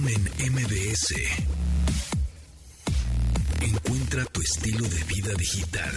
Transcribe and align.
Pontón 0.00 0.08
en 0.38 0.52
MBS. 0.52 1.14
Encuentra 3.60 4.24
tu 4.26 4.40
estilo 4.40 4.86
de 4.88 5.04
vida 5.04 5.32
digital. 5.34 5.90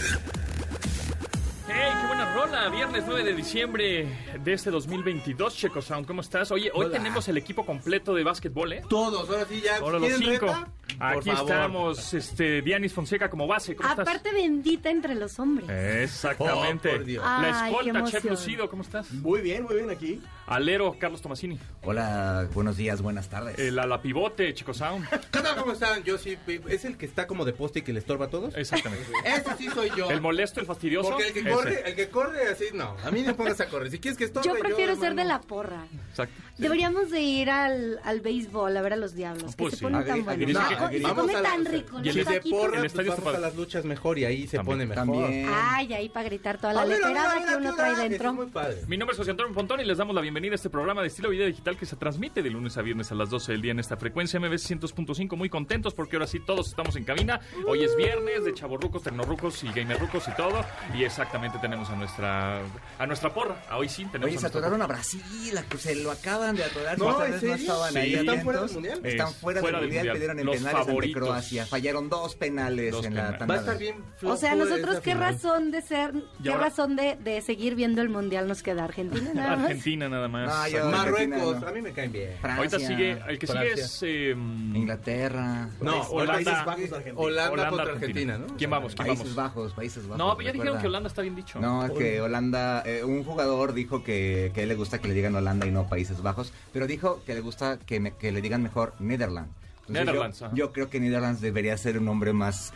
¡Hey, 1.68 1.92
qué 2.00 2.06
buena 2.06 2.34
rola! 2.34 2.68
Viernes 2.68 3.04
9 3.06 3.24
de 3.24 3.34
diciembre 3.34 4.08
de 4.42 4.52
este 4.52 4.70
2022, 4.70 5.56
Checo 5.56 5.80
Sound, 5.80 6.06
¿cómo 6.06 6.20
estás? 6.20 6.50
Oye, 6.50 6.70
hoy 6.74 6.86
Hola. 6.86 6.98
tenemos 6.98 7.26
el 7.28 7.38
equipo 7.38 7.64
completo 7.64 8.14
de 8.14 8.24
básquetbol, 8.24 8.72
¿eh? 8.74 8.82
Todos, 8.88 9.28
ahora 9.28 9.46
sí 9.48 9.62
ya. 9.64 9.76
Ahora 9.78 9.98
los 9.98 10.08
¿quieren 10.10 10.32
cinco. 10.32 10.46
reta? 10.46 10.68
Por 10.98 11.06
Aquí 11.06 11.30
favor. 11.30 11.50
estamos, 11.50 12.14
este, 12.14 12.62
Dianis 12.62 12.92
Fonseca 12.92 13.28
como 13.28 13.46
base, 13.46 13.74
¿cómo 13.74 13.88
estás? 13.88 14.06
Aparte 14.06 14.32
bendita 14.32 14.90
entre 14.90 15.14
los 15.14 15.38
hombres. 15.38 15.68
Exactamente. 15.68 16.88
Oh, 16.90 16.96
por 16.96 17.04
Dios. 17.04 17.24
La 17.24 17.64
Ay, 17.64 17.70
escolta, 17.72 17.90
emoción. 17.98 18.22
Chef 18.22 18.30
Lucido, 18.30 18.68
¿cómo 18.70 18.82
estás? 18.82 19.10
Muy 19.12 19.40
bien, 19.40 19.64
muy 19.64 19.74
bien 19.76 19.90
aquí. 19.90 20.20
Alero, 20.46 20.96
Carlos 20.98 21.22
Tomasini. 21.22 21.58
Hola, 21.82 22.48
buenos 22.54 22.76
días, 22.76 23.00
buenas 23.02 23.28
tardes. 23.28 23.58
El 23.58 23.78
ala 23.78 24.00
pivote, 24.02 24.52
Checo 24.54 24.74
Sound. 24.74 25.08
¿Qué 25.32 25.40
tal? 25.40 25.56
¿Cómo 25.56 25.72
están? 25.72 26.02
Yo 26.04 26.18
sí. 26.18 26.36
¿Es 26.68 26.84
el 26.84 26.96
que 26.96 27.06
está 27.06 27.26
como 27.26 27.44
de 27.44 27.52
poste 27.52 27.78
y 27.80 27.82
que 27.82 27.92
le 27.92 27.98
estorba 27.98 28.26
a 28.26 28.30
todos? 28.30 28.54
Exactamente. 28.56 29.06
Ese 29.24 29.56
sí 29.56 29.68
soy 29.70 29.90
yo. 29.96 30.10
El 30.10 30.20
molesto, 30.20 30.60
el 30.60 30.66
fastidioso. 30.66 31.10
Porque 31.10 31.28
el 31.28 31.32
que 31.32 31.40
ese. 31.40 31.50
corre, 31.50 31.88
el 31.88 31.94
que 31.96 32.08
corre 32.08 32.48
así, 32.48 32.66
no. 32.74 32.96
A 33.04 33.10
mí 33.10 33.20
no 33.22 33.28
me 33.28 33.34
pongas 33.34 33.60
a 33.60 33.66
correr. 33.68 33.90
Si 33.90 33.98
quieres 33.98 34.18
que 34.18 34.24
estorbe, 34.24 34.48
Yo 34.48 34.54
prefiero 34.58 34.94
ser 34.94 35.06
hermano. 35.10 35.22
de 35.22 35.28
la 35.28 35.40
porra. 35.40 35.84
Exacto. 36.10 36.34
Deberíamos 36.58 37.10
de 37.10 37.20
ir 37.20 37.50
al, 37.50 37.98
al 38.04 38.20
béisbol 38.20 38.76
a 38.76 38.82
ver 38.82 38.92
a 38.92 38.96
los 38.96 39.14
diablos, 39.14 39.54
Pues 39.56 39.70
que 39.70 39.76
se 39.76 39.80
se 39.80 39.82
ponen 39.84 40.06
tan 40.06 40.24
buenos. 40.24 40.52
No, 40.52 40.83
se 40.92 41.02
vamos 41.02 41.20
come 41.20 41.34
a 41.34 41.40
la- 41.42 41.48
tan 41.50 41.64
rico. 41.64 42.00
y 42.02 42.08
el 42.08 42.24
porra, 42.24 42.64
El 42.64 42.70
pues 42.80 42.84
estadio 42.84 43.10
vamos 43.12 43.26
está 43.26 43.36
a 43.38 43.40
las 43.40 43.54
luchas 43.56 43.84
mejor 43.84 44.18
y 44.18 44.24
ahí 44.24 44.46
se 44.46 44.56
También. 44.58 44.78
pone 44.78 44.86
mejor. 44.86 45.04
También. 45.24 45.50
Ay, 45.52 45.92
ahí 45.94 46.08
para 46.08 46.24
gritar 46.28 46.58
toda 46.58 46.72
la 46.72 46.84
letrada 46.86 47.34
ver, 47.38 47.48
que 47.48 47.56
uno 47.56 47.74
trae 47.76 48.08
dentro. 48.08 48.28
es 48.30 48.34
muy 48.34 48.46
padre. 48.46 48.82
Mi 48.86 48.96
nombre 48.96 49.12
es 49.12 49.18
José 49.18 49.30
Antonio 49.32 49.52
Pontón 49.54 49.80
y 49.80 49.84
les 49.84 49.98
damos 49.98 50.14
la 50.14 50.20
bienvenida 50.20 50.52
a 50.52 50.56
este 50.56 50.70
programa 50.70 51.00
de 51.02 51.08
estilo 51.08 51.28
vida 51.30 51.46
digital 51.46 51.76
que 51.76 51.86
se 51.86 51.96
transmite 51.96 52.42
de 52.42 52.50
lunes 52.50 52.76
a 52.76 52.82
viernes 52.82 53.10
a 53.10 53.14
las 53.14 53.30
12 53.30 53.52
del 53.52 53.62
día 53.62 53.72
en 53.72 53.78
esta 53.80 53.96
frecuencia 53.96 54.38
MBS 54.40 54.64
100.5. 54.68 55.36
Muy 55.36 55.48
contentos 55.48 55.94
porque 55.94 56.16
ahora 56.16 56.26
sí 56.26 56.40
todos 56.40 56.68
estamos 56.68 56.96
en 56.96 57.04
cabina. 57.04 57.40
Hoy 57.66 57.82
es 57.84 57.96
viernes 57.96 58.44
de 58.44 58.54
chavorrucos, 58.54 59.02
tecnorrucos 59.02 59.62
y 59.64 59.68
gamerrucos 59.72 60.28
y 60.28 60.36
todo. 60.36 60.64
Y 60.94 61.04
exactamente 61.04 61.58
tenemos 61.60 61.88
a 61.90 61.96
nuestra 61.96 62.60
a 62.98 63.06
nuestra 63.06 63.32
porra. 63.32 63.62
Ah, 63.68 63.78
Hoy 63.78 63.88
sí 63.88 64.04
tenemos 64.04 64.28
Oye, 64.28 64.36
a 64.36 64.40
se 64.40 64.46
atoraron 64.46 64.80
a 64.82 64.86
Brasil, 64.86 65.56
a 65.58 65.62
que 65.62 65.78
se 65.78 65.94
lo 65.96 66.10
acaban 66.10 66.54
de 66.56 66.64
atorar. 66.64 66.98
No, 66.98 67.06
Otra 67.08 67.26
¿en 67.26 67.32
vez 67.32 67.42
no 67.42 67.54
estaban 67.54 67.92
Sí. 67.92 67.98
ahí 67.98 68.14
¿Están 68.14 68.42
fuera 68.42 68.60
del 68.62 68.70
Mundial? 68.72 69.00
Están 69.04 69.28
Es 69.28 69.34
fuera, 69.36 69.60
fuera 69.60 69.78
del 69.80 69.88
mundial, 69.88 70.06
perdieron 70.08 70.38
en 70.38 70.46
Los 70.46 70.60
penales 70.74 70.88
ante 70.88 70.92
favoritos. 70.92 71.22
Croacia. 71.22 71.66
Fallaron 71.66 72.08
dos 72.08 72.34
penales 72.36 72.92
Dos 72.92 73.04
en 73.06 73.14
la 73.14 73.20
penales. 73.20 73.38
tanda. 73.38 73.54
Va 73.54 73.58
a 73.60 73.62
estar 73.62 73.78
bien 73.78 73.96
flojo 74.18 74.34
O 74.34 74.36
sea, 74.36 74.54
nosotros 74.54 74.96
qué 75.00 75.12
final. 75.12 75.32
razón 75.34 75.70
de 75.70 75.82
ser, 75.82 76.12
qué 76.42 76.50
ahora- 76.50 76.64
razón 76.64 76.96
de, 76.96 77.16
de 77.16 77.40
seguir 77.40 77.74
viendo 77.74 78.02
el 78.02 78.08
mundial 78.08 78.46
nos 78.48 78.62
queda 78.62 78.84
Argentina 78.84 79.30
nada 79.34 79.56
más. 79.56 79.64
Argentina 79.66 80.08
nada 80.08 80.28
más. 80.28 80.48
No, 80.48 80.68
yo- 80.78 80.90
Marruecos, 80.90 81.32
Argentina, 81.40 81.68
a 81.68 81.72
mí 81.72 81.82
me 81.82 81.92
caen 81.92 82.12
bien. 82.12 82.30
Francia, 82.40 82.56
Ahorita 82.58 82.78
sigue, 82.78 83.10
el 83.28 83.38
que 83.38 83.46
sigue 83.46 83.58
Francia. 83.58 83.84
es 83.84 84.02
eh, 84.02 84.30
Inglaterra. 84.74 85.68
No, 85.80 86.00
Holanda. 86.02 86.32
Países 86.34 86.64
Bajos, 86.64 86.92
Argentina. 86.92 87.14
Holanda, 87.20 87.52
Holanda, 87.52 87.70
contra 87.70 87.92
Argentina. 87.94 88.34
Argentina, 88.34 88.38
¿no? 88.52 88.56
¿Quién 88.58 88.70
vamos? 88.70 88.94
¿Quién 88.94 89.06
Países 89.06 89.34
vamos? 89.34 89.34
Bajos, 89.54 89.72
Países 89.74 90.02
Bajos. 90.04 90.18
No, 90.18 90.36
pero 90.36 90.46
ya 90.48 90.52
dijeron 90.52 90.78
que 90.80 90.86
Holanda 90.86 91.08
está 91.08 91.22
bien 91.22 91.34
dicho. 91.36 91.60
No, 91.60 91.92
que 91.94 92.20
Holanda, 92.20 92.82
eh, 92.86 93.04
un 93.04 93.24
jugador 93.24 93.74
dijo 93.74 94.02
que, 94.02 94.50
que 94.54 94.60
a 94.60 94.62
él 94.64 94.68
le 94.68 94.74
gusta 94.74 94.98
que 95.00 95.08
le 95.08 95.14
digan 95.14 95.34
Holanda 95.34 95.66
y 95.66 95.70
no 95.70 95.88
Países 95.88 96.22
Bajos, 96.22 96.52
pero 96.72 96.86
dijo 96.86 97.22
que 97.26 97.34
le 97.34 97.40
gusta 97.40 97.78
que, 97.78 98.00
me- 98.00 98.12
que 98.16 98.32
le 98.32 98.40
digan 98.40 98.62
mejor 98.62 98.94
Netherlands. 98.98 99.50
Entonces, 99.88 100.06
Netherlands, 100.06 100.44
yo, 100.54 100.72
creo 100.72 100.88
que 100.90 101.00
Netherlands 101.00 101.40
debería 101.40 101.76
ser 101.76 101.98
un 101.98 102.04
nombre 102.06 102.32
más, 102.32 102.72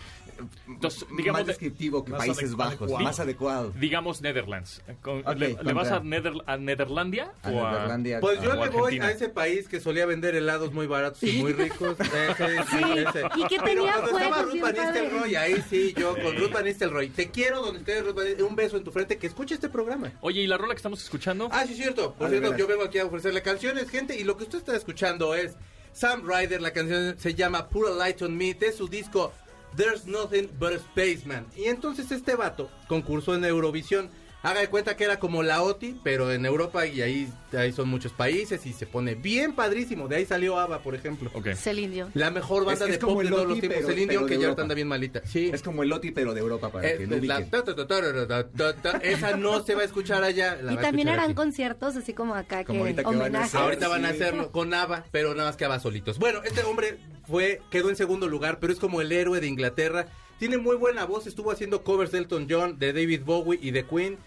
Entonces, 0.68 1.08
más 1.08 1.16
digamos, 1.16 1.46
descriptivo 1.46 2.04
que 2.04 2.12
más 2.12 2.18
Países 2.20 2.54
Bajos, 2.54 2.76
adecuado. 2.82 3.04
más 3.04 3.18
adecuado. 3.20 3.72
digamos 3.80 4.20
Netherlands. 4.22 4.82
Con- 5.02 5.22
¿Le, 5.36 5.56
le 5.60 5.72
vas 5.72 5.90
a, 5.90 6.00
contra- 6.00 6.02
Nether- 6.02 6.42
a 6.46 6.56
Nederlandia? 6.58 7.32
A 7.42 7.50
o 7.50 7.66
a- 7.66 7.72
Netherlandia. 7.72 8.20
Pues 8.20 8.40
yo 8.42 8.54
le 8.54 8.68
voy 8.70 8.98
a 9.00 9.10
ese 9.10 9.28
país 9.30 9.66
que 9.68 9.80
solía 9.80 10.06
vender 10.06 10.36
helados 10.36 10.72
muy 10.72 10.86
baratos 10.86 11.22
y 11.24 11.32
muy 11.42 11.52
ricos. 11.54 11.96
Ese, 12.00 12.62
Sí, 12.70 12.76
ese. 12.98 13.22
y 13.36 13.46
que 13.48 13.56
Pero 13.64 13.84
tenía 13.84 13.92
cuando 13.94 14.06
estaba 14.18 14.36
juegos 14.36 14.42
Ruth 14.44 14.52
bien 14.52 14.62
Van 14.64 14.74
padres. 14.74 15.02
Nistelrooy, 15.02 15.34
ahí 15.36 15.64
sí, 15.68 15.94
yo 15.96 16.14
con 16.22 16.36
Ruth 16.36 16.52
Van 16.52 16.64
Nistelrooy. 16.66 17.08
Te 17.08 17.30
quiero 17.30 17.62
donde 17.62 17.78
estés, 17.80 18.04
Ruth 18.04 18.14
Van 18.14 18.24
Nistelrooy. 18.26 18.48
Un 18.50 18.56
beso 18.56 18.76
en 18.76 18.84
tu 18.84 18.92
frente, 18.92 19.18
que 19.18 19.26
escuche 19.26 19.54
este 19.54 19.68
programa. 19.68 20.12
Oye, 20.20 20.42
¿y 20.42 20.46
la 20.46 20.56
rola 20.58 20.74
que 20.74 20.78
estamos 20.78 21.02
escuchando? 21.02 21.48
Ah, 21.50 21.64
sí, 21.66 21.74
cierto. 21.74 22.14
Por 22.14 22.28
cierto, 22.30 22.56
yo 22.56 22.66
vengo 22.68 22.84
aquí 22.84 22.98
a 22.98 23.06
ofrecerle 23.06 23.42
canciones, 23.42 23.90
gente, 23.90 24.16
y 24.16 24.22
lo 24.24 24.36
que 24.36 24.44
usted 24.44 24.58
está 24.58 24.76
escuchando 24.76 25.34
es 25.34 25.56
Sam 25.92 26.28
Ryder, 26.28 26.60
la 26.60 26.72
canción 26.72 27.16
se 27.18 27.34
llama 27.34 27.68
Put 27.68 27.88
a 27.88 27.90
Light 27.90 28.22
on 28.22 28.36
Me, 28.36 28.54
de 28.54 28.72
su 28.72 28.88
disco 28.88 29.32
There's 29.76 30.06
Nothing 30.06 30.50
But 30.58 30.72
a 30.72 30.78
Spaceman. 30.78 31.46
Y 31.56 31.64
entonces 31.64 32.10
este 32.10 32.34
vato 32.34 32.70
concursó 32.88 33.34
en 33.34 33.44
Eurovisión. 33.44 34.10
Haga 34.40 34.60
de 34.60 34.68
cuenta 34.68 34.96
que 34.96 35.02
era 35.02 35.18
como 35.18 35.42
la 35.42 35.62
OTI, 35.62 36.00
pero 36.04 36.30
en 36.32 36.46
Europa 36.46 36.86
y 36.86 37.02
ahí, 37.02 37.28
ahí 37.56 37.72
son 37.72 37.88
muchos 37.88 38.12
países 38.12 38.64
y 38.66 38.72
se 38.72 38.86
pone 38.86 39.16
bien 39.16 39.52
padrísimo. 39.52 40.06
De 40.06 40.14
ahí 40.14 40.26
salió 40.26 40.60
ABBA, 40.60 40.78
por 40.82 40.94
ejemplo. 40.94 41.28
Ok. 41.34 41.54
Celine 41.54 41.92
Dion. 41.92 42.10
La 42.14 42.30
mejor 42.30 42.64
banda 42.64 42.84
Es- 42.84 42.92
es 42.92 42.96
de 42.96 43.00
como 43.00 43.14
pop 43.16 43.24
de 43.24 43.30
todos 43.30 43.48
los 43.48 43.58
tiempos. 43.58 43.78
pero- 43.80 43.88
Celine 43.88 44.12
Dion, 44.12 44.26
que 44.28 44.38
ya 44.38 44.50
anda 44.56 44.74
bien 44.76 44.86
malita. 44.86 45.22
Sí. 45.26 45.50
Es 45.52 45.60
como 45.62 45.82
el 45.82 45.88
Loti, 45.88 46.12
pero 46.12 46.34
de 46.34 46.40
Europa, 46.40 46.70
para 46.70 46.88
Eh, 46.88 46.98
que 46.98 47.06
lo 47.08 47.16
la- 47.16 47.44
ta, 47.50 47.64
ta, 47.64 48.76
ta, 48.76 48.90
esa 48.98 49.36
no 49.36 49.64
se 49.64 49.74
va 49.74 49.82
a 49.82 49.84
escuchar 49.84 50.22
allá. 50.22 50.56
la 50.62 50.72
Y 50.74 50.76
también 50.76 51.08
harán 51.08 51.24
aquí. 51.26 51.34
conciertos 51.34 51.96
así 51.96 52.14
como 52.14 52.36
acá 52.36 52.64
Como 52.64 52.78
que 52.78 52.90
ahorita 52.90 53.02
que 53.10 53.16
van 53.16 53.34
a 53.36 53.42
hacer. 53.42 53.60
Ahorita 53.60 53.88
van 53.88 54.04
a 54.04 54.10
Sí. 54.10 54.14
hacerlo 54.22 54.52
con 54.52 54.72
ABBA, 54.72 55.04
pero 55.10 55.34
nada 55.34 55.48
más 55.48 55.56
que 55.56 55.64
ABBA 55.64 55.80
solitos. 55.80 56.18
Bueno, 56.20 56.42
este 56.44 56.62
hombre 56.62 56.98
fue, 57.26 57.60
quedó 57.70 57.90
en 57.90 57.96
segundo 57.96 58.28
lugar, 58.28 58.58
pero 58.60 58.72
es 58.72 58.78
como 58.78 59.00
el 59.00 59.10
héroe 59.10 59.40
de 59.40 59.48
Inglaterra. 59.48 60.06
Tiene 60.38 60.58
muy 60.58 60.76
buena 60.76 61.04
voz, 61.04 61.26
estuvo 61.26 61.50
haciendo 61.50 61.82
covers 61.82 62.12
de 62.12 62.18
Elton 62.18 62.46
John, 62.48 62.78
de 62.78 62.92
David 62.92 63.22
Bowie 63.24 63.58
y 63.62 63.70
de 63.70 63.84
Queen. 63.84 64.18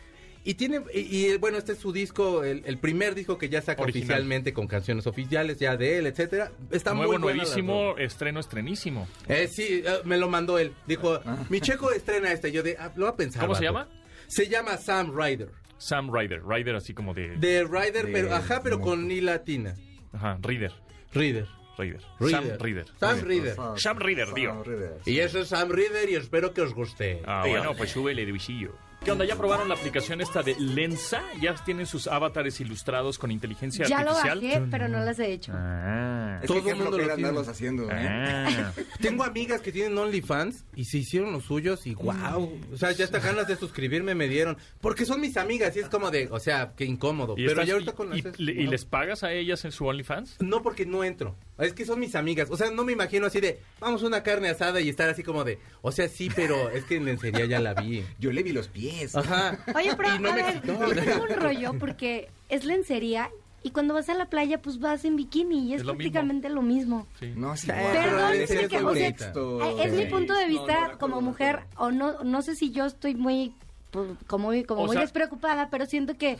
Y 0.43 0.55
tiene, 0.55 0.81
y, 0.91 0.99
y, 1.27 1.37
bueno, 1.37 1.59
este 1.59 1.73
es 1.73 1.77
su 1.77 1.93
disco, 1.93 2.43
el, 2.43 2.63
el 2.65 2.79
primer 2.79 3.13
disco 3.13 3.37
que 3.37 3.47
ya 3.47 3.61
saca 3.61 3.83
Original. 3.83 4.05
oficialmente 4.09 4.53
con 4.53 4.65
canciones 4.65 5.05
oficiales 5.05 5.59
ya 5.59 5.77
de 5.77 5.99
él, 5.99 6.07
etcétera. 6.07 6.51
Está 6.71 6.95
Nuevo, 6.95 7.11
muy 7.13 7.21
nuevísimo, 7.21 7.95
estreno, 7.99 8.39
estrenísimo. 8.39 9.07
Eh, 9.27 9.47
sí, 9.47 9.83
eh, 9.85 9.99
me 10.03 10.17
lo 10.17 10.27
mandó 10.29 10.57
él. 10.57 10.73
Dijo, 10.87 11.19
mi 11.49 11.61
checo 11.61 11.91
estrena 11.91 12.31
este. 12.31 12.51
Yo 12.51 12.63
de, 12.63 12.75
ah, 12.79 12.91
lo 12.95 13.05
voy 13.05 13.13
a 13.13 13.15
pensar. 13.17 13.41
¿Cómo 13.43 13.53
se 13.53 13.69
vato". 13.69 13.87
llama? 13.87 14.01
Se 14.27 14.49
llama 14.49 14.77
Sam 14.77 15.13
Ryder. 15.15 15.49
Sam 15.77 16.11
Ryder. 16.11 16.41
Ryder 16.43 16.75
así 16.75 16.93
como 16.95 17.13
de... 17.13 17.37
De 17.37 17.63
Ryder, 17.63 18.07
De- 18.07 18.11
pero, 18.11 18.33
ajá, 18.33 18.61
pero 18.63 18.79
con 18.81 19.07
ni 19.07 19.21
latina. 19.21 19.75
Ajá, 20.11 20.39
Ryder. 20.41 20.71
Ryder. 21.13 21.47
Ryder. 21.77 22.01
Sam 22.29 22.43
Ryder. 22.59 22.85
Sam 22.99 23.19
Ryder. 23.21 23.55
Sam 23.77 23.97
Ryder, 23.99 24.33
tío. 24.33 24.63
Y 25.05 25.19
eso 25.19 25.39
es 25.39 25.47
Sam 25.49 25.69
Reader 25.69 26.09
y 26.09 26.15
espero 26.15 26.53
que 26.53 26.61
os 26.61 26.73
guste. 26.73 27.21
Ah, 27.25 27.43
bueno, 27.47 27.73
pues 27.75 27.91
súbele 27.91 28.25
de 28.25 28.31
visillo. 28.31 28.73
¿Qué 29.03 29.09
onda? 29.11 29.25
¿Ya 29.25 29.35
probaron 29.35 29.67
la 29.67 29.73
aplicación 29.73 30.21
esta 30.21 30.43
de 30.43 30.55
Lensa? 30.59 31.23
¿Ya 31.41 31.55
tienen 31.55 31.87
sus 31.87 32.05
avatares 32.05 32.61
ilustrados 32.61 33.17
con 33.17 33.31
inteligencia 33.31 33.87
Ya 33.87 34.03
lo 34.03 34.11
artificial? 34.11 34.41
bajé, 34.41 34.61
pero 34.69 34.87
no 34.89 34.99
las 34.99 35.17
he 35.17 35.31
hecho. 35.33 35.53
Ah. 35.55 36.37
Es 36.43 36.47
Todo 36.47 36.57
que 36.59 36.65
qué 36.65 36.69
el 36.69 36.75
mundo 36.75 36.91
lo 36.91 36.97
flojera 36.97 37.15
tiene. 37.15 37.29
andarlos 37.29 37.47
haciendo, 37.51 37.89
¿eh? 37.91 37.95
Ah. 37.95 38.71
Tengo 39.01 39.23
amigas 39.23 39.61
que 39.61 39.71
tienen 39.71 39.97
OnlyFans 39.97 40.65
y 40.75 40.85
se 40.85 40.99
hicieron 40.99 41.31
los 41.31 41.45
suyos 41.45 41.87
y 41.87 41.95
wow. 41.95 42.59
O 42.71 42.77
sea, 42.77 42.91
ya 42.91 43.05
hasta 43.05 43.17
ganas 43.19 43.47
de 43.47 43.55
suscribirme 43.55 44.13
me 44.13 44.27
dieron. 44.27 44.55
Porque 44.81 45.05
son 45.07 45.19
mis 45.19 45.35
amigas 45.35 45.75
y 45.75 45.79
es 45.79 45.89
como 45.89 46.11
de, 46.11 46.27
o 46.29 46.39
sea, 46.39 46.73
qué 46.77 46.85
incómodo. 46.85 47.33
¿Y, 47.33 47.47
Pero 47.47 47.49
estás- 47.53 47.67
ya 47.67 47.73
ahorita 47.73 47.91
y- 47.91 47.95
con 47.95 48.15
y- 48.15 48.21
las- 48.21 48.39
y- 48.39 48.51
y 48.51 48.67
les 48.67 48.85
pagas 48.85 49.23
a 49.23 49.33
ellas 49.33 49.65
en 49.65 49.71
su 49.71 49.87
OnlyFans? 49.87 50.37
No, 50.41 50.61
porque 50.61 50.85
no 50.85 51.03
entro. 51.03 51.35
Es 51.61 51.73
que 51.73 51.85
son 51.85 51.99
mis 51.99 52.15
amigas. 52.15 52.49
O 52.51 52.57
sea, 52.57 52.71
no 52.71 52.83
me 52.83 52.91
imagino 52.93 53.27
así 53.27 53.39
de, 53.39 53.59
vamos 53.79 54.03
a 54.03 54.07
una 54.07 54.23
carne 54.23 54.49
asada 54.49 54.81
y 54.81 54.89
estar 54.89 55.09
así 55.09 55.23
como 55.23 55.43
de, 55.43 55.59
o 55.81 55.91
sea, 55.91 56.07
sí, 56.09 56.29
pero 56.35 56.69
es 56.71 56.83
que 56.85 56.95
en 56.97 57.05
lencería 57.05 57.45
ya 57.45 57.59
la 57.59 57.73
vi. 57.73 58.03
Yo 58.19 58.31
le 58.31 58.43
vi 58.43 58.51
los 58.51 58.67
pies. 58.67 59.15
Ajá. 59.15 59.57
Oye, 59.75 59.95
pero 59.95 60.15
Y 60.15 60.19
no 60.19 60.29
a 60.29 60.33
me 60.35 60.43
ver, 60.43 60.55
excitó. 60.55 60.93
yo 60.93 61.03
tengo 61.03 61.23
un 61.23 61.29
rollo 61.29 61.73
porque 61.79 62.29
es 62.49 62.65
lencería 62.65 63.29
y 63.63 63.69
cuando 63.71 63.93
vas 63.93 64.09
a 64.09 64.15
la 64.15 64.25
playa 64.27 64.59
pues 64.59 64.79
vas 64.79 65.05
en 65.05 65.15
bikini 65.15 65.69
y 65.69 65.73
es, 65.75 65.81
Es 65.81 65.85
lo 65.85 65.93
prácticamente 65.93 66.49
lo 66.49 66.63
mismo. 66.63 67.07
Sí. 67.19 67.31
No, 67.35 67.55
sí. 67.55 67.67
Perdón, 67.67 68.33
es 68.33 68.49
que, 68.49 68.77
o 68.77 68.93
sea, 68.95 69.07
eh, 69.09 69.75
es 69.85 69.93
mi 69.93 70.05
punto 70.07 70.33
de 70.33 70.47
vista 70.47 70.81
No, 70.81 70.91
no, 70.93 70.97
como 70.97 71.21
mujer 71.21 71.59
o 71.77 71.91
no 71.91 72.23
no 72.23 72.41
sé 72.41 72.55
si 72.55 72.71
yo 72.71 72.85
estoy 72.87 73.13
muy 73.13 73.53
pues, 73.91 74.07
como 74.25 74.47
muy, 74.47 74.63
como 74.63 74.81
O 74.81 74.85
muy 74.87 74.93
sea- 74.95 75.01
despreocupada, 75.01 75.69
pero 75.69 75.85
siento 75.85 76.17
que 76.17 76.37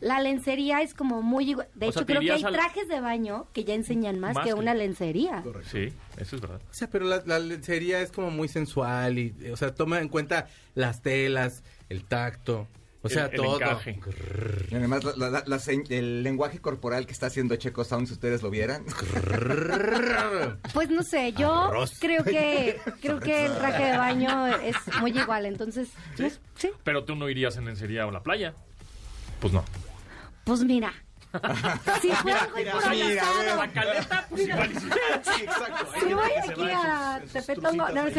la 0.00 0.20
lencería 0.20 0.80
es 0.82 0.94
como 0.94 1.22
muy 1.22 1.50
igual. 1.50 1.68
De 1.74 1.86
O 1.86 1.88
hecho, 1.90 1.98
sea, 2.00 2.06
creo 2.06 2.20
que 2.20 2.30
hay 2.32 2.42
al- 2.44 2.52
trajes 2.52 2.86
de 2.88 3.00
baño 3.00 3.46
que 3.52 3.64
ya 3.64 3.74
enseñan 3.74 4.20
más, 4.20 4.34
Más 4.34 4.44
que 4.44 4.50
que- 4.52 4.58
una 4.58 4.74
lencería. 4.74 5.42
Sí, 5.70 5.92
eso 6.16 6.36
es 6.36 6.42
verdad. 6.42 6.60
O 6.70 6.74
sea, 6.74 6.88
pero 6.88 7.04
la, 7.06 7.22
la 7.26 7.38
lencería 7.38 8.00
es 8.00 8.12
como 8.12 8.30
muy 8.30 8.48
sensual 8.48 9.18
y, 9.18 9.34
o 9.50 9.56
sea, 9.56 9.74
toma 9.74 10.00
en 10.00 10.08
cuenta 10.08 10.46
las 10.74 11.02
telas, 11.02 11.64
el 11.88 12.04
tacto, 12.04 12.68
o 13.02 13.08
sea, 13.08 13.26
El- 13.26 13.30
el 13.32 13.36
todo. 13.38 13.56
encaje. 13.56 14.00
Y 14.70 14.74
además, 14.76 15.02
la- 15.04 15.30
la- 15.30 15.44
la 15.46 15.56
señ- 15.56 15.90
el 15.90 16.22
lenguaje 16.22 16.60
corporal 16.60 17.06
que 17.06 17.12
está 17.12 17.26
haciendo 17.26 17.56
Checo 17.56 17.82
Sound, 17.84 18.06
si 18.06 18.12
ustedes 18.12 18.42
lo 18.42 18.50
vieran. 18.50 18.84
Pues 20.74 20.90
no 20.90 21.02
sé, 21.02 21.32
yo 21.32 21.52
Arroz. 21.64 21.98
creo 22.00 22.22
que 22.24 22.78
creo 23.02 23.18
que 23.20 23.46
el 23.46 23.54
traje 23.56 23.84
de 23.92 23.96
baño 23.98 24.46
es 24.58 24.76
muy 25.00 25.10
igual, 25.18 25.46
entonces 25.46 25.88
no- 26.18 26.28
sí. 26.56 26.70
Pero 26.84 27.04
tú 27.04 27.14
no 27.16 27.28
irías 27.28 27.56
en 27.56 27.64
lencería 27.66 28.04
a 28.04 28.10
la 28.10 28.22
playa. 28.22 28.54
Pues 29.40 29.52
no. 29.52 29.64
Pues 30.48 30.64
mira. 30.64 30.92
Si 32.00 32.08
fue 32.10 32.32
algo 32.32 32.58
improvisado. 32.58 33.56
La 33.56 33.70
caleta, 33.72 34.26
pues 34.30 34.48
igual. 34.48 34.72
sí. 34.80 35.42
Exacto. 35.42 35.86
Si 36.00 36.14
voy 36.14 36.30
aquí 36.48 36.60
en 36.62 36.70
a 36.70 37.16
en 37.22 37.28
Tepetongo, 37.28 37.88
no, 37.90 38.04
no. 38.04 38.10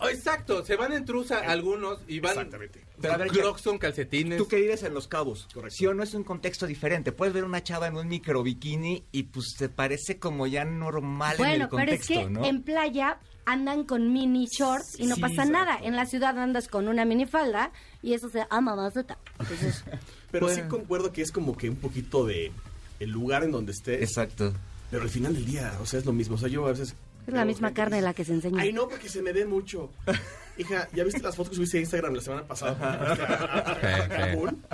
Oh, 0.00 0.08
exacto, 0.08 0.64
se 0.64 0.76
van 0.76 0.92
en 0.92 1.04
truza 1.04 1.38
algunos 1.38 2.00
y 2.08 2.20
van 2.20 2.32
Exactamente. 2.32 2.84
Pero 3.00 3.14
a 3.14 3.16
ver, 3.16 3.28
Crocs 3.28 3.60
son 3.62 3.78
calcetines. 3.78 4.38
Tú 4.38 4.46
que 4.48 4.56
vives 4.56 4.82
en 4.84 4.92
Los 4.94 5.08
Cabos, 5.08 5.48
Correcto. 5.52 5.74
sí 5.76 5.86
o 5.86 5.94
no 5.94 6.02
es 6.04 6.14
un 6.14 6.22
contexto 6.24 6.66
diferente. 6.66 7.10
Puedes 7.12 7.32
ver 7.34 7.44
una 7.44 7.62
chava 7.62 7.86
en 7.88 7.96
un 7.96 8.06
micro 8.08 8.42
bikini 8.42 9.04
y 9.12 9.24
pues 9.24 9.54
te 9.58 9.68
parece 9.68 10.18
como 10.18 10.46
ya 10.46 10.64
normal 10.64 11.32
en 11.32 11.38
Bueno, 11.38 11.64
el 11.64 11.70
pero 11.70 11.82
es 11.92 11.98
contexto, 12.00 12.14
que 12.14 12.30
¿no? 12.30 12.44
en 12.44 12.62
playa 12.62 13.18
andan 13.46 13.84
con 13.84 14.12
mini 14.12 14.46
shorts 14.46 14.98
y 14.98 15.06
no 15.06 15.14
Sí, 15.16 15.20
pasa 15.20 15.34
exacto. 15.34 15.52
nada. 15.52 15.78
En 15.82 15.96
la 15.96 16.06
ciudad 16.06 16.38
andas 16.38 16.68
con 16.68 16.86
una 16.88 17.04
minifalda 17.04 17.70
y 18.02 18.14
eso 18.14 18.28
se 18.28 18.46
ama 18.50 18.74
más 18.76 18.94
de. 18.94 19.04
Entonces, 19.38 19.84
Pero 20.40 20.48
sí 20.48 20.62
concuerdo 20.68 21.12
que 21.12 21.22
es 21.22 21.30
como 21.30 21.56
que 21.56 21.70
un 21.70 21.76
poquito 21.76 22.26
de 22.26 22.50
el 22.98 23.10
lugar 23.10 23.44
en 23.44 23.52
donde 23.52 23.70
estés. 23.70 24.02
Exacto. 24.02 24.52
Pero 24.90 25.02
al 25.02 25.08
final 25.08 25.34
del 25.34 25.46
día, 25.46 25.72
o 25.80 25.86
sea, 25.86 26.00
es 26.00 26.06
lo 26.06 26.12
mismo. 26.12 26.34
O 26.34 26.38
sea, 26.38 26.48
yo 26.48 26.66
a 26.66 26.70
veces. 26.70 26.96
Es 27.26 27.32
la 27.32 27.44
misma 27.44 27.68
gente 27.68 27.80
carne 27.80 27.96
que 27.98 28.02
la 28.02 28.14
que 28.14 28.24
se 28.24 28.32
enseña. 28.32 28.60
Ay, 28.60 28.72
no, 28.72 28.88
porque 28.88 29.08
se 29.08 29.22
me 29.22 29.32
ve 29.32 29.44
mucho. 29.46 29.90
Hija, 30.58 30.88
¿ya 30.92 31.04
viste 31.04 31.22
las 31.22 31.36
fotos 31.36 31.50
que 31.50 31.56
subiste 31.56 31.78
a 31.78 31.80
Instagram 31.80 32.14
la 32.14 32.20
semana 32.20 32.42
pasada? 32.44 34.08
Cancún? 34.08 34.62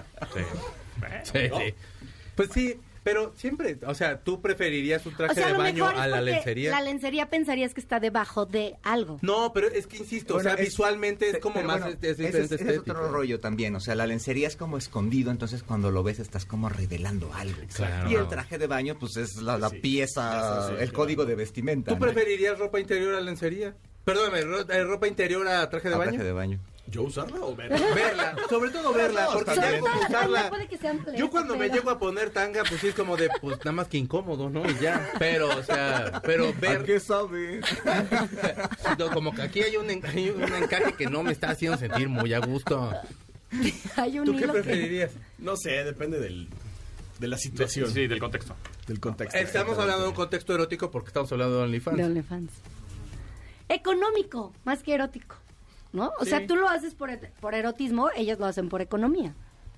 Sí, 1.25 1.39
sí. 1.49 1.75
Pues 2.37 2.51
sí, 2.53 2.79
pero 3.03 3.33
siempre, 3.37 3.79
o 3.87 3.95
sea, 3.95 4.21
tú 4.21 4.41
preferirías 4.43 5.05
un 5.07 5.15
traje 5.17 5.33
o 5.33 5.35
sea, 5.35 5.47
de 5.53 5.59
baño 5.59 5.91
es 5.91 5.99
a 5.99 6.07
la 6.07 6.21
lencería. 6.21 6.71
La 6.71 6.81
lencería 6.83 7.31
pensarías 7.31 7.73
que 7.75 7.81
está 7.81 8.01
debajo 8.01 8.47
de 8.47 8.77
algo. 8.83 9.19
No, 9.23 9.53
pero 9.53 9.69
es 9.69 9.87
que 9.87 9.99
insisto, 9.99 10.35
Bueno, 10.35 10.51
o 10.51 10.53
sea, 10.55 10.63
es- 10.63 10.69
visualmente 10.71 11.31
es 11.31 11.39
como 11.39 11.63
más 11.63 11.81
bueno, 11.81 11.97
es, 12.03 12.19
es 12.21 12.35
es 12.35 12.53
estética. 12.53 12.81
otro 12.81 13.09
rollo 13.09 13.41
también, 13.41 13.75
o 13.77 13.81
sea, 13.81 13.95
la 13.95 14.07
lencería 14.07 14.49
es 14.49 14.57
como 14.57 14.77
escondido, 14.79 15.31
entonces 15.31 15.63
cuando 15.63 15.91
lo 15.91 16.03
ves 16.03 16.19
estás 16.19 16.45
como 16.45 16.69
revelando 16.69 17.33
algo. 17.35 17.59
Claro. 17.75 18.11
Y 18.11 18.15
el 18.15 18.29
traje 18.29 18.59
de 18.59 18.67
baño 18.67 18.97
pues 18.99 19.17
es 19.17 19.37
la, 19.37 19.59
la 19.59 19.71
Sí. 19.71 19.79
pieza, 19.79 20.67
Sí, 20.69 20.75
sí, 20.77 20.83
el 20.83 20.89
sí, 20.89 20.95
código 20.95 21.23
claro. 21.23 21.31
de 21.31 21.35
vestimenta. 21.37 21.91
¿Tú 21.93 21.99
¿no? 21.99 22.01
preferirías 22.01 22.59
ropa 22.59 22.81
interior 22.81 23.15
a 23.15 23.21
lencería? 23.21 23.75
Perdóname, 24.05 24.41
ro- 24.43 24.69
eh, 24.71 24.85
ropa 24.85 25.07
interior 25.09 25.47
a 25.47 25.69
traje 25.69 25.89
de 25.89 25.95
A 25.95 25.99
baño. 25.99 26.11
traje 26.13 26.25
de 26.25 26.33
baño. 26.33 26.59
¿Yo 26.91 27.03
usarla 27.03 27.39
o 27.41 27.55
ver? 27.55 27.69
Verla, 27.95 28.35
sobre 28.49 28.71
todo 28.71 28.93
verla, 28.93 29.25
No, 29.27 29.33
porque 29.35 29.55
ya 29.55 29.79
como 29.81 30.01
usarla. 30.01 30.49
puede 30.49 30.67
que 30.67 30.77
sea 30.77 30.91
amplio, 30.91 31.15
Yo 31.17 31.31
cuando 31.31 31.57
me 31.57 31.69
llego 31.69 31.89
a 31.91 31.99
poner 31.99 32.31
tanga, 32.31 32.63
pues 32.69 32.81
sí 32.81 32.89
es 32.89 32.95
como 32.95 33.17
de, 33.17 33.29
pues 33.41 33.59
nada 33.59 33.73
más 33.73 33.87
que 33.89 33.99
incómodo, 33.99 34.51
¿no? 34.51 34.69
Y 34.69 34.77
ya. 34.81 35.09
Pero, 35.19 35.57
o 35.57 35.63
sea, 35.63 36.21
pero 36.25 36.53
ver, 36.61 37.01
sabe? 37.01 37.61
no, 38.99 39.11
como 39.13 39.33
que 39.35 39.43
aquí 39.43 39.63
hay 39.63 39.77
un, 39.77 39.89
hay 40.05 40.31
un 40.31 40.43
encaje 40.55 40.95
que 40.95 41.07
no 41.07 41.23
me 41.23 41.33
está 41.33 41.51
haciendo 41.51 41.79
sentir 41.79 42.09
muy 42.09 42.33
a 42.35 42.41
gusto. 42.41 42.93
Hay 43.97 44.19
un 44.19 44.27
¿Tú 44.27 44.35
qué 44.37 44.41
que- 44.47 44.49
preferirías? 44.49 45.11
No 45.39 45.57
sé, 45.57 45.85
depende 45.85 46.19
del, 46.19 46.49
de 47.19 47.29
la 47.29 47.37
situación, 47.39 47.91
Sí, 47.91 48.07
del 48.09 48.19
contexto. 48.19 48.57
del 48.87 48.99
contexto. 49.01 49.39
Estamos 49.39 49.79
hablando 49.79 50.03
de 50.03 50.09
un 50.09 50.15
contexto 50.15 50.55
erótico 50.55 50.91
porque 50.91 51.09
estamos 51.09 51.31
hablando 51.33 51.57
de 51.59 51.63
OnlyFans. 51.65 51.97
De 51.99 52.05
OnlyFans. 52.05 52.51
Económico, 53.69 54.53
más 54.65 54.83
que 54.83 54.95
erótico. 54.95 55.37
¿No? 55.93 56.13
O 56.21 56.25
Sí. 56.25 56.31
sea, 56.31 56.47
tú 56.47 56.57
lo 56.57 56.69
haces 56.69 56.95
por, 56.95 57.11
por 57.41 57.55
erotismo, 57.55 58.11
ellas 58.15 58.39
lo 58.39 58.47
hacen 58.47 58.69
por 58.69 58.81
economía. 58.81 59.35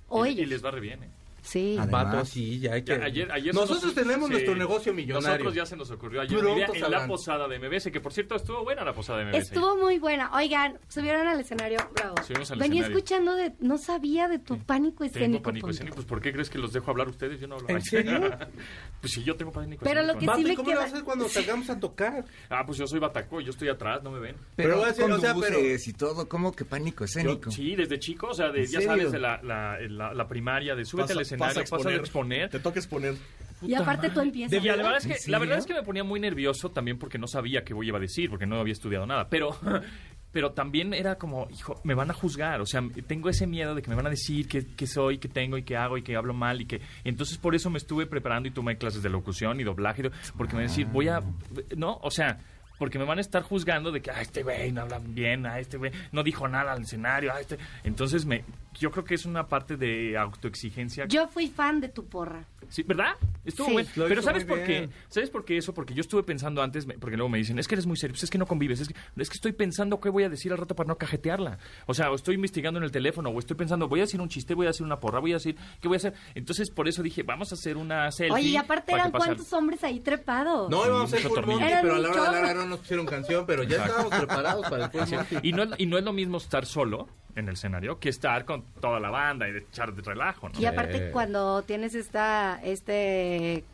O 0.08 0.26
y, 0.26 0.30
y 0.30 0.32
ellos. 0.32 0.48
les 0.48 0.64
va 0.64 0.70
re 0.70 0.80
bien, 0.80 1.02
¿eh? 1.04 1.08
Sí. 1.42 1.76
Además- 1.78 2.04
Vato, 2.04 2.24
sí, 2.24 2.60
ya 2.60 2.74
hay 2.74 2.82
que... 2.84 2.96
Ya, 2.98 3.04
ayer, 3.04 3.32
ayer 3.32 3.52
Nosotros 3.54 3.82
nos- 3.84 3.94
tenemos 3.94 4.26
sí, 4.28 4.32
nuestro 4.32 4.54
negocio 4.54 4.94
millonario. 4.94 5.28
Nosotros 5.30 5.54
ya 5.54 5.66
se 5.66 5.76
nos 5.76 5.90
ocurrió 5.90 6.20
ayer 6.20 6.38
en 6.38 6.90
la 6.90 7.06
posada 7.06 7.48
de 7.48 7.58
MBS, 7.58 7.90
que 7.90 8.00
por 8.00 8.12
cierto 8.12 8.36
estuvo 8.36 8.62
buena 8.62 8.84
la 8.84 8.92
posada 8.94 9.18
de 9.18 9.24
MBS. 9.26 9.38
Estuvo 9.52 9.76
muy 9.76 9.98
buena. 9.98 10.30
Oigan, 10.34 10.78
subieron 10.88 11.26
al 11.26 11.40
escenario, 11.40 11.78
bravo. 11.94 12.14
Subimos 12.24 12.50
al 12.52 12.58
Venía 12.60 12.82
escenario. 12.82 12.96
escuchando 12.96 13.34
de, 13.34 13.52
no 13.60 13.76
sabía 13.76 14.28
de 14.28 14.38
tu 14.38 14.56
pánico 14.58 15.04
escénico. 15.04 15.32
Tengo 15.32 15.42
pánico 15.42 15.70
escénico. 15.70 15.96
Pues 15.96 16.06
¿por 16.06 16.20
qué 16.22 16.32
crees 16.32 16.48
que 16.48 16.58
los 16.58 16.72
dejo 16.72 16.90
hablar 16.92 17.08
a 17.08 17.10
ustedes? 17.10 17.40
Yo 17.40 17.48
no 17.48 17.56
hablo. 17.56 17.68
¿En 17.70 17.82
serio? 17.82 18.20
pues 19.00 19.12
sí, 19.12 19.24
yo 19.24 19.34
tengo 19.36 19.50
pánico 19.50 19.84
Pero 19.84 20.02
lo 20.02 20.12
escénico. 20.12 20.20
que 20.20 20.26
Vato, 20.26 20.38
sí 20.38 20.44
¿y 20.44 20.48
me 20.48 20.54
cómo 20.56 20.68
le 20.68 20.74
queda- 20.74 20.80
vas 20.84 20.90
a 20.90 20.94
hacer 20.94 21.04
cuando 21.04 21.28
salgamos 21.28 21.70
a 21.70 21.80
tocar? 21.80 22.24
Ah, 22.50 22.62
pues 22.64 22.78
yo 22.78 22.86
soy 22.86 23.00
bataco 23.00 23.40
y 23.40 23.44
yo 23.44 23.50
estoy 23.50 23.68
atrás, 23.68 24.00
no 24.04 24.12
me 24.12 24.20
ven. 24.20 24.36
Pero, 24.56 24.68
Pero 24.68 24.76
voy 24.76 24.84
a 24.84 24.88
decir, 24.88 25.04
o 25.10 25.18
sea, 25.18 25.32
conduces 25.34 25.88
y 25.88 25.92
todo, 25.92 26.28
como 26.28 26.52
que 26.52 26.64
pánico 26.64 27.00
Yo- 27.00 27.04
escénico. 27.06 27.50
sí, 27.50 27.74
desde 27.74 27.98
chico, 27.98 28.28
o 28.28 28.34
sea, 28.34 28.50
de, 28.50 28.60
¿En 28.60 28.66
ya 28.70 28.80
sabes, 28.80 29.10
de 29.10 29.18
la, 29.18 29.40
la, 29.42 29.78
la, 29.88 30.14
la 30.14 30.28
primaria, 30.28 30.76
de 30.76 30.84
súbete 30.84 31.12
al 31.14 31.20
escenario, 31.34 31.62
pasa 31.62 31.76
pasa 31.76 31.88
a 31.88 31.94
exponer. 31.94 32.50
Te 32.50 32.60
toca 32.60 32.78
exponer. 32.78 33.14
Y 33.62 33.74
aparte 33.74 34.10
tú 34.10 34.20
empiezas. 34.20 34.62
Y 34.62 34.66
la 34.66 34.76
verdad, 34.76 34.96
es 34.96 35.06
que, 35.06 35.12
¿En 35.12 35.32
la 35.32 35.38
verdad 35.38 35.54
serio? 35.54 35.60
es 35.60 35.66
que 35.66 35.74
me 35.74 35.82
ponía 35.82 36.04
muy 36.04 36.20
nervioso 36.20 36.70
también 36.70 36.98
porque 36.98 37.18
no 37.18 37.26
sabía 37.26 37.64
qué 37.64 37.74
iba 37.80 37.98
a 37.98 38.00
decir, 38.00 38.30
porque 38.30 38.46
no 38.46 38.58
había 38.58 38.72
estudiado 38.72 39.06
nada. 39.06 39.28
Pero, 39.28 39.56
pero 40.32 40.52
también 40.52 40.92
era 40.94 41.16
como, 41.16 41.48
hijo, 41.50 41.80
me 41.84 41.94
van 41.94 42.10
a 42.10 42.14
juzgar. 42.14 42.60
O 42.60 42.66
sea, 42.66 42.82
tengo 43.06 43.28
ese 43.28 43.46
miedo 43.46 43.74
de 43.74 43.82
que 43.82 43.90
me 43.90 43.96
van 43.96 44.06
a 44.06 44.10
decir 44.10 44.48
qué, 44.48 44.66
qué 44.76 44.86
soy, 44.86 45.18
qué 45.18 45.28
tengo 45.28 45.56
y 45.58 45.62
qué 45.62 45.76
hago 45.76 45.96
y 45.96 46.02
que 46.02 46.16
hablo 46.16 46.34
mal. 46.34 46.60
y 46.60 46.66
que 46.66 46.80
Entonces, 47.04 47.38
por 47.38 47.54
eso 47.54 47.70
me 47.70 47.78
estuve 47.78 48.06
preparando 48.06 48.48
y 48.48 48.52
tomé 48.52 48.76
clases 48.76 49.02
de 49.02 49.10
locución 49.10 49.60
y 49.60 49.64
doblaje. 49.64 50.10
Porque 50.36 50.54
me 50.54 50.62
van 50.62 50.68
a 50.68 50.70
decir, 50.70 50.86
voy 50.86 51.08
a. 51.08 51.22
No, 51.76 51.98
o 52.02 52.10
sea. 52.10 52.38
Porque 52.82 52.98
me 52.98 53.04
van 53.04 53.18
a 53.18 53.20
estar 53.20 53.44
juzgando 53.44 53.92
de 53.92 54.02
que, 54.02 54.10
ah, 54.10 54.20
este 54.20 54.42
güey 54.42 54.72
no 54.72 54.80
habla 54.80 54.98
bien, 54.98 55.46
ah, 55.46 55.60
este 55.60 55.76
güey 55.76 55.92
no 56.10 56.24
dijo 56.24 56.48
nada 56.48 56.72
al 56.72 56.82
escenario, 56.82 57.30
ah, 57.32 57.40
este... 57.40 57.56
Entonces, 57.84 58.26
me, 58.26 58.42
yo 58.78 58.90
creo 58.90 59.04
que 59.04 59.14
es 59.14 59.24
una 59.24 59.46
parte 59.46 59.76
de 59.76 60.16
autoexigencia 60.18 61.06
Yo 61.06 61.28
fui 61.28 61.48
fan 61.48 61.80
de 61.80 61.88
tu 61.88 62.06
porra. 62.06 62.44
Sí, 62.68 62.82
¿verdad? 62.82 63.14
Estuvo 63.44 63.66
Sí. 63.66 63.72
bueno. 63.74 63.88
Lo 63.96 64.08
Pero 64.08 64.22
¿sabes 64.22 64.44
por 64.44 64.64
qué? 64.64 64.88
¿Sabes 65.08 65.30
por 65.30 65.44
qué 65.44 65.58
eso? 65.58 65.74
Porque 65.74 65.94
yo 65.94 66.00
estuve 66.00 66.22
pensando 66.22 66.62
antes, 66.62 66.86
porque 66.98 67.16
luego 67.16 67.28
me 67.28 67.38
dicen, 67.38 67.58
es 67.58 67.68
que 67.68 67.74
eres 67.74 67.86
muy 67.86 67.96
serio, 67.96 68.14
pues 68.14 68.24
es 68.24 68.30
que 68.30 68.38
no 68.38 68.46
convives, 68.46 68.80
es 68.80 68.88
que, 68.88 68.94
es 69.16 69.28
que 69.28 69.34
estoy 69.34 69.52
pensando 69.52 70.00
qué 70.00 70.08
voy 70.08 70.24
a 70.24 70.28
decir 70.28 70.52
al 70.52 70.58
rato 70.58 70.74
para 70.74 70.88
no 70.88 70.96
cajetearla. 70.96 71.58
O 71.86 71.94
sea, 71.94 72.10
o 72.10 72.14
estoy 72.14 72.34
investigando 72.34 72.78
en 72.78 72.84
el 72.84 72.90
teléfono, 72.90 73.28
o 73.28 73.38
estoy 73.38 73.56
pensando, 73.56 73.88
voy 73.88 74.00
a 74.00 74.04
decir 74.04 74.20
un 74.20 74.28
chiste, 74.28 74.54
voy 74.54 74.66
a 74.66 74.70
hacer 74.70 74.86
una 74.86 74.98
porra, 74.98 75.20
voy 75.20 75.32
a 75.32 75.34
decir, 75.34 75.56
¿qué 75.80 75.88
voy 75.88 75.96
a 75.96 75.98
hacer? 75.98 76.14
Entonces, 76.34 76.70
por 76.70 76.88
eso 76.88 77.02
dije, 77.02 77.22
vamos 77.22 77.52
a 77.52 77.56
hacer 77.56 77.76
una 77.76 78.10
selfie. 78.10 78.34
Oye, 78.34 78.48
y 78.48 78.56
aparte 78.56 78.92
eran 78.92 79.10
cuántos 79.12 79.52
hombres 79.52 79.84
ahí 79.84 80.00
trepados. 80.00 80.70
No, 80.70 80.86
íbamos 80.86 81.12
a 81.12 81.16
hacer 81.16 81.30
pero 81.34 81.52
a 81.52 81.56
la 81.56 81.66
Eran 81.66 81.86
hora 81.90 82.32
de 82.32 82.54
la 82.54 82.62
hora 82.62 82.71
nos 82.72 82.80
pusieron 82.80 83.06
canción, 83.06 83.44
pero 83.46 83.62
ya 83.62 83.76
estábamos 83.84 84.14
preparados 84.14 84.68
para 84.68 84.84
el 84.86 84.90
Full 84.90 85.02
Sí. 85.06 85.14
Monty. 85.16 85.36
Y 85.48 85.52
no, 85.52 85.62
es, 85.62 85.70
y 85.78 85.86
no 85.86 85.98
es 85.98 86.04
lo 86.04 86.12
mismo 86.12 86.38
estar 86.38 86.66
solo 86.66 87.08
en 87.34 87.48
el 87.48 87.54
escenario 87.54 87.98
que 87.98 88.08
estar 88.08 88.44
con 88.44 88.64
toda 88.80 89.00
la 89.00 89.10
banda 89.10 89.48
y 89.48 89.52
de 89.52 89.60
echar 89.60 89.94
de 89.94 90.02
relajo, 90.02 90.48
¿no? 90.48 90.60
Y 90.60 90.66
aparte 90.66 91.10
cuando 91.12 91.62
tienes 91.62 91.94
esta, 91.94 92.60
este, 92.62 93.64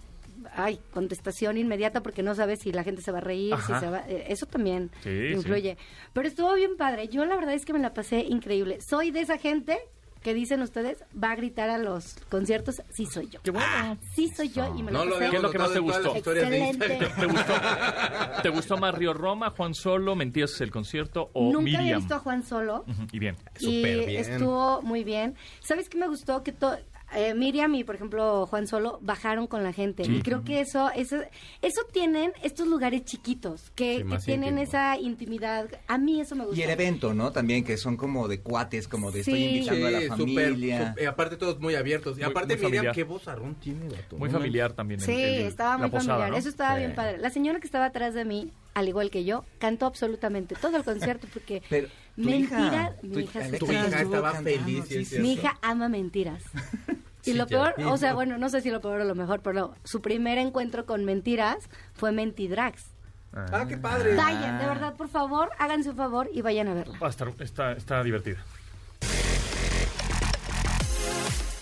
ay, 0.54 0.78
contestación 0.92 1.56
inmediata 1.58 2.02
porque 2.02 2.22
no 2.22 2.34
sabes 2.34 2.60
si 2.60 2.70
la 2.72 2.84
gente 2.84 3.02
se 3.02 3.10
va 3.10 3.18
a 3.18 3.22
reír, 3.22 3.54
si 3.66 3.72
se 3.74 3.90
va, 3.90 4.04
eh, 4.08 4.26
eso 4.28 4.46
también 4.46 4.90
Sí, 5.02 5.30
influye. 5.32 5.76
Pero 6.12 6.28
estuvo 6.28 6.54
bien 6.54 6.76
padre. 6.76 7.08
Yo 7.08 7.24
la 7.24 7.34
verdad 7.36 7.54
es 7.54 7.64
que 7.64 7.72
me 7.72 7.78
la 7.80 7.94
pasé 7.94 8.20
increíble. 8.20 8.78
Soy 8.80 9.10
de 9.10 9.20
esa 9.22 9.38
gente 9.38 9.78
que 10.22 10.34
dicen 10.34 10.62
ustedes 10.62 11.04
va 11.22 11.30
a 11.32 11.36
gritar 11.36 11.70
a 11.70 11.78
los 11.78 12.16
conciertos. 12.28 12.82
Sí 12.90 13.06
soy 13.06 13.28
yo. 13.28 13.40
Qué 13.42 13.50
bueno. 13.50 13.98
Sí 14.14 14.28
soy 14.36 14.48
yo 14.50 14.74
y 14.76 14.82
me 14.82 14.90
No 14.92 15.04
lo 15.04 15.14
pasé. 15.18 15.30
¿Qué 15.30 15.36
es 15.36 15.42
lo 15.42 15.50
que 15.50 15.58
más 15.58 15.72
te 15.72 15.78
gustó? 15.78 16.16
Excelente. 16.16 16.88
¿Te 17.18 17.26
gustó, 17.26 17.52
¿Te 18.42 18.48
gustó 18.50 18.76
más 18.78 18.94
Río 18.94 19.14
Roma, 19.14 19.50
Juan 19.50 19.74
Solo, 19.74 20.14
Mentías 20.14 20.60
el 20.60 20.70
concierto 20.70 21.30
o 21.32 21.44
Nunca 21.52 21.60
Miriam? 21.62 21.82
había 21.82 21.96
visto 21.96 22.14
a 22.14 22.18
Juan 22.18 22.42
solo. 22.44 22.84
Y 23.12 23.18
bien. 23.18 23.36
y 23.58 23.64
Súper 23.64 24.06
bien. 24.06 24.20
estuvo 24.20 24.82
muy 24.82 25.04
bien. 25.04 25.34
¿Sabes 25.60 25.88
qué 25.88 25.98
me 25.98 26.08
gustó? 26.08 26.42
Que 26.42 26.52
to- 26.52 26.78
eh, 27.14 27.34
Miriam 27.34 27.74
y, 27.74 27.84
por 27.84 27.94
ejemplo, 27.94 28.46
Juan 28.46 28.66
Solo 28.66 28.98
bajaron 29.02 29.46
con 29.46 29.62
la 29.64 29.72
gente. 29.72 30.02
Y 30.04 30.20
creo 30.22 30.44
que 30.44 30.60
eso, 30.60 30.90
eso, 30.94 31.16
eso 31.62 31.80
tienen 31.92 32.32
estos 32.42 32.66
lugares 32.68 33.04
chiquitos, 33.04 33.70
que, 33.74 33.92
Sí, 33.92 33.98
que 33.98 34.04
más 34.04 34.24
tienen 34.24 34.50
íntimo. 34.58 34.62
esa 34.68 34.98
intimidad. 34.98 35.68
A 35.86 35.98
mí 35.98 36.20
eso 36.20 36.34
me 36.36 36.44
gusta. 36.44 36.58
Y 36.60 36.62
el 36.64 36.70
evento, 36.70 37.14
¿no? 37.14 37.32
También 37.32 37.64
que 37.64 37.76
son 37.76 37.96
como 37.96 38.28
de 38.28 38.40
cuates, 38.40 38.88
como 38.88 39.10
de 39.10 39.20
estoy 39.20 39.34
Sí. 39.34 39.44
invitando 39.58 39.86
a 39.86 39.90
la 39.90 40.00
familia. 40.08 40.94
aparte 41.08 41.36
todos 41.36 41.58
muy 41.60 41.74
abiertos. 41.74 42.16
Y 42.18 42.20
Muy- 42.22 42.30
aparte 42.30 42.54
muy 42.54 42.64
Miriam, 42.64 42.72
familiar. 42.72 42.94
qué 42.94 43.04
vozarrón 43.04 43.54
tiene. 43.56 43.88
Muy 44.16 44.28
No 44.28 44.34
familiar 44.38 44.72
también. 44.72 45.00
Sí, 45.00 45.12
el- 45.12 45.42
estaba 45.46 45.78
muy 45.78 45.90
posada, 45.90 46.08
familiar. 46.18 46.30
¿no? 46.30 46.36
Eso 46.36 46.48
estaba 46.48 46.74
Sí. 46.74 46.80
bien 46.80 46.94
padre. 46.94 47.18
La 47.18 47.30
señora 47.30 47.60
que 47.60 47.66
estaba 47.66 47.86
atrás 47.86 48.14
de 48.14 48.24
mí, 48.24 48.52
al 48.74 48.88
igual 48.88 49.10
que 49.10 49.24
yo, 49.24 49.44
cantó 49.58 49.86
absolutamente 49.86 50.54
todo 50.54 50.76
el 50.76 50.84
concierto 50.84 51.26
porque 51.32 51.62
Pero 51.70 51.88
tu 52.16 52.22
mentiras, 52.22 52.60
hija, 52.60 52.92
mi 53.02 53.10
tu- 53.12 53.18
hija, 53.20 53.40
Tu 53.58 53.64
hija 53.72 53.86
estaba 54.02 54.32
cantando, 54.32 54.50
feliz, 54.64 54.84
sí, 54.88 54.96
es 54.98 55.08
sí. 55.08 55.18
Mi 55.20 55.32
hija 55.34 55.58
ama 55.62 55.88
mentiras. 55.88 56.42
Y 57.28 57.32
Sí, 57.32 57.38
lo 57.38 57.46
peor, 57.46 57.74
o 57.84 57.96
sea, 57.96 58.14
bueno, 58.14 58.38
no 58.38 58.48
sé 58.48 58.60
si 58.60 58.70
lo 58.70 58.80
peor 58.80 59.00
o 59.02 59.04
lo 59.04 59.14
mejor, 59.14 59.40
pero 59.40 59.74
su 59.84 60.00
primer 60.00 60.38
encuentro 60.38 60.86
con 60.86 61.04
mentiras 61.04 61.68
fue 61.94 62.12
Mentidrags. 62.12 62.86
Ah, 63.32 63.66
qué 63.68 63.76
padre. 63.76 64.16
Vayan, 64.16 64.58
de 64.58 64.66
verdad, 64.66 64.94
por 64.94 65.08
favor, 65.08 65.50
háganse 65.58 65.90
un 65.90 65.96
favor 65.96 66.28
y 66.32 66.40
vayan 66.40 66.68
a 66.68 66.74
verla. 66.74 66.98
Va 66.98 67.08
a 67.08 67.10
estar, 67.10 67.32
está, 67.40 67.72
está 67.72 68.02
divertida. 68.02 68.38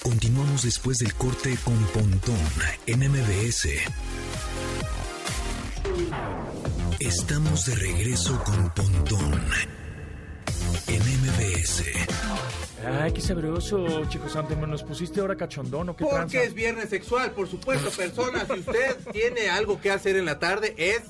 Continuamos 0.03 0.63
después 0.63 0.99
del 0.99 1.13
corte 1.15 1.57
con 1.65 1.77
Pontón 1.87 2.39
en 2.87 3.01
MBS. 3.11 3.69
Estamos 7.01 7.67
de 7.67 7.75
regreso 7.75 8.43
con 8.45 8.71
Pontón 8.71 9.41
en 10.87 11.01
MBS. 11.01 11.83
Ay, 12.89 13.13
qué 13.13 13.21
sabroso, 13.21 14.05
chicos 14.09 14.33
santos. 14.33 14.57
¿Nos 14.57 14.83
pusiste 14.85 15.21
ahora 15.21 15.37
cachondón 15.37 15.89
o 15.91 15.97
qué 15.97 16.05
tranza? 16.05 16.23
Porque 16.23 16.45
es 16.45 16.55
viernes 16.55 16.89
sexual, 16.89 17.33
por 17.33 17.49
supuesto, 17.49 17.91
personas. 17.91 18.47
Si 18.47 18.61
usted 18.61 18.97
tiene 19.13 19.49
algo 19.49 19.81
que 19.81 19.91
hacer 19.91 20.17
en 20.17 20.25
la 20.25 20.39
tarde, 20.39 20.75
es. 20.79 21.03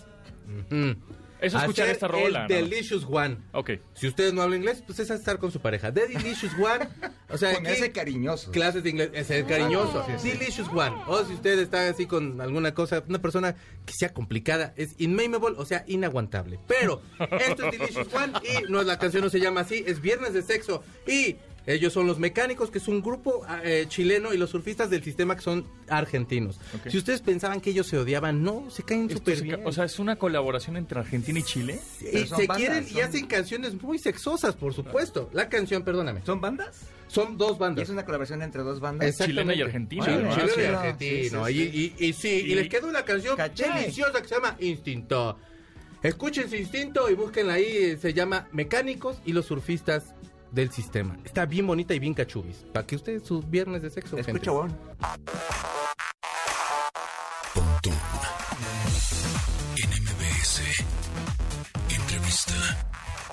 Eso 1.38 1.58
escuchar 1.58 1.88
esta 1.90 2.08
rola, 2.08 2.46
El 2.48 2.62
¿no? 2.64 2.68
Delicious 2.70 3.06
One. 3.08 3.36
Ok. 3.52 3.72
Si 3.92 4.08
ustedes 4.08 4.32
no 4.32 4.40
hablan 4.40 4.60
inglés, 4.60 4.82
pues 4.86 4.98
es 5.00 5.10
estar 5.10 5.38
con 5.38 5.52
su 5.52 5.60
pareja. 5.60 5.92
The 5.92 6.06
Delicious 6.08 6.54
One. 6.54 6.88
O 7.28 7.36
sea, 7.36 7.52
Ponerse 7.52 7.84
aquí- 7.84 7.92
cariñoso. 7.92 8.50
clases 8.52 8.82
de 8.82 8.88
inglés, 8.90 9.10
es 9.12 9.26
ser 9.26 9.44
cariñoso. 9.44 10.02
Delicious 10.22 10.68
One. 10.68 10.96
O 11.06 11.22
si 11.26 11.34
usted 11.34 11.58
está 11.58 11.88
así 11.90 12.06
con 12.06 12.40
alguna 12.40 12.72
cosa, 12.72 13.04
una 13.06 13.18
persona 13.20 13.54
que 13.84 13.92
sea 13.92 14.14
complicada, 14.14 14.72
es 14.76 14.94
inmameable, 14.96 15.56
o 15.58 15.66
sea, 15.66 15.84
inaguantable. 15.86 16.58
Pero 16.66 17.02
esto 17.38 17.66
es 17.70 17.78
Delicious 17.78 18.08
One 18.14 18.32
y 18.42 18.72
no, 18.72 18.82
la 18.82 18.98
canción 18.98 19.22
no 19.22 19.28
se 19.28 19.38
llama 19.38 19.60
así, 19.60 19.84
es 19.86 20.00
Viernes 20.00 20.32
de 20.32 20.40
Sexo. 20.42 20.82
Y 21.06 21.36
ellos 21.66 21.92
son 21.92 22.06
los 22.06 22.18
mecánicos, 22.18 22.70
que 22.70 22.78
es 22.78 22.86
un 22.88 23.02
grupo 23.02 23.44
eh, 23.64 23.86
chileno, 23.88 24.32
y 24.32 24.36
los 24.38 24.50
surfistas 24.50 24.88
del 24.88 25.02
sistema, 25.02 25.34
que 25.34 25.42
son 25.42 25.66
argentinos. 25.88 26.60
Si 26.88 26.96
ustedes 26.96 27.20
pensaban 27.22 27.60
que 27.60 27.70
ellos 27.70 27.86
se 27.88 27.98
odiaban, 27.98 28.42
no, 28.42 28.70
se 28.70 28.82
caen 28.84 29.10
súper 29.10 29.36
se 29.36 29.40
ca- 29.48 29.56
bien. 29.56 29.66
O 29.66 29.72
sea, 29.72 29.84
es 29.84 29.98
una 29.98 30.16
colaboración 30.16 30.76
entre 30.76 31.00
Argentina 31.00 31.38
y 31.38 31.42
Chile. 31.42 31.80
y 32.00 32.26
se 32.26 32.46
bandas, 32.46 32.56
quieren 32.56 32.86
y 32.90 33.00
hacen 33.00 33.26
canciones 33.26 33.80
muy 33.82 33.98
sexosas, 33.98 34.54
por 34.54 34.72
supuesto. 34.74 35.28
La 35.32 35.48
canción, 35.48 35.82
perdóname, 35.82 36.22
¿Son 36.24 36.40
bandas? 36.40 36.82
son 37.08 37.36
dos 37.38 37.56
¿Y 37.56 37.60
bandas. 37.60 37.84
es 37.84 37.90
una 37.90 38.04
colaboración 38.04 38.42
entre 38.42 38.62
dos 38.62 38.80
bandas? 38.80 39.16
Chilena 39.18 39.54
y 39.54 39.62
argentina. 39.62 40.04
Sí, 40.04 40.10
chileno 40.10 40.34
sí, 40.34 40.60
y 40.60 40.68
no, 40.70 40.78
argentino. 40.78 41.46
sí, 41.46 41.52
sí, 41.54 41.94
Y, 41.98 42.04
y- 42.04 42.08
y 42.08 42.12
sí, 42.12 42.28
y, 42.46 42.52
Y- 42.52 42.54
les 42.56 42.68
queda 42.68 42.86
una 42.86 43.04
canción 43.04 43.36
¿Cachai? 43.36 43.80
deliciosa 43.82 44.20
que 44.22 44.28
se 44.28 44.34
llama 44.34 44.56
Instinto. 44.60 45.38
Escuchen 46.02 46.48
su 46.48 46.56
instinto 46.56 47.10
y 47.10 47.14
búsquenla 47.14 47.54
ahí. 47.54 47.96
Se 47.96 48.12
llama 48.12 48.48
Mecánicos 48.52 49.18
y 49.24 49.32
los 49.32 49.46
surfistas 49.46 50.14
del 50.52 50.70
sistema. 50.70 51.16
Está 51.24 51.46
bien 51.46 51.66
bonita 51.66 51.94
y 51.94 51.98
bien 51.98 52.14
cachubis. 52.14 52.64
Para 52.72 52.86
que 52.86 52.96
ustedes 52.96 53.22
sus 53.22 53.48
viernes 53.48 53.82
de 53.82 53.90
sexo. 53.90 54.16
gente. 54.16 54.32
Escucha. 54.32 54.52
Pontón 54.52 54.76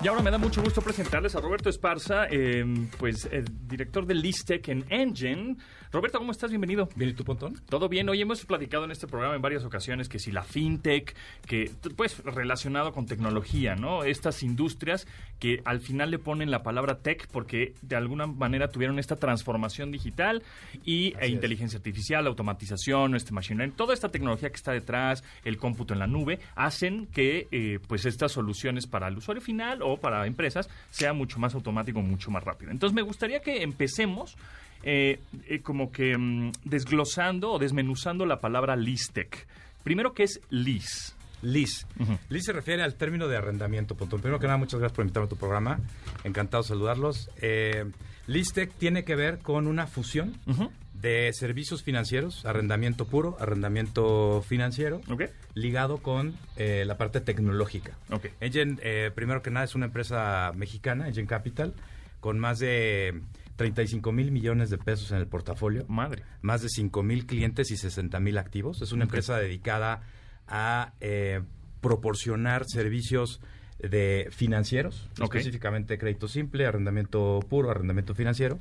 Y 0.03 0.07
ahora 0.09 0.21
me 0.21 0.31
da 0.31 0.37
mucho 0.37 0.61
gusto 0.61 0.81
presentarles 0.81 1.33
a 1.33 1.39
Roberto 1.39 1.69
Esparza, 1.69 2.25
eh, 2.29 2.65
pues 2.99 3.25
el 3.31 3.45
director 3.69 4.05
de 4.05 4.15
Listec 4.15 4.67
en 4.67 4.83
Engine. 4.89 5.55
Roberto, 5.93 6.17
¿cómo 6.17 6.33
estás? 6.33 6.49
Bienvenido. 6.49 6.89
Bien, 6.95 7.11
¿y 7.11 7.13
tú, 7.13 7.23
Pontón? 7.23 7.61
Todo 7.69 7.87
bien, 7.87 8.09
hoy 8.09 8.19
hemos 8.19 8.43
platicado 8.45 8.83
en 8.83 8.91
este 8.91 9.07
programa 9.07 9.35
en 9.35 9.41
varias 9.41 9.63
ocasiones 9.63 10.09
que 10.09 10.19
si 10.19 10.31
la 10.31 10.43
fintech, 10.43 11.15
que 11.45 11.71
pues 11.95 12.21
relacionado 12.25 12.91
con 12.91 13.05
tecnología, 13.05 13.75
¿no? 13.75 14.03
Estas 14.03 14.43
industrias 14.43 15.07
que 15.39 15.61
al 15.63 15.79
final 15.79 16.11
le 16.11 16.19
ponen 16.19 16.51
la 16.51 16.63
palabra 16.63 16.99
tech 16.99 17.27
porque 17.31 17.73
de 17.81 17.95
alguna 17.95 18.27
manera 18.27 18.69
tuvieron 18.69 18.99
esta 18.99 19.15
transformación 19.15 19.91
digital 19.91 20.43
y 20.83 21.13
e 21.19 21.29
inteligencia 21.29 21.77
artificial, 21.77 22.27
automatización, 22.27 23.15
este 23.15 23.31
machine 23.31 23.59
learning, 23.59 23.77
toda 23.77 23.93
esta 23.93 24.09
tecnología 24.09 24.49
que 24.49 24.57
está 24.57 24.73
detrás, 24.73 25.23
el 25.45 25.57
cómputo 25.57 25.93
en 25.93 25.99
la 25.99 26.07
nube, 26.07 26.39
hacen 26.55 27.07
que 27.07 27.47
eh, 27.51 27.79
pues 27.87 28.05
estas 28.05 28.33
soluciones 28.33 28.87
para 28.87 29.07
el 29.07 29.17
usuario 29.17 29.41
final 29.41 29.81
o 29.81 29.92
para 29.97 30.25
empresas 30.27 30.69
sea 30.89 31.13
mucho 31.13 31.39
más 31.39 31.55
automático, 31.55 32.01
mucho 32.01 32.31
más 32.31 32.43
rápido. 32.43 32.71
Entonces 32.71 32.95
me 32.95 33.01
gustaría 33.01 33.41
que 33.41 33.63
empecemos 33.63 34.35
eh, 34.83 35.19
eh, 35.47 35.59
como 35.61 35.91
que 35.91 36.17
mm, 36.17 36.51
desglosando 36.65 37.51
o 37.53 37.59
desmenuzando 37.59 38.25
la 38.25 38.39
palabra 38.39 38.75
listec. 38.75 39.47
Primero, 39.83 40.13
¿qué 40.13 40.23
es 40.23 40.41
lis? 40.49 41.15
Liz. 41.41 41.85
Ujú. 41.99 42.17
Liz 42.29 42.43
se 42.45 42.53
refiere 42.53 42.83
al 42.83 42.95
término 42.95 43.27
de 43.27 43.35
arrendamiento, 43.35 43.95
Pontón. 43.95 44.21
Primero 44.21 44.39
que 44.39 44.47
nada, 44.47 44.57
muchas 44.57 44.79
gracias 44.79 44.95
por 44.95 45.03
invitarme 45.03 45.25
a 45.25 45.29
tu 45.29 45.35
programa. 45.35 45.79
Encantado 46.23 46.63
de 46.63 46.69
saludarlos. 46.69 47.29
Eh, 47.41 47.85
Listec 48.27 48.71
tiene 48.73 49.03
que 49.03 49.15
ver 49.15 49.39
con 49.39 49.67
una 49.67 49.85
fusión 49.85 50.33
Ujú. 50.47 50.71
De 51.03 51.33
servicios 51.33 51.83
financieros, 51.83 52.45
arrendamiento 52.45 53.05
puro, 53.05 53.35
arrendamiento 53.39 54.41
financiero, 54.47 55.01
¿Ok? 55.09 55.23
ligado 55.53 55.97
con 55.97 56.33
eh, 56.55 56.85
la 56.87 56.97
parte 56.97 57.19
tecnológica. 57.19 57.97
Ok. 58.09 58.27
Engine, 58.39 58.77
eh, 58.81 59.11
primero 59.13 59.41
que 59.41 59.51
nada, 59.51 59.65
es 59.65 59.75
una 59.75 59.87
empresa 59.87 60.53
mexicana, 60.55 61.09
Engine 61.09 61.27
Capital, 61.27 61.73
con 62.21 62.39
más 62.39 62.59
de 62.59 63.21
35 63.57 64.13
mil 64.13 64.31
millones 64.31 64.69
de 64.69 64.77
pesos 64.77 65.11
en 65.11 65.17
el 65.17 65.27
portafolio. 65.27 65.85
Madre. 65.89 66.23
más 66.41 66.61
de 66.61 66.69
5 66.69 67.03
mil 67.03 67.25
clientes 67.25 67.69
y 67.71 67.75
60 67.75 68.19
mil 68.21 68.37
activos. 68.37 68.81
Es 68.81 68.93
una 68.93 69.03
empresa 69.03 69.37
dedicada 69.37 70.03
a 70.47 70.93
eh, 71.01 71.41
proporcionar 71.81 72.63
servicios 72.65 73.41
de 73.89 74.27
financieros, 74.31 75.09
Ok. 75.19 75.35
específicamente 75.35 75.97
crédito 75.97 76.27
simple, 76.27 76.65
arrendamiento 76.65 77.39
puro, 77.49 77.69
arrendamiento 77.69 78.15
financiero. 78.15 78.57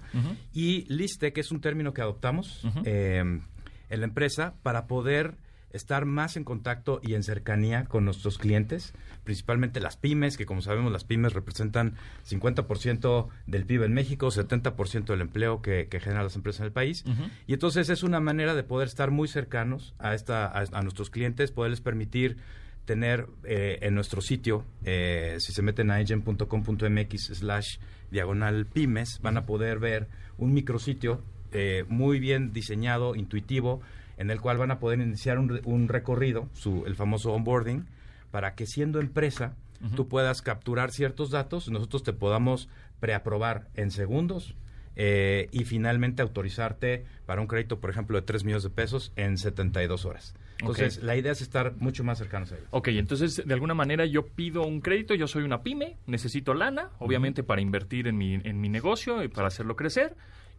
Y 0.52 0.84
Listec 0.92 1.38
es 1.38 1.50
un 1.52 1.60
término 1.60 1.94
que 1.94 2.02
adoptamos 2.02 2.66
eh, 2.84 3.18
en 3.20 4.00
la 4.00 4.04
empresa 4.06 4.54
para 4.62 4.86
poder 4.86 5.36
estar 5.72 6.04
más 6.04 6.36
en 6.36 6.44
contacto 6.44 7.00
y 7.02 7.14
en 7.14 7.22
cercanía 7.22 7.84
con 7.86 8.04
nuestros 8.04 8.36
clientes, 8.36 8.92
principalmente 9.24 9.80
las 9.80 9.96
pymes, 9.96 10.36
que 10.36 10.44
como 10.44 10.60
sabemos 10.60 10.92
las 10.92 11.04
pymes 11.04 11.32
representan 11.32 11.94
50% 12.28 13.28
del 13.46 13.64
PIB 13.64 13.84
en 13.84 13.94
México, 13.94 14.26
70% 14.28 15.04
del 15.06 15.20
empleo 15.22 15.62
que, 15.62 15.88
que 15.88 16.00
generan 16.00 16.24
las 16.24 16.36
empresas 16.36 16.60
en 16.60 16.66
el 16.66 16.72
país. 16.72 17.04
Y 17.46 17.54
entonces 17.54 17.88
es 17.88 18.02
una 18.02 18.20
manera 18.20 18.54
de 18.54 18.64
poder 18.64 18.88
estar 18.88 19.10
muy 19.10 19.28
cercanos 19.28 19.94
a, 19.98 20.14
esta, 20.14 20.46
a, 20.46 20.64
a 20.72 20.82
nuestros 20.82 21.08
clientes, 21.08 21.52
poderles 21.52 21.80
permitir 21.80 22.36
tener 22.84 23.26
eh, 23.44 23.78
en 23.82 23.94
nuestro 23.94 24.20
sitio, 24.20 24.64
eh, 24.84 25.36
si 25.38 25.52
se 25.52 25.62
meten 25.62 25.90
a 25.90 26.00
engine.com.mx 26.00 27.24
slash 27.34 27.78
diagonal 28.10 28.66
pymes, 28.66 29.20
van 29.22 29.36
a 29.36 29.46
poder 29.46 29.78
ver 29.78 30.08
un 30.38 30.52
micrositio 30.52 31.22
eh, 31.52 31.84
muy 31.88 32.18
bien 32.18 32.52
diseñado, 32.52 33.14
intuitivo, 33.14 33.80
en 34.16 34.30
el 34.30 34.40
cual 34.40 34.58
van 34.58 34.70
a 34.70 34.78
poder 34.78 35.00
iniciar 35.00 35.38
un, 35.38 35.60
un 35.64 35.88
recorrido, 35.88 36.48
su, 36.52 36.84
el 36.86 36.96
famoso 36.96 37.32
onboarding, 37.32 37.86
para 38.30 38.54
que 38.54 38.66
siendo 38.66 39.00
empresa 39.00 39.54
tú 39.96 40.06
puedas 40.06 40.42
capturar 40.42 40.92
ciertos 40.92 41.30
datos, 41.30 41.68
nosotros 41.68 42.04
te 42.04 42.12
podamos 42.12 42.68
preaprobar 43.00 43.66
en 43.74 43.90
segundos 43.90 44.54
eh, 44.96 45.48
y 45.52 45.64
finalmente 45.64 46.22
autorizarte 46.22 47.04
para 47.26 47.40
un 47.40 47.46
crédito, 47.46 47.80
por 47.80 47.90
ejemplo, 47.90 48.20
de 48.20 48.22
3 48.22 48.44
millones 48.44 48.62
de 48.62 48.70
pesos 48.70 49.12
en 49.16 49.38
72 49.38 50.04
horas. 50.04 50.34
Entonces, 50.60 51.02
la 51.02 51.16
idea 51.16 51.32
es 51.32 51.40
estar 51.40 51.74
mucho 51.78 52.04
más 52.04 52.18
cercanos 52.18 52.52
a 52.52 52.56
ellos. 52.56 52.68
Ok, 52.70 52.88
entonces 52.88 53.42
de 53.44 53.54
alguna 53.54 53.74
manera 53.74 54.06
yo 54.06 54.26
pido 54.26 54.62
un 54.62 54.80
crédito, 54.80 55.14
yo 55.14 55.26
soy 55.26 55.42
una 55.42 55.62
pyme, 55.62 55.96
necesito 56.06 56.54
lana, 56.54 56.90
obviamente 56.98 57.42
para 57.42 57.60
invertir 57.60 58.06
en 58.06 58.16
mi, 58.16 58.34
en 58.34 58.60
mi 58.60 58.68
negocio 58.68 59.24
y 59.24 59.28
para 59.28 59.48
hacerlo 59.48 59.74
crecer, 59.74 60.14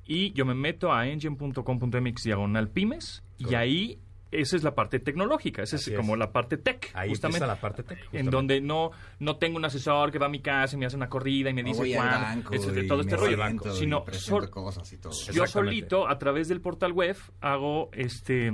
y 0.06 0.34
yo 0.34 0.46
me 0.46 0.56
meto 0.56 0.92
a 0.92 1.08
engine.com.mx 1.08 2.24
diagonal 2.24 2.70
pymes, 2.70 3.24
y 3.38 3.56
ahí 3.56 4.00
esa 4.42 4.56
es 4.56 4.64
la 4.64 4.76
parte 4.76 5.00
tecnológica, 5.00 5.64
esa 5.64 5.76
es 5.76 5.84
Así 5.84 5.92
es. 5.92 5.98
como 5.98 6.16
la 6.16 6.32
parte 6.32 6.58
tech, 6.58 6.92
Ahí 6.94 7.10
justamente. 7.10 7.46
la 7.48 7.60
parte 7.60 7.84
tech. 7.84 8.00
En 8.12 8.30
donde 8.30 8.62
no, 8.62 8.92
no 9.20 9.38
tengo 9.38 9.58
un 9.58 9.66
asesor 9.66 10.12
que 10.12 10.20
va 10.20 10.26
a 10.28 10.30
mi 10.30 10.42
casa 10.42 10.76
y 10.76 10.80
me 10.80 10.86
hace 10.86 10.96
una 10.96 11.10
corrida 11.10 11.50
y 11.50 11.54
me 11.54 11.64
dice 11.64 11.96
banco 11.98 12.54
etcétera, 12.54 12.84
y 12.86 12.88
todo 12.88 13.02
este 13.02 13.16
rollo, 13.16 13.38
y 13.38 13.76
sino 13.76 14.06
sol- 14.12 14.50
cosas 14.50 14.92
y 14.94 14.98
todo. 14.98 15.14
yo 15.32 15.48
solito 15.48 16.08
a 16.08 16.18
través 16.18 16.48
del 16.48 16.62
portal 16.62 16.92
web 16.92 17.18
hago 17.42 17.90
este 17.94 18.52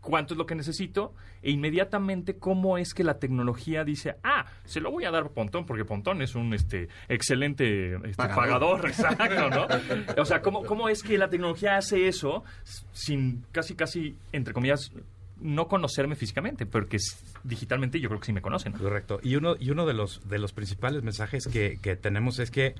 cuánto 0.00 0.32
es 0.32 0.38
lo 0.38 0.46
que 0.46 0.54
necesito 0.54 1.14
e 1.42 1.50
inmediatamente 1.50 2.38
cómo 2.38 2.78
es 2.78 2.94
que 2.94 3.04
la 3.04 3.18
tecnología 3.18 3.84
dice 3.84 4.16
ah 4.22 4.46
se 4.64 4.80
lo 4.80 4.90
voy 4.90 5.04
a 5.04 5.10
dar 5.10 5.24
a 5.24 5.28
Pontón 5.28 5.66
porque 5.66 5.84
Pontón 5.84 6.22
es 6.22 6.34
un 6.34 6.54
este 6.54 6.88
excelente 7.08 7.96
este, 7.96 8.14
pagador. 8.16 8.80
Pagador. 8.80 8.86
exacto 8.88 9.50
no 9.50 9.66
o 10.22 10.24
sea 10.24 10.40
cómo 10.40 10.64
cómo 10.64 10.88
es 10.88 11.02
que 11.02 11.18
la 11.18 11.28
tecnología 11.28 11.76
hace 11.76 12.08
eso 12.08 12.44
sin 12.92 13.44
casi 13.52 13.74
casi 13.74 14.16
entre 14.32 14.54
comillas 14.54 14.90
no 15.40 15.68
conocerme 15.68 16.16
físicamente 16.16 16.66
porque 16.66 16.98
digitalmente 17.44 18.00
yo 18.00 18.08
creo 18.08 18.20
que 18.20 18.26
sí 18.26 18.32
me 18.32 18.42
conocen 18.42 18.72
¿no? 18.72 18.78
Correcto. 18.78 19.20
Y 19.22 19.36
uno, 19.36 19.56
y 19.58 19.70
uno 19.70 19.86
de 19.86 19.94
los 19.94 20.28
de 20.28 20.38
los 20.38 20.52
principales 20.52 21.02
mensajes 21.02 21.46
que, 21.46 21.78
que 21.80 21.96
tenemos 21.96 22.38
es 22.38 22.50
que 22.50 22.74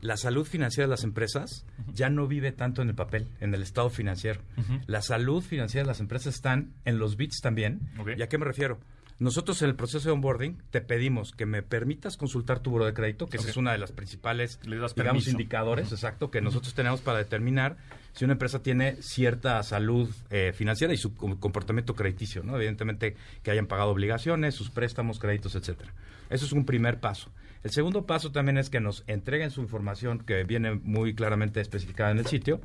la 0.00 0.16
salud 0.16 0.46
financiera 0.46 0.86
de 0.86 0.90
las 0.90 1.04
empresas 1.04 1.64
ya 1.92 2.10
no 2.10 2.26
vive 2.26 2.52
tanto 2.52 2.82
en 2.82 2.88
el 2.88 2.94
papel, 2.94 3.28
en 3.40 3.54
el 3.54 3.62
estado 3.62 3.90
financiero. 3.90 4.40
La 4.86 5.02
salud 5.02 5.42
financiera 5.42 5.84
de 5.84 5.88
las 5.88 6.00
empresas 6.00 6.34
están 6.34 6.74
en 6.84 6.98
los 6.98 7.16
bits 7.16 7.40
también. 7.40 7.80
¿Y 8.16 8.22
a 8.22 8.28
qué 8.28 8.38
me 8.38 8.44
refiero? 8.44 8.78
Nosotros 9.18 9.62
en 9.62 9.70
el 9.70 9.76
proceso 9.76 10.08
de 10.08 10.12
onboarding 10.12 10.58
te 10.70 10.82
pedimos 10.82 11.32
que 11.32 11.46
me 11.46 11.62
permitas 11.62 12.18
consultar 12.18 12.60
tu 12.60 12.70
buro 12.70 12.84
de 12.84 12.92
crédito, 12.92 13.26
que 13.26 13.38
esa 13.38 13.48
es 13.48 13.56
una 13.56 13.72
de 13.72 13.78
las 13.78 13.92
principales 13.92 14.60
digamos, 14.62 14.92
permiso. 14.92 15.30
indicadores, 15.30 15.90
exacto, 15.90 16.30
que 16.30 16.42
nosotros 16.42 16.74
tenemos 16.74 17.00
para 17.00 17.18
determinar 17.18 17.78
si 18.16 18.24
una 18.24 18.32
empresa 18.32 18.62
tiene 18.62 18.96
cierta 19.02 19.62
salud 19.62 20.08
eh, 20.30 20.52
financiera 20.54 20.92
y 20.92 20.96
su 20.96 21.14
com- 21.14 21.36
comportamiento 21.38 21.94
crediticio, 21.94 22.42
¿no? 22.42 22.56
Evidentemente 22.56 23.14
que 23.42 23.50
hayan 23.50 23.66
pagado 23.66 23.90
obligaciones, 23.90 24.54
sus 24.54 24.70
préstamos, 24.70 25.18
créditos, 25.18 25.54
etcétera. 25.54 25.92
Eso 26.30 26.46
es 26.46 26.52
un 26.52 26.64
primer 26.64 26.98
paso. 26.98 27.30
El 27.62 27.70
segundo 27.72 28.06
paso 28.06 28.32
también 28.32 28.58
es 28.58 28.70
que 28.70 28.80
nos 28.80 29.04
entreguen 29.06 29.50
su 29.50 29.60
información 29.60 30.20
que 30.20 30.44
viene 30.44 30.74
muy 30.74 31.14
claramente 31.14 31.60
especificada 31.60 32.10
en 32.10 32.18
el 32.18 32.26
sitio, 32.26 32.60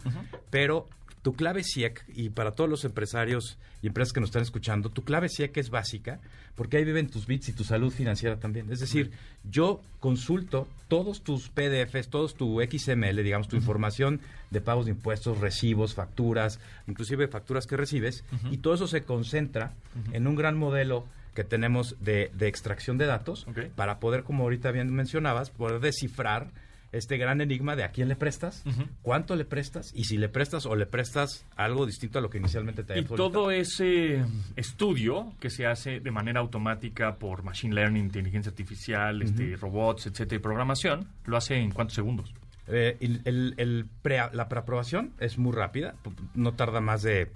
pero 0.50 0.88
tu 1.21 1.33
clave 1.33 1.63
SIEC, 1.63 2.03
y 2.15 2.29
para 2.29 2.51
todos 2.51 2.69
los 2.69 2.83
empresarios 2.83 3.57
y 3.81 3.87
empresas 3.87 4.13
que 4.13 4.19
nos 4.19 4.29
están 4.29 4.41
escuchando, 4.41 4.89
tu 4.89 5.03
clave 5.03 5.29
SIEC 5.29 5.57
es 5.57 5.69
básica 5.69 6.19
porque 6.55 6.77
ahí 6.77 6.83
viven 6.83 7.09
tus 7.09 7.27
bits 7.27 7.49
y 7.49 7.53
tu 7.53 7.63
salud 7.63 7.91
financiera 7.91 8.37
también. 8.37 8.71
Es 8.71 8.79
decir, 8.79 9.11
yo 9.43 9.81
consulto 9.99 10.67
todos 10.87 11.21
tus 11.21 11.49
PDFs, 11.49 12.09
todos 12.09 12.35
tu 12.35 12.59
XML, 12.61 13.23
digamos, 13.23 13.47
tu 13.47 13.55
información 13.55 14.19
de 14.49 14.61
pagos 14.61 14.85
de 14.85 14.91
impuestos, 14.91 15.39
recibos, 15.39 15.93
facturas, 15.93 16.59
inclusive 16.87 17.27
facturas 17.27 17.67
que 17.67 17.77
recibes, 17.77 18.23
y 18.49 18.57
todo 18.57 18.73
eso 18.73 18.87
se 18.87 19.03
concentra 19.03 19.73
en 20.11 20.27
un 20.27 20.35
gran 20.35 20.57
modelo 20.57 21.05
que 21.33 21.43
tenemos 21.43 21.95
de, 22.01 22.29
de 22.33 22.47
extracción 22.47 22.97
de 22.97 23.05
datos 23.05 23.45
para 23.75 23.99
poder, 23.99 24.23
como 24.23 24.43
ahorita 24.43 24.71
bien 24.71 24.93
mencionabas, 24.93 25.49
poder 25.49 25.79
descifrar 25.79 26.51
este 26.91 27.17
gran 27.17 27.39
enigma 27.41 27.75
de 27.75 27.83
a 27.83 27.91
quién 27.91 28.07
le 28.10 28.15
prestas, 28.15 28.63
cuánto 29.01 29.36
le 29.36 29.45
prestas 29.45 29.91
y 29.95 30.03
si 30.05 30.17
le 30.17 30.27
prestas 30.29 30.65
o 30.65 30.75
le 30.75 30.86
prestas 30.86 31.45
algo 31.55 31.86
distinto 31.86 32.19
a 32.19 32.21
lo 32.21 32.29
que 32.29 32.38
inicialmente 32.38 32.83
te 32.83 32.93
Y 32.93 32.98
había 33.00 33.07
solicitado. 33.07 33.31
todo 33.31 33.51
ese 33.51 34.24
estudio 34.55 35.33
que 35.39 35.50
se 35.50 35.65
hace 35.65 36.00
de 36.00 36.12
manera 36.12 36.39
automática 36.39 37.15
por 37.15 37.43
machine 37.43 37.74
learning, 37.75 38.03
inteligencia 38.05 38.50
artificial, 38.50 39.21
este, 39.21 39.55
robots, 39.55 40.07
etcétera, 40.07 40.36
y 40.38 40.39
programación, 40.39 41.07
lo 41.25 41.38
hace 41.38 41.55
en 41.55 41.71
cuántos 41.71 41.95
segundos. 41.95 42.33
Eh, 42.67 42.98
el- 43.01 43.21
el- 43.25 43.53
el 43.57 43.86
pre- 44.01 44.29
la 44.33 44.48
preaprobación 44.48 45.13
es 45.19 45.38
muy 45.38 45.51
rápida, 45.53 45.95
no 46.36 46.53
tarda 46.53 46.79
más 46.79 47.01
de 47.01 47.31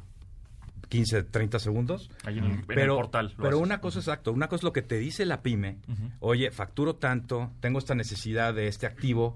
15, 0.89 1.23
30 1.23 1.59
segundos. 1.59 2.09
Ahí 2.23 2.37
en, 2.37 2.43
el- 2.45 2.51
en 2.51 2.57
el 2.59 2.65
pero, 2.65 2.95
portal. 2.95 3.33
pero 3.37 3.49
haces. 3.49 3.61
una 3.61 3.81
cosa 3.81 3.99
exacto, 3.99 4.31
una 4.31 4.47
cosa 4.47 4.57
es 4.61 4.63
lo 4.63 4.73
que 4.73 4.81
te 4.81 4.97
dice 4.97 5.25
la 5.25 5.41
pyme, 5.41 5.77
oye, 6.19 6.51
facturo 6.51 6.95
tanto, 6.95 7.51
tengo 7.59 7.79
esta 7.79 7.95
necesidad 7.95 8.53
de 8.53 8.67
este 8.67 8.85
activo 8.85 9.35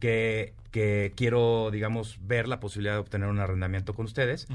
que, 0.00 0.52
que 0.70 1.12
quiero, 1.16 1.70
digamos, 1.70 2.18
ver 2.26 2.48
la 2.48 2.60
posibilidad 2.60 2.94
de 2.94 3.00
obtener 3.00 3.28
un 3.28 3.38
arrendamiento 3.38 3.94
con 3.94 4.04
ustedes, 4.06 4.46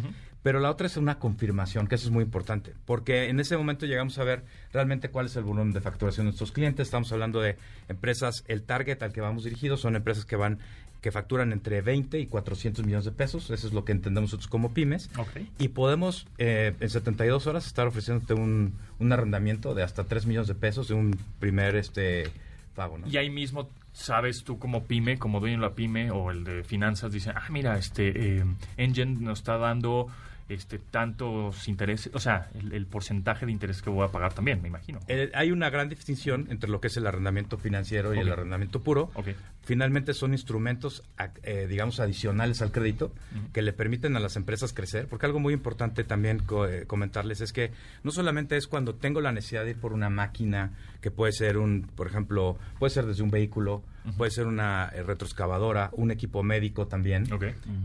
pero 0.43 0.59
la 0.59 0.69
otra 0.69 0.87
es 0.87 0.97
una 0.97 1.17
confirmación, 1.19 1.87
que 1.87 1.95
eso 1.95 2.07
es 2.07 2.11
muy 2.11 2.23
importante, 2.23 2.73
porque 2.85 3.29
en 3.29 3.39
ese 3.39 3.55
momento 3.57 3.85
llegamos 3.85 4.17
a 4.19 4.23
ver 4.25 4.43
realmente 4.73 5.09
cuál 5.09 5.27
es 5.27 5.35
el 5.37 5.43
volumen 5.43 5.71
de 5.73 5.79
facturación 5.81 6.25
de 6.25 6.31
nuestros 6.31 6.51
clientes, 6.51 6.87
estamos 6.87 7.11
hablando 7.13 7.39
de 7.39 7.57
empresas, 7.87 8.43
el 8.47 8.63
target 8.63 9.01
al 9.01 9.13
que 9.13 9.21
vamos 9.21 9.45
dirigidos 9.45 9.79
son 9.79 9.95
empresas 9.95 10.25
que 10.25 10.35
van 10.35 10.59
que 11.03 11.11
facturan 11.11 11.51
entre 11.51 11.81
20 11.81 12.17
y 12.17 12.25
400 12.27 12.85
millones 12.85 13.03
de 13.05 13.11
pesos, 13.11 13.51
eso 13.51 13.67
es 13.67 13.73
lo 13.73 13.83
que 13.83 13.91
entendemos 13.91 14.29
nosotros 14.31 14.47
como 14.47 14.73
pymes, 14.73 15.11
Ok. 15.17 15.41
y 15.59 15.67
podemos 15.67 16.25
eh, 16.37 16.73
en 16.79 16.89
72 16.89 17.45
horas 17.45 17.67
estar 17.67 17.85
ofreciéndote 17.85 18.33
un, 18.33 18.73
un 18.99 19.11
arrendamiento 19.11 19.75
de 19.75 19.83
hasta 19.83 20.05
3 20.05 20.25
millones 20.25 20.47
de 20.47 20.55
pesos 20.55 20.87
de 20.87 20.93
un 20.93 21.15
primer 21.39 21.75
este 21.75 22.31
pago, 22.73 22.97
¿no? 22.97 23.05
Y 23.07 23.17
ahí 23.17 23.29
mismo 23.29 23.69
sabes 23.91 24.43
tú 24.45 24.57
como 24.57 24.85
pyme, 24.85 25.19
como 25.19 25.41
dueño 25.41 25.57
de 25.57 25.61
la 25.67 25.73
pyme 25.75 26.09
o 26.09 26.31
el 26.31 26.45
de 26.45 26.63
finanzas, 26.63 27.11
dice, 27.11 27.31
ah, 27.35 27.47
mira, 27.51 27.77
este 27.77 28.37
eh, 28.39 28.45
Engine 28.77 29.17
nos 29.19 29.39
está 29.39 29.57
dando 29.57 30.07
este 30.49 30.77
tantos 30.77 31.67
intereses, 31.67 32.13
o 32.13 32.19
sea, 32.19 32.49
el, 32.55 32.73
el 32.73 32.85
porcentaje 32.85 33.45
de 33.45 33.51
interés 33.51 33.81
que 33.81 33.89
voy 33.89 34.05
a 34.05 34.11
pagar 34.11 34.33
también, 34.33 34.61
me 34.61 34.67
imagino. 34.67 34.99
Eh, 35.07 35.31
hay 35.33 35.51
una 35.51 35.69
gran 35.69 35.89
distinción 35.89 36.47
entre 36.49 36.69
lo 36.69 36.81
que 36.81 36.87
es 36.87 36.97
el 36.97 37.07
arrendamiento 37.07 37.57
financiero 37.57 38.13
y 38.13 38.19
el 38.19 38.31
arrendamiento 38.31 38.81
puro. 38.81 39.11
Finalmente 39.65 40.13
son 40.13 40.33
instrumentos, 40.33 41.03
eh, 41.43 41.67
digamos, 41.69 42.01
adicionales 42.01 42.61
al 42.61 42.71
crédito 42.71 43.13
que 43.53 43.61
le 43.61 43.71
permiten 43.71 44.15
a 44.17 44.19
las 44.19 44.35
empresas 44.35 44.73
crecer. 44.73 45.07
Porque 45.07 45.25
algo 45.25 45.39
muy 45.39 45.53
importante 45.53 46.03
también 46.03 46.39
co- 46.39 46.67
eh, 46.67 46.85
comentarles 46.85 47.39
es 47.39 47.53
que 47.53 47.71
no 48.03 48.11
solamente 48.11 48.57
es 48.57 48.67
cuando 48.67 48.95
tengo 48.95 49.21
la 49.21 49.31
necesidad 49.31 49.63
de 49.63 49.71
ir 49.71 49.77
por 49.77 49.93
una 49.93 50.09
máquina, 50.09 50.71
que 51.01 51.11
puede 51.11 51.31
ser 51.31 51.57
un, 51.57 51.83
por 51.95 52.07
ejemplo, 52.07 52.57
puede 52.79 52.89
ser 52.93 53.05
desde 53.05 53.23
un 53.23 53.31
vehículo, 53.31 53.83
puede 54.17 54.31
ser 54.31 54.47
una 54.47 54.89
eh, 54.93 55.03
retroexcavadora, 55.03 55.89
un 55.93 56.11
equipo 56.11 56.43
médico 56.43 56.87
también. 56.87 57.27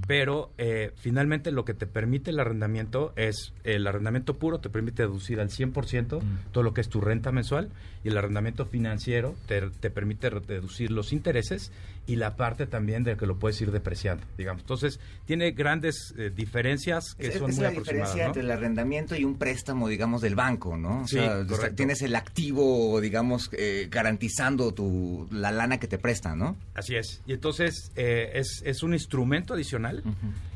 Pero 0.06 0.52
eh, 0.58 0.92
finalmente 0.96 1.52
lo 1.52 1.64
que 1.64 1.74
te 1.74 1.86
permite 1.86 2.30
el 2.30 2.40
arrendamiento 2.40 3.12
es 3.16 3.52
el 3.64 3.86
arrendamiento 3.86 4.34
puro 4.34 4.60
te 4.60 4.70
permite 4.70 5.02
deducir 5.02 5.40
al 5.40 5.50
100% 5.50 6.20
todo 6.52 6.64
lo 6.64 6.74
que 6.74 6.80
es 6.80 6.88
tu 6.88 7.00
renta 7.00 7.32
mensual 7.32 7.70
y 8.04 8.08
el 8.08 8.18
arrendamiento 8.18 8.66
financiero 8.66 9.34
te, 9.46 9.70
te 9.70 9.90
permite 9.90 10.30
deducir 10.30 10.90
los 10.90 11.12
intereses 11.12 11.72
y 12.08 12.16
la 12.16 12.34
parte 12.34 12.66
también 12.66 13.04
de 13.04 13.16
que 13.16 13.26
lo 13.26 13.38
puedes 13.38 13.60
ir 13.60 13.70
depreciando, 13.70 14.24
digamos. 14.36 14.62
Entonces, 14.62 14.98
tiene 15.26 15.52
grandes 15.52 16.12
eh, 16.18 16.32
diferencias 16.34 17.14
que 17.14 17.28
Es, 17.28 17.38
son 17.38 17.50
es 17.50 17.56
muy 17.56 17.62
la 17.62 17.68
aproximadas, 17.68 17.84
diferencia 18.14 18.22
¿no? 18.24 18.26
entre 18.30 18.42
el 18.42 18.50
arrendamiento 18.50 19.14
y 19.14 19.24
un 19.24 19.36
préstamo, 19.36 19.86
digamos, 19.88 20.22
del 20.22 20.34
banco, 20.34 20.76
¿no? 20.76 21.02
O 21.02 21.06
Sí, 21.06 21.16
sea, 21.16 21.28
correcto. 21.34 21.54
está- 21.54 21.70
tienes 21.76 22.02
el 22.02 22.16
activo, 22.16 23.00
digamos, 23.00 23.50
eh, 23.52 23.86
garantizando 23.90 24.72
tu, 24.74 25.28
la 25.30 25.52
lana 25.52 25.78
que 25.78 25.86
te 25.86 25.98
prestan, 25.98 26.38
¿no? 26.38 26.56
Así 26.74 26.96
es. 26.96 27.20
Y 27.26 27.34
entonces 27.34 27.92
eh, 27.94 28.32
es, 28.34 28.62
es 28.64 28.82
un 28.82 28.94
instrumento 28.94 29.52
adicional 29.54 30.02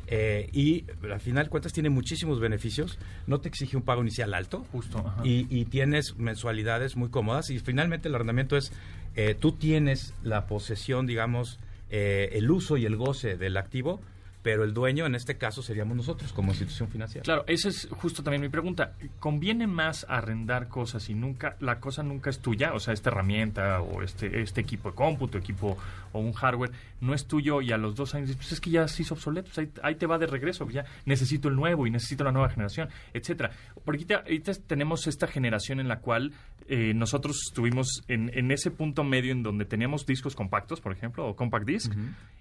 eh, 0.07 0.49
y 0.53 0.85
al 1.11 1.21
final 1.21 1.45
de 1.45 1.51
cuentas 1.51 1.73
tiene 1.73 1.91
muchísimos 1.91 2.41
beneficios. 2.41 2.99
No 3.27 3.41
te 3.41 3.49
exige 3.49 3.77
un 3.77 3.83
pago 3.83 4.03
inicial 4.03 4.35
alto. 4.35 4.65
Justo. 4.73 5.05
y, 5.25 5.47
y 5.51 5.65
tienes 5.67 6.17
mensualidades 6.17 6.97
muy 6.97 7.09
cómodas 7.11 7.51
y 7.51 7.59
finalmente 7.59 8.09
el 8.09 8.15
arrendamiento 8.15 8.57
es, 8.57 8.73
eh, 9.15 9.37
tú 9.39 9.53
tienes 9.53 10.15
la 10.23 10.47
posesión, 10.47 11.07
digamos, 11.07 11.59
eh, 11.91 12.31
el 12.33 12.51
uso 12.51 12.77
y 12.77 12.87
el 12.87 12.97
goce 12.97 13.37
del 13.37 13.57
activo, 13.57 14.01
pero 14.43 14.65
el 14.65 14.75
dueño 14.75 15.07
en 15.07 15.15
este 15.15 15.37
caso 15.37 15.63
seríamos 15.63 15.97
nosotros 15.97 16.33
como 16.33 16.51
institución 16.51 16.89
financiera. 16.89 17.23
Claro, 17.23 17.45
esa 17.47 17.69
es 17.69 17.89
justo 17.91 18.23
también 18.23 18.43
mi 18.43 18.49
pregunta. 18.49 18.93
¿Conviene 19.21 19.67
más 19.67 20.05
arrendar 20.09 20.69
cosas 20.69 21.09
y 21.09 21.15
nunca 21.15 21.57
la 21.61 21.79
cosa 21.79 22.03
nunca 22.03 22.31
es 22.31 22.41
tuya? 22.41 22.75
O 22.75 22.81
sea, 22.81 22.93
esta 22.93 23.11
herramienta 23.11 23.81
o 23.81 24.03
este 24.03 24.43
este 24.43 24.61
equipo 24.61 24.91
de 24.91 24.97
cómputo, 24.97 25.39
equipo 25.39 25.77
o 26.13 26.19
un 26.19 26.33
hardware 26.33 26.73
no 27.01 27.15
es 27.15 27.27
tuyo 27.27 27.63
y 27.63 27.73
a 27.73 27.77
los 27.77 27.95
dos 27.95 28.15
años 28.15 28.35
pues 28.37 28.53
es 28.53 28.61
que 28.61 28.71
ya 28.71 28.89
se 28.89 29.03
hizo 29.03 29.15
obsoleto, 29.15 29.51
pues 29.55 29.59
ahí, 29.59 29.71
ahí 29.83 29.95
te 29.95 30.07
va 30.07 30.19
de 30.19 30.27
regreso, 30.27 30.69
ya 30.71 30.85
necesito 31.05 31.49
el 31.49 31.55
nuevo 31.55 31.87
y 31.87 31.91
necesito 31.91 32.25
la 32.25 32.33
nueva 32.33 32.49
generación, 32.49 32.89
etcétera. 33.15 33.51
Porque 33.85 34.03
ahorita, 34.03 34.17
ahorita 34.17 34.53
tenemos 34.67 35.07
esta 35.07 35.27
generación 35.27 35.79
en 35.79 35.89
la 35.89 36.01
cual 36.01 36.33
eh, 36.69 36.93
nosotros 36.95 37.39
estuvimos 37.49 38.03
en, 38.09 38.31
en 38.35 38.51
ese 38.51 38.71
punto 38.71 39.05
medio 39.05 39.33
en 39.33 39.43
donde 39.43 39.65
teníamos 39.65 40.07
discos 40.07 40.35
compactos, 40.35 40.81
por 40.81 40.93
ejemplo, 40.93 41.27
o 41.27 41.37
compact 41.37 41.67
disc, 41.67 41.93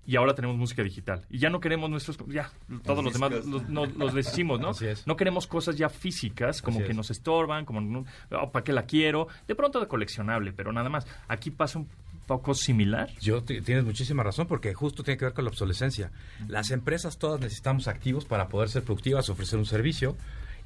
y 0.05 0.15
ahora 0.15 0.33
tenemos 0.35 0.57
música 0.57 0.83
digital. 0.83 1.25
Y 1.29 1.37
ya 1.39 1.49
no 1.49 1.59
queremos 1.59 1.89
nuestros, 1.89 2.17
ya, 2.27 2.51
todos 2.83 3.03
los, 3.03 3.13
demás 3.13 3.31
los, 3.45 3.69
no- 3.69 3.85
los 3.85 4.13
decimos, 4.13 4.59
¿no? 4.59 4.69
Así 4.71 4.85
es. 4.87 5.05
No 5.07 5.15
queremos 5.15 5.47
cosas 5.47 5.75
ya 5.75 5.89
físicas, 5.89 6.61
como 6.61 6.77
Así 6.79 6.85
que 6.85 6.91
es. 6.91 6.97
nos 6.97 7.11
estorban, 7.11 7.65
como 7.65 7.81
no- 7.81 8.05
oh, 8.31 8.51
para 8.51 8.63
qué 8.63 8.73
la 8.73 8.83
quiero, 8.83 9.27
de 9.47 9.55
pronto 9.55 9.79
de 9.79 9.87
coleccionable, 9.87 10.53
pero 10.53 10.71
nada 10.71 10.89
más. 10.89 11.05
Aquí 11.27 11.51
pasa 11.51 11.79
un 11.79 11.87
poco 12.27 12.53
similar. 12.53 13.09
Yo 13.19 13.43
ti- 13.43 13.61
tienes 13.61 13.83
muchísima 13.83 14.23
razón 14.23 14.47
porque 14.47 14.73
justo 14.73 15.03
tiene 15.03 15.17
que 15.17 15.25
ver 15.25 15.33
con 15.33 15.43
la 15.45 15.49
obsolescencia. 15.49 16.11
Las 16.47 16.71
empresas 16.71 17.17
todas 17.17 17.39
necesitamos 17.41 17.87
activos 17.87 18.25
para 18.25 18.47
poder 18.47 18.69
ser 18.69 18.83
productivas, 18.83 19.29
ofrecer 19.29 19.59
un 19.59 19.65
servicio 19.65 20.15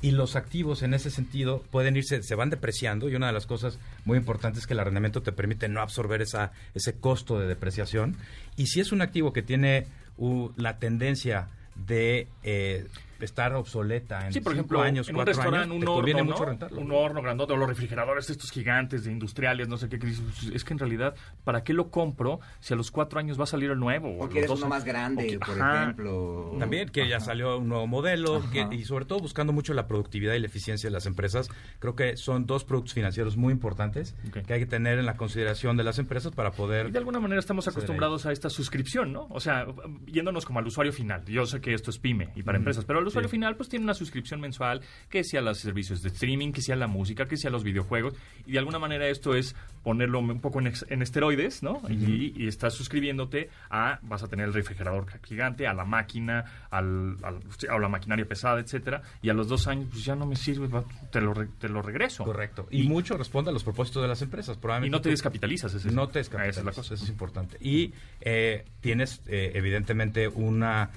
y 0.02 0.12
los 0.12 0.36
activos 0.36 0.84
en 0.84 0.94
ese 0.94 1.10
sentido 1.10 1.64
pueden 1.72 1.96
irse, 1.98 2.22
se 2.22 2.36
van 2.36 2.50
depreciando 2.50 3.10
y 3.10 3.16
una 3.16 3.28
de 3.28 3.34
las 3.34 3.46
cosas 3.46 3.80
muy 4.04 4.18
importantes 4.18 4.62
es 4.62 4.68
que 4.68 4.74
el 4.74 4.80
arrendamiento 4.80 5.22
te 5.22 5.32
permite 5.32 5.68
no 5.68 5.82
absorber 5.82 6.22
esa, 6.22 6.52
ese 6.74 6.94
costo 6.94 7.40
de 7.40 7.48
depreciación. 7.48 8.18
Y 8.56 8.68
si 8.68 8.80
es 8.80 8.92
un 8.92 9.02
activo 9.02 9.34
que 9.34 9.42
tiene 9.42 9.88
uh, 10.18 10.50
la 10.58 10.78
tendencia 10.78 11.50
de 11.76 12.28
eh, 12.44 12.88
estar 13.26 13.54
obsoleta 13.54 14.26
en 14.28 14.34
Sí, 14.34 14.40
por 14.40 14.54
cinco 14.54 14.62
ejemplo, 14.62 14.82
años, 14.82 15.08
en 15.10 15.16
un 15.16 15.18
cuatro 15.18 15.34
restaurante, 15.34 15.64
años, 15.64 15.76
un 15.76 15.82
te 15.82 15.88
horno, 15.92 16.18
¿no? 16.20 16.24
mucho 16.26 16.46
rentarlo. 16.46 16.82
Un 16.82 16.92
horno 16.92 17.22
grandote, 17.22 17.54
o 17.54 17.58
los 17.58 17.68
refrigeradores 17.68 18.30
estos 18.30 18.52
gigantes 18.52 19.04
de 19.06 19.12
industriales, 19.12 19.68
no 19.68 19.78
sé 19.78 19.90
qué, 19.90 20.00
que 20.00 20.08
pues, 20.08 20.22
es 20.54 20.64
que 20.64 20.74
en 20.74 20.80
realidad, 20.80 21.16
¿para 21.44 21.64
qué 21.64 21.74
lo 21.74 21.90
compro 21.92 22.40
si 22.60 22.74
a 22.74 22.78
los 22.78 22.92
cuatro 22.92 23.20
años 23.20 23.40
va 23.40 23.44
a 23.44 23.48
salir 23.48 23.70
el 23.72 23.80
nuevo? 23.80 24.16
O 24.18 24.24
los 24.24 24.30
quieres 24.30 24.50
uno 24.52 24.68
más 24.68 24.84
grande, 24.86 25.28
que- 25.28 25.40
por 25.40 25.62
ajá. 25.62 25.84
ejemplo. 25.84 26.56
También 26.60 26.90
que 26.90 27.08
ya 27.08 27.18
Ajá. 27.18 27.26
salió 27.26 27.58
un 27.58 27.68
nuevo 27.70 27.88
modelo 27.88 28.42
que- 28.52 28.68
y 28.72 28.86
sobre 28.86 29.06
todo 29.06 29.20
buscando 29.20 29.54
mucho 29.54 29.74
la 29.74 29.88
productividad 29.88 30.34
y 30.36 30.40
la 30.40 30.48
eficiencia 30.48 30.88
de 30.90 30.94
las 30.94 31.06
empresas. 31.06 31.50
Creo 31.80 31.96
que 31.96 32.18
son 32.18 32.46
dos 32.46 32.64
productos 32.64 32.94
financieros 32.94 33.38
muy 33.38 33.52
importantes 33.52 34.16
Ok. 34.28 34.46
que 34.46 34.54
hay 34.54 34.60
que 34.60 34.66
tener 34.66 35.00
en 35.00 35.06
la 35.06 35.16
consideración 35.18 35.78
de 35.78 35.84
las 35.84 36.00
empresas 36.00 36.32
para 36.34 36.52
poder... 36.52 36.88
Y 36.88 36.92
de 36.92 36.98
alguna 37.00 37.20
manera 37.20 37.40
estamos 37.40 37.68
acostumbrados 37.68 38.26
a 38.26 38.32
esta 38.32 38.50
suscripción, 38.50 39.12
¿no? 39.12 39.28
O 39.30 39.40
sea, 39.40 39.66
yéndonos 40.06 40.46
como 40.46 40.60
al 40.60 40.68
usuario 40.68 40.94
final. 40.94 41.24
Yo 41.26 41.46
sé 41.46 41.62
que 41.62 41.74
esto 41.74 41.90
es 41.92 41.98
pyme 42.00 42.30
y 42.36 42.44
para 42.44 42.58
empresas, 42.58 42.86
pero 42.86 43.00
el 43.00 43.08
usuario 43.16 43.30
final 43.30 43.56
pues 43.56 43.70
tiene 43.70 43.84
una 43.86 43.94
suscripción 43.94 44.40
mensual, 44.42 44.82
que 45.10 45.24
sea 45.24 45.42
los 45.42 45.58
servicios 45.60 46.02
de 46.02 46.10
streaming, 46.10 46.52
que 46.52 46.62
sea 46.62 46.76
la 46.76 46.88
música, 46.88 47.28
que 47.28 47.38
sea 47.38 47.50
los 47.52 47.64
videojuegos. 47.64 48.14
Y 48.46 48.54
de 48.54 48.60
alguna 48.60 48.80
manera 48.80 49.08
esto 49.08 49.36
es 49.36 49.56
ponerlo 49.84 50.20
un 50.20 50.40
poco 50.42 50.60
en, 50.60 50.68
ex- 50.68 50.86
en 50.90 51.02
esteroides, 51.02 51.62
¿no? 51.64 51.82
y, 51.90 52.34
y 52.36 52.48
estás 52.48 52.74
suscribiéndote 52.74 53.50
a, 53.70 54.00
vas 54.02 54.24
a 54.24 54.28
tener 54.28 54.48
el 54.48 54.54
refrigerador 54.54 55.06
gigante, 55.24 55.68
a 55.68 55.74
la 55.74 55.86
máquina, 55.86 56.46
al, 56.72 57.18
al- 57.24 57.40
a 57.70 57.80
la 57.80 57.88
maquinaria 57.90 58.26
pesada, 58.26 58.60
etcétera. 58.60 59.02
Y 59.22 59.30
a 59.30 59.34
los 59.34 59.48
dos 59.48 59.68
años, 59.68 59.88
pues 59.92 60.04
ya 60.06 60.16
no 60.16 60.26
me 60.26 60.36
sirve, 60.36 60.68
va, 60.68 60.84
te 61.12 61.22
lo, 61.22 61.34
re- 61.34 61.48
te 61.60 61.70
lo 61.70 61.82
regreso. 61.82 62.24
Correcto. 62.24 62.68
Y, 62.72 62.84
mucho 62.88 63.18
responde 63.18 63.50
a 63.50 63.54
los 63.54 63.64
propósitos 63.64 64.02
de 64.02 64.08
las 64.08 64.22
empresas. 64.22 64.58
Y 64.58 64.60
Probablemente 64.60 64.98
no 64.98 65.02
te 65.02 65.10
descapitalizas, 65.10 65.74
No 65.86 66.08
te 66.08 66.20
esa 66.20 66.30
descapitalizas, 66.30 66.58
es 66.60 66.66
la 66.66 66.72
cosa. 66.72 66.94
Eso 66.94 67.04
es 67.04 67.10
importante. 67.10 67.58
Y 67.60 67.94
eh, 68.22 68.66
tienes, 68.82 69.22
eh, 69.28 69.52
evidentemente, 69.56 70.28
una, 70.28 70.90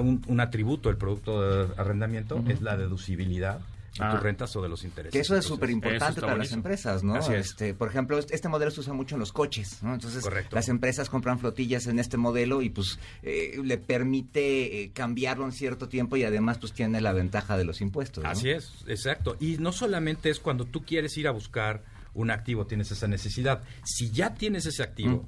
un, 0.00 0.22
un 0.26 0.40
atributo 0.40 0.88
del 0.88 0.98
producto 0.98 1.40
de 1.66 1.72
arrendamiento, 1.76 2.42
es 2.48 2.60
la 2.62 2.76
deducibilidad 2.76 3.58
de 3.58 3.76
Ah. 3.98 4.10
tus 4.12 4.22
rentas 4.22 4.54
o 4.54 4.60
de 4.60 4.68
los 4.68 4.84
intereses. 4.84 5.10
Que 5.12 5.20
eso 5.20 5.34
es 5.36 5.46
súper 5.46 5.70
importante 5.70 6.20
para 6.20 6.36
las 6.36 6.52
empresas, 6.52 7.02
¿no? 7.02 7.14
Así 7.14 7.32
es. 7.32 7.46
Este, 7.52 7.72
por 7.72 7.88
ejemplo, 7.88 8.18
este 8.18 8.34
este 8.34 8.46
modelo 8.50 8.70
se 8.70 8.80
usa 8.80 8.92
mucho 8.92 9.14
en 9.16 9.20
los 9.20 9.32
coches, 9.32 9.82
¿no? 9.82 9.94
Entonces, 9.94 10.22
Correcto. 10.22 10.54
las 10.54 10.68
empresas 10.68 11.08
compran 11.08 11.38
flotillas 11.38 11.86
en 11.86 11.98
este 11.98 12.18
modelo 12.18 12.60
y 12.60 12.68
pues 12.68 12.98
eh, 13.22 13.58
le 13.64 13.78
permite 13.78 14.82
eh, 14.82 14.90
cambiarlo 14.92 15.46
en 15.46 15.52
cierto 15.52 15.88
tiempo 15.88 16.18
y 16.18 16.24
además 16.24 16.58
pues 16.58 16.74
tiene 16.74 17.00
la 17.00 17.14
ventaja 17.14 17.56
de 17.56 17.64
los 17.64 17.80
impuestos. 17.80 18.22
¿no? 18.22 18.28
Así 18.28 18.50
es, 18.50 18.70
exacto. 18.86 19.36
Y 19.40 19.56
no 19.56 19.72
solamente 19.72 20.28
es 20.28 20.40
cuando 20.40 20.66
tú 20.66 20.84
quieres 20.84 21.16
ir 21.16 21.26
a 21.26 21.30
buscar 21.30 21.82
un 22.16 22.30
activo, 22.30 22.66
tienes 22.66 22.90
esa 22.90 23.06
necesidad. 23.06 23.62
Si 23.84 24.10
ya 24.10 24.34
tienes 24.34 24.66
ese 24.66 24.82
activo, 24.82 25.24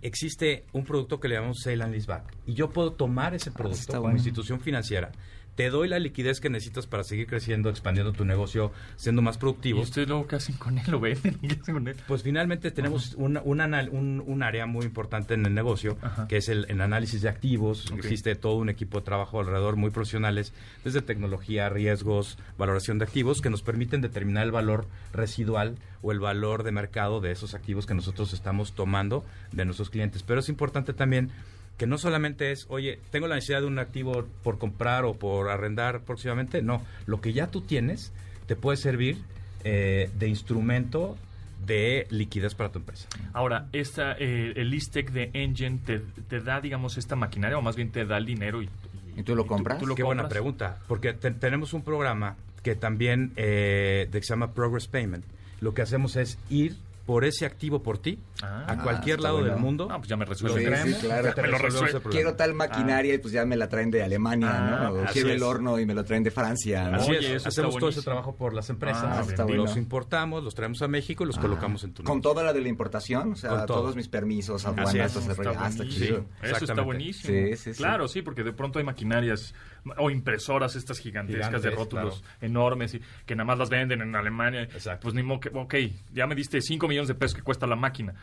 existe 0.00 0.64
un 0.72 0.84
producto 0.84 1.20
que 1.20 1.28
le 1.28 1.34
llamamos 1.34 1.58
Sale 1.62 1.82
and 1.82 1.92
Leaseback. 1.92 2.34
Y 2.46 2.54
yo 2.54 2.70
puedo 2.70 2.92
tomar 2.92 3.34
ese 3.34 3.50
producto 3.50 3.80
está 3.80 3.92
como 3.94 4.04
bueno. 4.04 4.16
institución 4.16 4.60
financiera, 4.60 5.12
te 5.58 5.70
doy 5.70 5.88
la 5.88 5.98
liquidez 5.98 6.40
que 6.40 6.50
necesitas 6.50 6.86
para 6.86 7.02
seguir 7.02 7.26
creciendo, 7.26 7.68
expandiendo 7.68 8.12
tu 8.12 8.24
negocio, 8.24 8.70
siendo 8.94 9.22
más 9.22 9.34
¿Y 9.34 9.38
productivo. 9.40 9.80
ustedes 9.80 10.06
luego 10.06 10.28
qué 10.28 10.36
hacen 10.36 10.54
con 10.54 10.78
él? 10.78 10.84
¿Lo 10.88 11.00
venden? 11.00 11.34
¿Qué 11.40 11.58
hacen 11.60 11.74
con 11.74 11.88
él? 11.88 11.96
Pues 12.06 12.22
finalmente 12.22 12.70
tenemos 12.70 13.14
un, 13.16 13.38
un, 13.38 14.22
un 14.24 14.42
área 14.44 14.66
muy 14.66 14.86
importante 14.86 15.34
en 15.34 15.44
el 15.44 15.54
negocio, 15.54 15.98
que 16.28 16.36
es 16.36 16.48
el, 16.48 16.66
el 16.68 16.80
análisis 16.80 17.22
de 17.22 17.28
activos. 17.28 17.92
Existe 17.96 18.36
todo 18.36 18.54
un 18.54 18.68
equipo 18.68 19.00
de 19.00 19.04
trabajo 19.04 19.40
alrededor 19.40 19.74
muy 19.74 19.90
profesionales, 19.90 20.52
desde 20.84 21.02
tecnología, 21.02 21.68
riesgos, 21.68 22.38
valoración 22.56 23.00
de 23.00 23.06
activos, 23.06 23.40
que 23.40 23.50
nos 23.50 23.62
permiten 23.62 24.00
determinar 24.00 24.44
el 24.44 24.52
valor 24.52 24.86
residual 25.12 25.74
o 26.02 26.12
el 26.12 26.20
valor 26.20 26.62
de 26.62 26.70
mercado 26.70 27.20
de 27.20 27.32
esos 27.32 27.54
activos 27.54 27.84
que 27.84 27.94
nosotros 27.94 28.32
estamos 28.32 28.74
tomando 28.74 29.24
de 29.50 29.64
nuestros 29.64 29.90
clientes. 29.90 30.22
Pero 30.22 30.38
es 30.38 30.48
importante 30.48 30.92
también 30.92 31.32
que 31.78 31.86
no 31.86 31.96
solamente 31.96 32.50
es, 32.52 32.66
oye, 32.68 32.98
tengo 33.10 33.26
la 33.28 33.36
necesidad 33.36 33.60
de 33.62 33.66
un 33.68 33.78
activo 33.78 34.26
por 34.42 34.58
comprar 34.58 35.04
o 35.04 35.14
por 35.14 35.48
arrendar 35.48 36.00
próximamente. 36.02 36.60
No, 36.60 36.82
lo 37.06 37.20
que 37.20 37.32
ya 37.32 37.46
tú 37.46 37.60
tienes 37.62 38.12
te 38.46 38.56
puede 38.56 38.76
servir 38.76 39.16
eh, 39.64 40.10
de 40.18 40.28
instrumento 40.28 41.16
de 41.64 42.06
liquidez 42.10 42.54
para 42.54 42.70
tu 42.70 42.78
empresa. 42.78 43.08
Ahora, 43.32 43.66
esta, 43.72 44.12
eh, 44.18 44.52
el 44.56 44.70
Listec 44.70 45.10
de 45.12 45.30
Engine 45.34 45.78
te, 45.84 46.00
te 46.28 46.40
da, 46.40 46.60
digamos, 46.60 46.96
esta 46.98 47.16
maquinaria 47.16 47.58
o 47.58 47.62
más 47.62 47.76
bien 47.76 47.90
te 47.90 48.04
da 48.04 48.16
el 48.18 48.26
dinero 48.26 48.62
y, 48.62 48.68
¿Y 49.16 49.22
tú 49.22 49.34
lo 49.34 49.46
compras? 49.46 49.78
tú 49.78 49.86
lo 49.86 49.94
Qué 49.94 50.02
buena 50.04 50.28
pregunta, 50.28 50.78
porque 50.86 51.12
te- 51.12 51.32
tenemos 51.32 51.72
un 51.74 51.82
programa 51.82 52.36
que 52.62 52.74
también 52.76 53.32
eh, 53.36 54.08
de, 54.10 54.20
que 54.20 54.24
se 54.26 54.30
llama 54.32 54.52
Progress 54.52 54.86
Payment. 54.86 55.24
Lo 55.60 55.74
que 55.74 55.82
hacemos 55.82 56.14
es 56.16 56.38
ir 56.50 56.76
por 57.08 57.24
ese 57.24 57.46
activo 57.46 57.82
por 57.82 57.96
ti 57.96 58.18
Ah. 58.42 58.64
a 58.68 58.82
cualquier 58.82 59.18
lado 59.20 59.38
bueno. 59.38 59.50
del 59.54 59.58
mundo. 59.62 59.88
Ah, 59.90 59.96
pues 59.96 60.10
ya 60.10 60.16
me 60.18 60.26
resuelve. 60.26 60.76
Sí, 60.84 60.92
sí, 60.92 61.06
claro. 61.06 61.32
Me 61.40 61.48
lo 61.48 61.56
resuelve. 61.56 62.00
Quiero 62.10 62.34
tal 62.34 62.52
maquinaria 62.52 63.14
y 63.14 63.18
pues 63.18 63.32
ya 63.32 63.46
me 63.46 63.56
la 63.56 63.66
traen 63.70 63.90
de 63.90 64.02
Alemania, 64.02 64.48
Ah, 64.52 64.90
¿no? 64.92 65.00
O 65.00 65.04
quiero 65.06 65.30
es. 65.30 65.36
el 65.36 65.42
horno 65.42 65.80
y 65.80 65.86
me 65.86 65.94
lo 65.94 66.04
traen 66.04 66.22
de 66.22 66.30
Francia, 66.30 66.90
¿no? 66.90 66.98
Así 66.98 67.12
Oye, 67.12 67.36
es, 67.36 67.46
hacemos 67.46 67.78
todo 67.78 67.88
ese 67.88 68.02
trabajo 68.02 68.36
por 68.36 68.52
las 68.52 68.68
empresas, 68.68 69.04
Ah, 69.06 69.24
está 69.26 69.44
los 69.46 69.56
bueno. 69.56 69.78
importamos, 69.78 70.44
los 70.44 70.54
traemos 70.54 70.82
a 70.82 70.88
México 70.88 71.24
y 71.24 71.28
los 71.28 71.38
colocamos 71.38 71.82
en 71.84 71.94
tu 71.94 72.04
Con 72.04 72.20
toda 72.20 72.42
la 72.44 72.52
de 72.52 72.60
la 72.60 72.68
importación, 72.68 73.32
o 73.32 73.36
sea, 73.36 73.50
Con 73.50 73.66
todo. 73.66 73.80
todos 73.80 73.96
mis 73.96 74.08
permisos, 74.08 74.66
aduanas. 74.66 75.16
Ah, 75.16 75.18
buenísimo. 75.30 75.84
chido. 75.86 76.24
Eso 76.42 76.64
está 76.66 76.82
buenísimo. 76.82 77.32
Sí, 77.48 77.56
sí, 77.56 77.72
sí. 77.72 77.78
Claro, 77.78 78.06
sí, 78.06 78.20
porque 78.20 78.44
de 78.44 78.52
pronto 78.52 78.78
hay 78.80 78.84
maquinarias 78.84 79.54
o 79.96 80.10
impresoras 80.10 80.76
estas 80.76 80.98
gigantescas 80.98 81.46
Gigantes, 81.46 81.62
de 81.62 81.70
rótulos 81.70 82.22
enormes 82.40 82.94
y 82.94 83.00
que 83.26 83.34
nada 83.34 83.46
más 83.46 83.58
las 83.58 83.70
venden 83.70 84.02
en 84.02 84.14
Alemania. 84.14 84.62
Exacto. 84.62 85.02
Pues 85.04 85.14
ni 85.14 85.22
modo 85.22 85.40
que, 85.40 85.50
ok, 85.52 85.74
ya 86.12 86.26
me 86.26 86.34
diste 86.34 86.60
5 86.60 86.86
millones 86.88 87.08
de 87.08 87.14
pesos 87.14 87.34
que 87.34 87.42
cuesta 87.42 87.66
la 87.66 87.76
máquina. 87.76 88.14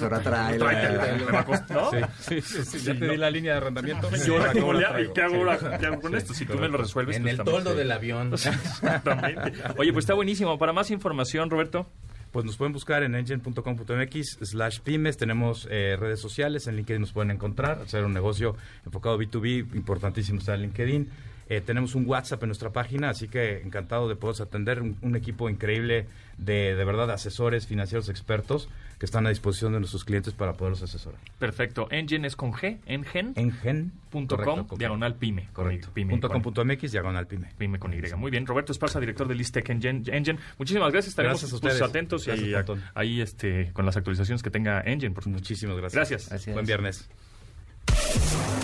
Ahora 0.00 0.20
trae 0.20 0.58
¿no? 0.58 1.90
Sí, 2.18 2.40
sí, 2.42 2.62
sí, 2.64 2.78
ya 2.84 2.92
te 2.94 3.06
no. 3.06 3.12
di 3.12 3.16
la 3.16 3.30
línea 3.30 3.52
de 3.52 3.58
arrendamiento. 3.58 4.08
¿Y 4.14 4.30
ahora 4.30 4.52
¿Cómo 4.52 4.66
cómo 4.66 4.72
la 4.74 4.80
le- 4.80 4.86
traigo? 4.88 5.14
¿Qué 5.14 5.22
hago 5.22 5.32
Sí. 5.34 5.40
ahora? 5.40 5.78
¿Qué 5.78 5.86
hago 5.86 6.00
con 6.00 6.14
esto? 6.14 6.34
Si 6.34 6.44
tú 6.46 6.58
me 6.58 6.68
lo 6.68 6.76
resuelves. 6.76 7.16
En 7.16 7.22
pues 7.22 7.38
el 7.38 7.44
toldo 7.44 7.74
del 7.74 7.90
avión. 7.90 8.30
Exactamente. 8.34 9.52
Oye, 9.78 9.92
pues 9.92 10.04
está 10.04 10.14
buenísimo. 10.14 10.58
Para 10.58 10.72
más 10.72 10.90
información, 10.90 11.48
Roberto. 11.50 11.86
Pues 12.32 12.46
nos 12.46 12.56
pueden 12.56 12.72
buscar 12.72 13.02
en 13.02 13.14
engine.com.mx 13.14 14.38
slash 14.42 14.80
pymes. 14.80 15.18
Tenemos 15.18 15.68
eh, 15.70 15.96
redes 16.00 16.18
sociales, 16.18 16.66
en 16.66 16.76
LinkedIn 16.76 17.02
nos 17.02 17.12
pueden 17.12 17.30
encontrar. 17.30 17.80
Hacer 17.82 18.04
un 18.04 18.14
negocio 18.14 18.56
enfocado 18.86 19.18
B2B, 19.18 19.74
importantísimo 19.74 20.38
está 20.38 20.54
en 20.54 20.62
LinkedIn. 20.62 21.08
Eh, 21.48 21.60
tenemos 21.60 21.94
un 21.94 22.06
WhatsApp 22.06 22.42
en 22.44 22.48
nuestra 22.48 22.70
página, 22.70 23.10
así 23.10 23.28
que 23.28 23.60
encantado 23.62 24.08
de 24.08 24.16
poder 24.16 24.40
atender 24.42 24.80
un, 24.80 24.96
un 25.02 25.16
equipo 25.16 25.50
increíble 25.50 26.06
de, 26.38 26.74
de 26.74 26.84
verdad, 26.84 27.10
asesores 27.10 27.66
financieros 27.66 28.08
expertos 28.08 28.68
que 28.98 29.04
están 29.06 29.26
a 29.26 29.30
disposición 29.30 29.72
de 29.72 29.80
nuestros 29.80 30.04
clientes 30.04 30.32
para 30.32 30.54
poderlos 30.54 30.82
asesorar. 30.82 31.20
Perfecto. 31.38 31.88
Engine 31.90 32.26
es 32.26 32.36
con 32.36 32.52
G, 32.52 32.78
engen.com, 32.86 33.42
Engen.com, 33.44 34.78
diagonal 34.78 35.14
pyme. 35.16 35.48
Correcto. 35.52 35.88
Pyme, 35.92 36.10
Punto 36.12 36.28
con- 36.28 36.36
com 36.36 36.42
punto 36.54 36.64
MX, 36.64 36.92
diagonal 36.92 37.26
pyme. 37.26 37.48
Pyme 37.58 37.78
con 37.78 37.92
Y. 37.92 38.00
Muy 38.16 38.30
bien. 38.30 38.46
Roberto 38.46 38.72
Esparza, 38.72 39.00
director 39.00 39.26
de 39.28 39.34
Listec 39.34 39.68
Engine. 39.70 40.02
Engine. 40.06 40.38
Muchísimas 40.58 40.92
gracias. 40.92 41.10
Estaremos 41.10 41.40
Gracias 41.40 41.52
a 41.52 41.60
pues, 41.60 41.72
ustedes. 41.74 41.88
atentos 41.90 42.26
Gracias, 42.26 42.48
y 42.48 42.54
a- 42.54 42.64
ahí 42.94 43.20
este, 43.20 43.70
con 43.72 43.84
las 43.84 43.96
actualizaciones 43.96 44.42
que 44.42 44.50
tenga 44.50 44.80
Engine, 44.80 45.12
por. 45.14 45.26
Muchísimas 45.26 45.76
gracias. 45.76 45.94
Gracias. 46.08 46.28
Gracias. 46.30 46.54
Buen 46.54 46.66
viernes. 46.66 47.08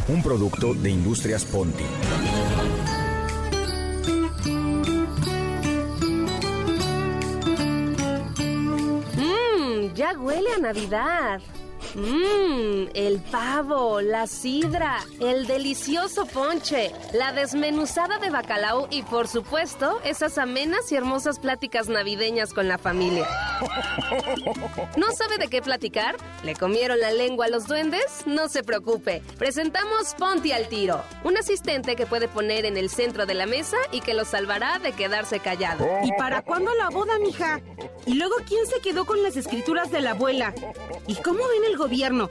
Un 0.08 0.22
producto 0.22 0.72
de 0.74 0.90
Industrias 0.90 1.44
Ponti. 1.44 1.84
Huele 10.28 10.52
a 10.52 10.58
Navidad. 10.58 11.40
Mmm, 11.94 12.88
el 12.94 13.20
pavo, 13.30 14.00
la 14.00 14.26
sidra, 14.26 14.98
el 15.20 15.46
delicioso 15.46 16.26
ponche, 16.26 16.92
la 17.12 17.32
desmenuzada 17.32 18.18
de 18.18 18.30
bacalao 18.30 18.88
y 18.90 19.02
por 19.02 19.26
supuesto 19.26 20.00
esas 20.04 20.38
amenas 20.38 20.92
y 20.92 20.96
hermosas 20.96 21.38
pláticas 21.38 21.88
navideñas 21.88 22.52
con 22.52 22.68
la 22.68 22.78
familia. 22.78 23.26
¿No 24.96 25.06
sabe 25.12 25.38
de 25.38 25.48
qué 25.48 25.62
platicar? 25.62 26.16
¿Le 26.44 26.54
comieron 26.54 27.00
la 27.00 27.10
lengua 27.10 27.46
a 27.46 27.48
los 27.48 27.66
duendes? 27.66 28.04
No 28.26 28.48
se 28.48 28.62
preocupe. 28.62 29.22
Presentamos 29.38 30.14
Ponti 30.18 30.52
al 30.52 30.68
tiro, 30.68 31.02
un 31.24 31.36
asistente 31.36 31.96
que 31.96 32.06
puede 32.06 32.28
poner 32.28 32.64
en 32.64 32.76
el 32.76 32.90
centro 32.90 33.26
de 33.26 33.34
la 33.34 33.46
mesa 33.46 33.76
y 33.92 34.00
que 34.00 34.14
lo 34.14 34.24
salvará 34.24 34.78
de 34.78 34.92
quedarse 34.92 35.40
callado. 35.40 35.86
¿Y 36.04 36.12
para 36.12 36.42
cuándo 36.42 36.72
la 36.74 36.90
boda, 36.90 37.18
mija? 37.18 37.60
Y 38.06 38.14
luego, 38.14 38.36
¿quién 38.46 38.66
se 38.66 38.80
quedó 38.80 39.04
con 39.04 39.22
las 39.22 39.36
escrituras 39.36 39.90
de 39.90 40.00
la 40.00 40.10
abuela? 40.10 40.54
¿Y 41.06 41.16
cómo 41.16 41.40
viene 41.50 41.66
el 41.68 41.76
gobierno? 41.76 41.87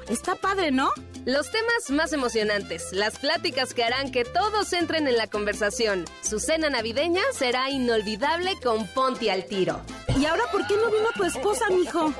Está 0.09 0.35
padre, 0.35 0.71
¿no? 0.71 0.91
Los 1.25 1.51
temas 1.51 1.89
más 1.89 2.13
emocionantes, 2.13 2.93
las 2.93 3.19
pláticas 3.19 3.73
que 3.73 3.83
harán 3.83 4.11
que 4.11 4.23
todos 4.23 4.71
entren 4.71 5.07
en 5.07 5.17
la 5.17 5.27
conversación. 5.27 6.05
Su 6.21 6.39
cena 6.39 6.69
navideña 6.69 7.21
será 7.33 7.69
inolvidable 7.69 8.53
con 8.63 8.87
Ponti 8.87 9.29
al 9.29 9.45
tiro. 9.45 9.81
¿Y 10.17 10.25
ahora 10.25 10.43
por 10.51 10.65
qué 10.67 10.75
no 10.77 10.89
vino 10.89 11.09
tu 11.15 11.25
esposa, 11.25 11.69
mijo? 11.69 12.13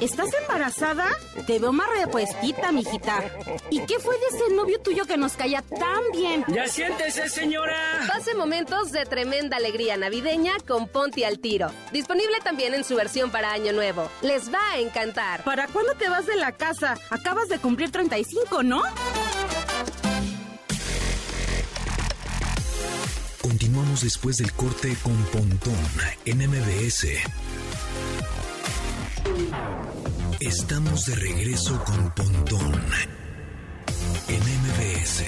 ¿Estás 0.00 0.28
embarazada? 0.42 1.06
Te 1.46 1.58
veo 1.58 1.72
más 1.72 1.88
repuestita, 1.98 2.70
mijita. 2.70 3.24
¿Y 3.70 3.80
qué 3.86 3.98
fue 3.98 4.16
de 4.18 4.26
ese 4.26 4.54
novio 4.54 4.80
tuyo 4.80 5.04
que 5.06 5.16
nos 5.16 5.32
caía 5.32 5.62
tan 5.62 6.02
bien? 6.12 6.44
¡Ya 6.48 6.68
siéntese, 6.68 7.28
señora! 7.28 8.04
Pase 8.08 8.34
momentos 8.34 8.92
de 8.92 9.04
tremenda 9.04 9.56
alegría 9.56 9.96
navideña 9.96 10.52
con 10.68 10.86
Ponti 10.86 11.24
al 11.24 11.40
tiro. 11.40 11.70
Disponible 11.92 12.38
también 12.44 12.74
en 12.74 12.84
su 12.84 12.94
versión 12.94 13.30
para 13.30 13.52
Año 13.52 13.72
Nuevo. 13.72 14.08
Les 14.22 14.52
va 14.52 14.60
a 14.72 14.78
encantar. 14.78 15.42
¿Para 15.44 15.66
cuándo 15.68 15.94
te 15.94 16.08
vas 16.08 16.26
de 16.26 16.36
la 16.36 16.52
casa? 16.52 16.69
Acabas 17.10 17.48
de 17.48 17.58
cumplir 17.58 17.90
35, 17.90 18.62
¿no? 18.62 18.82
Continuamos 23.42 24.02
después 24.02 24.36
del 24.36 24.52
corte 24.52 24.96
con 25.02 25.16
Pontón 25.32 25.74
en 26.24 26.38
MBS. 26.48 27.08
Estamos 30.38 31.06
de 31.06 31.16
regreso 31.16 31.82
con 31.84 32.10
Pontón 32.14 32.72
en 34.28 34.40
MBS. 34.40 35.24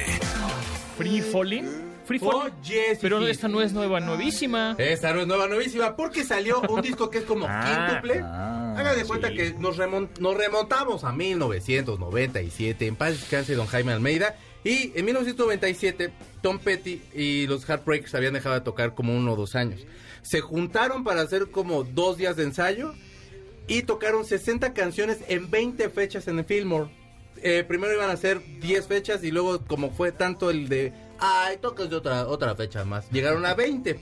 Free 0.97 1.21
Falling. 1.23 1.69
Free 2.05 2.19
Falling. 2.21 2.53
Oye, 2.61 2.85
sí, 2.93 2.99
Pero 3.03 3.19
sí. 3.21 3.31
esta 3.31 3.49
no 3.49 3.61
es 3.61 3.73
nueva, 3.73 3.99
nuevísima. 3.99 4.77
Esta 4.79 5.13
no 5.13 5.21
es 5.23 5.27
nueva, 5.27 5.49
nuevísima, 5.49 5.97
porque 5.97 6.23
salió 6.25 6.61
un 6.61 6.81
disco 6.83 7.11
que 7.11 7.19
es 7.19 7.25
como 7.25 7.47
Ah, 7.49 7.87
quíntuple. 7.89 8.21
ah, 8.25 8.62
Hagan 8.77 8.97
de 8.97 9.05
cuenta 9.05 9.29
sí. 9.29 9.35
que 9.37 9.55
nos, 9.55 9.77
remon- 9.79 10.09
nos 10.19 10.37
remontamos 10.37 11.05
a 11.05 11.13
1997. 11.13 12.87
En 12.87 12.97
paz 12.97 13.13
descanse 13.21 13.55
don 13.55 13.67
Jaime 13.67 13.93
Almeida. 13.93 14.37
Y 14.65 14.93
en 14.97 15.05
1997, 15.07 16.13
Tom 16.41 16.59
Petty 16.61 17.03
y 17.15 17.47
los 17.49 17.65
Heartbreakers 17.65 18.15
habían 18.15 18.35
dejado 18.35 18.55
de 18.55 18.61
tocar 18.61 18.95
como 18.95 19.17
uno 19.17 19.33
o 19.33 19.37
dos 19.37 19.57
años. 19.57 19.85
Se 20.23 20.41
juntaron 20.41 21.03
para 21.03 21.23
hacer 21.23 21.51
como 21.51 21.83
dos 21.83 22.17
días 22.17 22.37
de 22.37 22.45
ensayo 22.45 22.95
y 23.67 23.83
tocaron 23.83 24.25
60 24.25 24.73
canciones 24.73 25.19
en 25.29 25.51
20 25.51 25.89
fechas 25.91 26.29
en 26.29 26.39
el 26.39 26.45
Fillmore. 26.45 26.91
Eh, 27.45 27.65
primero 27.67 27.93
iban 27.93 28.09
a 28.09 28.13
hacer 28.13 28.41
10 28.61 28.87
fechas 28.87 29.25
y 29.25 29.33
luego 29.33 29.65
como 29.67 29.91
fue 29.91 30.13
tanto 30.13 30.49
el 30.51 30.69
de, 30.69 30.93
ay, 31.19 31.57
tocas 31.61 31.91
de 31.91 31.97
otra, 31.97 32.29
otra 32.29 32.55
fecha 32.55 32.85
más, 32.85 33.11
llegaron 33.11 33.45
a 33.47 33.55
20. 33.55 33.99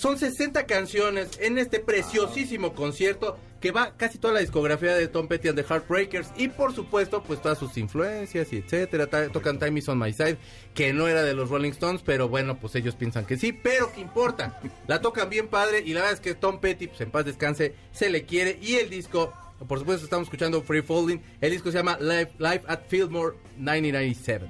Son 0.00 0.16
60 0.16 0.64
canciones 0.64 1.28
en 1.42 1.58
este 1.58 1.78
preciosísimo 1.78 2.72
concierto 2.72 3.36
que 3.60 3.70
va 3.70 3.98
casi 3.98 4.16
toda 4.16 4.32
la 4.32 4.40
discografía 4.40 4.94
de 4.96 5.08
Tom 5.08 5.28
Petty 5.28 5.48
and 5.48 5.58
the 5.58 5.62
Heartbreakers 5.62 6.30
y 6.38 6.48
por 6.48 6.74
supuesto 6.74 7.22
pues 7.22 7.42
todas 7.42 7.58
sus 7.58 7.76
influencias 7.76 8.50
y 8.54 8.56
etcétera. 8.56 9.08
Tocan 9.30 9.58
Time 9.58 9.78
is 9.78 9.90
on 9.90 9.98
my 9.98 10.10
side, 10.10 10.38
que 10.72 10.94
no 10.94 11.06
era 11.06 11.22
de 11.22 11.34
los 11.34 11.50
Rolling 11.50 11.72
Stones, 11.72 12.00
pero 12.02 12.30
bueno, 12.30 12.58
pues 12.58 12.74
ellos 12.76 12.94
piensan 12.94 13.26
que 13.26 13.36
sí, 13.36 13.52
pero 13.52 13.92
que 13.92 14.00
importa. 14.00 14.58
La 14.86 15.02
tocan 15.02 15.28
bien 15.28 15.48
padre 15.48 15.82
y 15.84 15.92
la 15.92 16.00
verdad 16.00 16.14
es 16.14 16.20
que 16.20 16.34
Tom 16.34 16.60
Petty, 16.60 16.86
pues 16.86 17.02
en 17.02 17.10
paz 17.10 17.26
descanse, 17.26 17.74
se 17.92 18.08
le 18.08 18.24
quiere 18.24 18.58
y 18.62 18.76
el 18.76 18.88
disco, 18.88 19.34
por 19.68 19.80
supuesto 19.80 20.04
estamos 20.04 20.28
escuchando 20.28 20.62
Free 20.62 20.80
Falling, 20.80 21.20
el 21.42 21.50
disco 21.50 21.70
se 21.70 21.76
llama 21.76 21.98
Live, 22.00 22.30
Live 22.38 22.62
at 22.68 22.86
Fillmore 22.88 23.36
1997. 23.58 24.46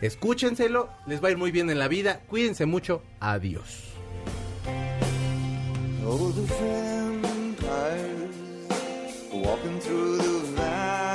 Escúchenselo, 0.00 0.88
les 1.06 1.22
va 1.22 1.28
a 1.28 1.30
ir 1.30 1.38
muy 1.38 1.52
bien 1.52 1.70
en 1.70 1.78
la 1.78 1.86
vida, 1.86 2.22
cuídense 2.26 2.66
mucho, 2.66 3.04
adiós. 3.20 3.97
Oh, 6.10 6.30
the 6.30 6.40
vampires 6.40 7.60
walking 9.30 9.78
through 9.78 10.16
the 10.16 10.38
valley, 10.56 11.07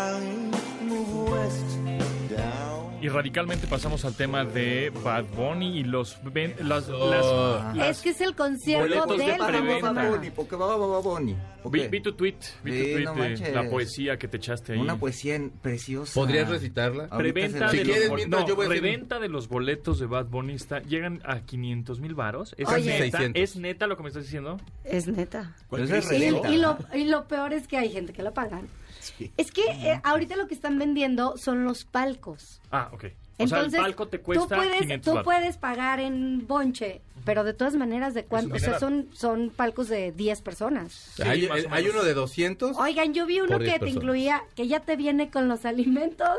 Y 3.03 3.09
radicalmente 3.09 3.67
pasamos 3.67 4.05
al 4.05 4.15
tema 4.15 4.45
de 4.45 4.89
Bad 5.03 5.25
Bunny 5.35 5.77
y 5.79 5.83
los 5.83 6.17
ven- 6.23 6.55
las, 6.63 6.87
Oh. 6.87 7.09
las- 7.11 7.75
las- 7.75 7.97
Es 7.97 8.01
que 8.01 8.11
es 8.11 8.21
el 8.21 8.33
concierto 8.33 8.87
de 9.17 9.37
Bad 9.37 10.09
Bunny, 10.09 10.29
¿por 10.29 10.47
qué 10.47 10.55
va 10.55 10.77
Bad 10.77 11.01
Bunny? 11.01 11.35
¿Por 11.61 11.71
vi, 11.73 11.99
tu 12.01 12.13
tweet, 12.13 12.35
vi 12.63 12.71
tu 12.71 12.77
tweet 12.93 13.03
no 13.03 13.13
de 13.13 13.19
manches. 13.19 13.53
la 13.53 13.69
poesía 13.69 14.17
que 14.17 14.29
te 14.29 14.37
echaste 14.37 14.73
ahí. 14.73 14.79
Una 14.79 14.95
poesía 14.97 15.35
en- 15.35 15.49
preciosa. 15.49 16.13
¿Podrías 16.13 16.47
recitarla? 16.49 17.09
Preventa, 17.09 17.59
la- 17.59 17.71
de, 17.71 17.71
Si 17.71 17.77
los 17.83 17.87
quieres, 17.87 18.09
bol- 18.09 18.15
mientras 18.19 18.41
no, 18.43 18.47
yo 18.47 18.55
voy 18.55 18.65
a 18.67 18.69
decir- 18.69 18.83
reventa 18.83 19.19
de 19.19 19.27
los 19.27 19.47
boletos 19.49 19.99
de 19.99 20.05
Bad 20.05 20.27
Bunny 20.27 20.53
está, 20.53 20.79
llegan 20.81 21.21
a 21.25 21.41
500 21.41 21.99
mil 21.99 22.15
varos. 22.15 22.55
¿Es 22.57 22.69
Oye. 22.69 22.85
neta? 22.85 23.17
600. 23.19 23.41
¿Es 23.43 23.55
neta 23.57 23.87
lo 23.87 23.97
que 23.97 24.03
me 24.03 24.09
estás 24.09 24.23
diciendo? 24.23 24.55
Es 24.85 25.07
neta. 25.07 25.53
Es 25.77 26.09
Y, 26.09 26.23
y 26.53 26.57
lo, 26.57 26.77
y 26.93 27.03
lo 27.03 27.27
peor 27.27 27.51
es 27.51 27.67
que 27.67 27.77
hay 27.77 27.89
gente 27.89 28.13
que 28.13 28.23
lo 28.23 28.33
pagan. 28.33 28.67
Es 29.37 29.51
que 29.51 29.61
eh, 29.61 29.99
ahorita 30.03 30.35
lo 30.35 30.47
que 30.47 30.53
están 30.53 30.77
vendiendo 30.79 31.35
son 31.37 31.63
los 31.65 31.85
palcos. 31.85 32.61
Ah, 32.71 32.89
ok. 32.91 33.05
O 33.39 33.43
Entonces, 33.43 33.71
sea, 33.71 33.79
el 33.79 33.85
palco 33.85 34.07
te 34.07 34.19
cuesta 34.19 34.43
tú 34.43 34.55
puedes, 34.55 34.81
500 34.81 35.13
tú 35.13 35.23
puedes 35.23 35.57
pagar 35.57 35.99
en 35.99 36.45
bonche, 36.45 37.01
pero 37.25 37.43
de 37.43 37.53
todas 37.53 37.75
maneras, 37.75 38.13
¿de 38.13 38.25
cuánto? 38.25 38.55
O 38.55 38.59
sea, 38.59 38.79
son, 38.79 39.09
son 39.13 39.49
palcos 39.49 39.87
de 39.89 40.11
10 40.11 40.41
personas. 40.43 41.19
hay, 41.19 41.49
menos. 41.49 41.93
uno 41.93 42.03
de 42.03 42.13
200. 42.13 42.77
Oigan, 42.77 43.13
yo 43.15 43.25
vi 43.25 43.39
uno 43.39 43.57
que 43.57 43.65
10 43.65 43.79
te 43.79 43.89
incluía, 43.89 44.43
que 44.55 44.67
ya 44.67 44.81
te 44.81 44.95
viene 44.95 45.31
con 45.31 45.47
los 45.47 45.65
alimentos. 45.65 46.37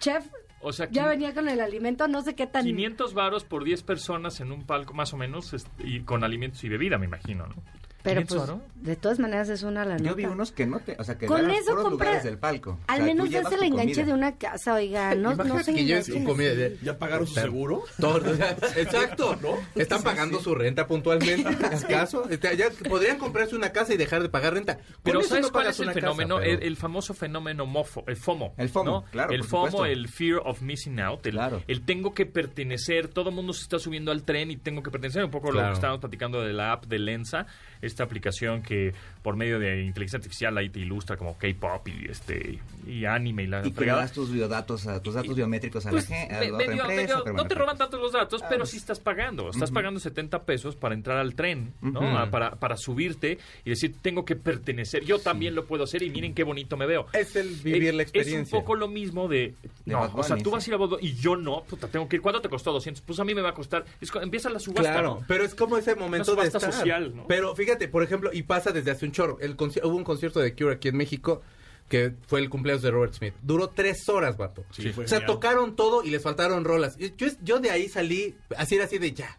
Chef, 0.00 0.26
O 0.60 0.72
sea, 0.72 0.88
ya 0.90 1.06
venía 1.06 1.32
con 1.32 1.48
el 1.48 1.60
alimento, 1.60 2.08
no 2.08 2.22
sé 2.22 2.34
qué 2.34 2.48
tan... 2.48 2.64
500 2.64 3.14
varos 3.14 3.44
por 3.44 3.62
10 3.62 3.84
personas 3.84 4.40
en 4.40 4.50
un 4.50 4.66
palco, 4.66 4.94
más 4.94 5.12
o 5.14 5.16
menos, 5.16 5.54
y 5.78 6.00
con 6.00 6.24
alimentos 6.24 6.64
y 6.64 6.68
bebida, 6.68 6.98
me 6.98 7.06
imagino, 7.06 7.46
¿no? 7.46 7.54
Pero 8.02 8.22
500 8.22 8.50
pues, 8.50 8.84
de 8.86 8.96
todas 8.96 9.18
maneras 9.20 9.48
es 9.48 9.62
una 9.62 9.84
la 9.84 9.96
Yo 9.98 10.14
vi 10.14 10.24
nota. 10.24 10.34
unos 10.34 10.52
que 10.52 10.66
no 10.66 10.80
te, 10.80 10.96
o 10.98 11.04
sea, 11.04 11.16
que 11.16 11.26
Con 11.26 11.38
eran 11.40 11.52
eso 11.52 11.70
puros 11.70 11.84
compra- 11.84 11.90
lugares 12.06 12.24
del 12.24 12.38
palco. 12.38 12.70
O 12.72 12.78
Al 12.88 12.96
sea, 12.96 12.98
tú 12.98 13.04
menos 13.04 13.30
das 13.30 13.52
el 13.52 13.62
enganche 13.62 13.94
comida. 13.94 14.06
de 14.06 14.12
una 14.12 14.36
casa, 14.36 14.74
oiga, 14.74 15.14
no, 15.14 15.34
no 15.36 15.62
se 15.62 15.72
que 15.74 15.84
lleves 15.84 16.06
tu 16.06 16.24
comida. 16.24 16.54
de- 16.54 16.78
¿Ya 16.82 16.98
pagaron 16.98 17.26
su 17.26 17.34
seguro? 17.34 17.84
Todo, 18.00 18.30
o 18.32 18.34
sea, 18.34 18.56
exacto, 18.76 19.36
¿no? 19.42 19.56
Están 19.80 20.02
pagando 20.02 20.40
su 20.40 20.54
renta 20.54 20.86
puntualmente, 20.86 21.48
¿acaso? 21.64 22.28
Este, 22.28 22.56
ya 22.56 22.66
podrían 22.88 23.18
comprarse 23.18 23.54
una 23.54 23.70
casa 23.72 23.94
y 23.94 23.96
dejar 23.96 24.22
de 24.22 24.28
pagar 24.28 24.54
renta. 24.54 24.78
Pero 25.02 25.22
¿sabes 25.22 25.44
no 25.46 25.52
cuál 25.52 25.68
es 25.68 25.78
el 25.78 25.86
casa, 25.86 26.00
fenómeno? 26.00 26.38
pero- 26.38 26.50
el, 26.58 26.62
el 26.64 26.76
famoso 26.76 27.14
fenómeno 27.14 27.66
mofo, 27.66 28.04
el 28.08 28.16
FOMO. 28.16 28.54
El 28.56 28.68
FOMO, 28.68 28.90
¿no? 28.90 29.04
claro, 29.12 29.32
El 29.32 29.44
FOMO, 29.44 29.66
supuesto. 29.70 29.86
el 29.86 30.08
Fear 30.08 30.40
of 30.44 30.60
Missing 30.60 30.98
Out, 31.00 31.26
el, 31.26 31.32
Claro. 31.32 31.62
el 31.68 31.82
tengo 31.84 32.14
que 32.14 32.26
pertenecer, 32.26 33.08
todo 33.08 33.30
el 33.30 33.34
mundo 33.36 33.52
se 33.52 33.62
está 33.62 33.78
subiendo 33.78 34.10
al 34.12 34.24
tren 34.24 34.50
y 34.50 34.56
tengo 34.56 34.82
que 34.82 34.90
pertenecer. 34.90 35.24
Un 35.24 35.30
poco 35.30 35.52
lo 35.52 35.62
que 35.62 35.72
estábamos 35.72 36.00
platicando 36.00 36.40
de 36.42 36.52
la 36.52 36.72
app 36.72 36.86
de 36.86 36.98
Lensa, 36.98 37.46
esta 37.92 38.04
aplicación 38.04 38.62
que 38.62 38.92
por 39.22 39.36
medio 39.36 39.58
de 39.58 39.82
inteligencia 39.82 40.16
artificial 40.18 40.56
ahí 40.58 40.68
te 40.68 40.80
ilustra 40.80 41.16
como 41.16 41.36
K-pop 41.38 41.86
y 41.88 42.10
este 42.10 42.58
y 42.86 43.04
anime 43.04 43.44
y 43.44 43.46
la 43.46 43.66
Y 43.66 43.70
que 43.72 43.86
das 43.86 44.12
tus 44.12 44.32
biodatos, 44.32 44.86
a, 44.86 45.00
tus 45.00 45.14
datos 45.14 45.36
biométricos 45.36 45.86
a 45.86 45.90
Pues, 45.90 46.10
la 46.10 46.16
gente, 46.16 46.34
a 46.34 46.40
me- 46.40 46.48
la 46.48 46.54
otra 46.54 46.66
medio- 46.66 46.82
empresa. 46.82 47.02
medio- 47.02 47.06
pero 47.24 47.24
no 47.26 47.32
bueno, 47.34 47.48
te 47.48 47.54
roban 47.54 47.78
tanto 47.78 47.96
los 47.98 48.12
datos, 48.12 48.42
Ah, 48.42 48.46
pero 48.48 48.60
pues. 48.60 48.70
sí 48.70 48.76
estás 48.78 48.98
pagando. 48.98 49.50
Estás 49.50 49.70
pagando 49.70 50.00
70 50.00 50.42
pesos 50.42 50.74
para 50.76 50.94
entrar 50.94 51.18
al 51.18 51.34
tren, 51.34 51.72
¿no? 51.80 52.00
Ah, 52.18 52.28
para, 52.30 52.56
para 52.56 52.76
subirte 52.76 53.38
y 53.64 53.70
decir, 53.70 53.94
tengo 54.02 54.24
que 54.24 54.34
pertenecer. 54.36 55.04
Yo 55.04 55.18
también 55.20 55.54
lo 55.54 55.64
puedo 55.66 55.84
hacer 55.84 56.02
y 56.02 56.10
miren 56.10 56.34
qué 56.34 56.42
bonito 56.44 56.76
me 56.76 56.86
veo. 56.86 57.06
Es 57.12 57.36
el 57.36 57.50
vivir 57.50 57.84
Eh, 57.84 57.92
la 57.92 58.02
Es 58.02 58.08
experiencia. 58.08 58.56
un 58.58 58.62
poco 58.64 58.74
lo 58.74 58.88
mismo 58.88 59.28
de... 59.28 59.54
De 59.84 59.92
no, 59.92 60.00
Bad 60.00 60.10
o 60.18 60.22
sea, 60.22 60.36
tú 60.36 60.50
vas 60.50 60.66
a 60.66 60.70
ir 60.70 60.74
a 60.74 60.78
Bad 60.78 60.88
Bunny 60.90 61.06
y 61.06 61.14
yo 61.14 61.36
no. 61.36 61.62
Puta, 61.64 61.88
tengo 61.88 62.08
que 62.08 62.16
ir. 62.16 62.22
¿Cuánto 62.22 62.40
te 62.40 62.48
costó? 62.48 62.72
200. 62.72 63.02
Pues 63.02 63.18
a 63.20 63.24
mí 63.24 63.34
me 63.34 63.42
va 63.42 63.50
a 63.50 63.54
costar... 63.54 63.84
Es, 64.00 64.10
empieza 64.20 64.48
la 64.50 64.58
subasta, 64.58 64.92
Claro, 64.92 65.18
¿no? 65.20 65.24
pero 65.28 65.44
es 65.44 65.54
como 65.54 65.76
ese 65.76 65.94
momento 65.94 66.32
Una 66.32 66.42
de 66.44 66.50
subasta 66.50 66.68
estar. 66.68 66.72
social, 66.80 67.12
¿no? 67.16 67.26
Pero 67.26 67.54
fíjate, 67.54 67.81
por 67.88 68.02
ejemplo, 68.02 68.30
y 68.32 68.42
pasa 68.42 68.72
desde 68.72 68.90
hace 68.90 69.06
un 69.06 69.12
chorro. 69.12 69.38
El 69.40 69.52
hubo 69.54 69.96
un 69.96 70.04
concierto 70.04 70.40
de 70.40 70.54
Cure 70.54 70.74
aquí 70.74 70.88
en 70.88 70.96
México 70.96 71.42
que 71.88 72.14
fue 72.26 72.40
el 72.40 72.48
cumpleaños 72.48 72.82
de 72.82 72.90
Robert 72.90 73.12
Smith. 73.12 73.34
Duró 73.42 73.68
tres 73.68 74.08
horas, 74.08 74.38
vato. 74.38 74.64
Sí, 74.70 74.88
o 74.88 74.94
sea, 74.94 75.18
genial. 75.18 75.26
tocaron 75.26 75.76
todo 75.76 76.02
y 76.02 76.10
les 76.10 76.22
faltaron 76.22 76.64
rolas. 76.64 76.96
Yo, 76.96 77.26
yo 77.42 77.60
de 77.60 77.70
ahí 77.70 77.88
salí, 77.88 78.34
así 78.56 78.76
era 78.76 78.84
así 78.84 78.96
de 78.96 79.12
ya. 79.12 79.38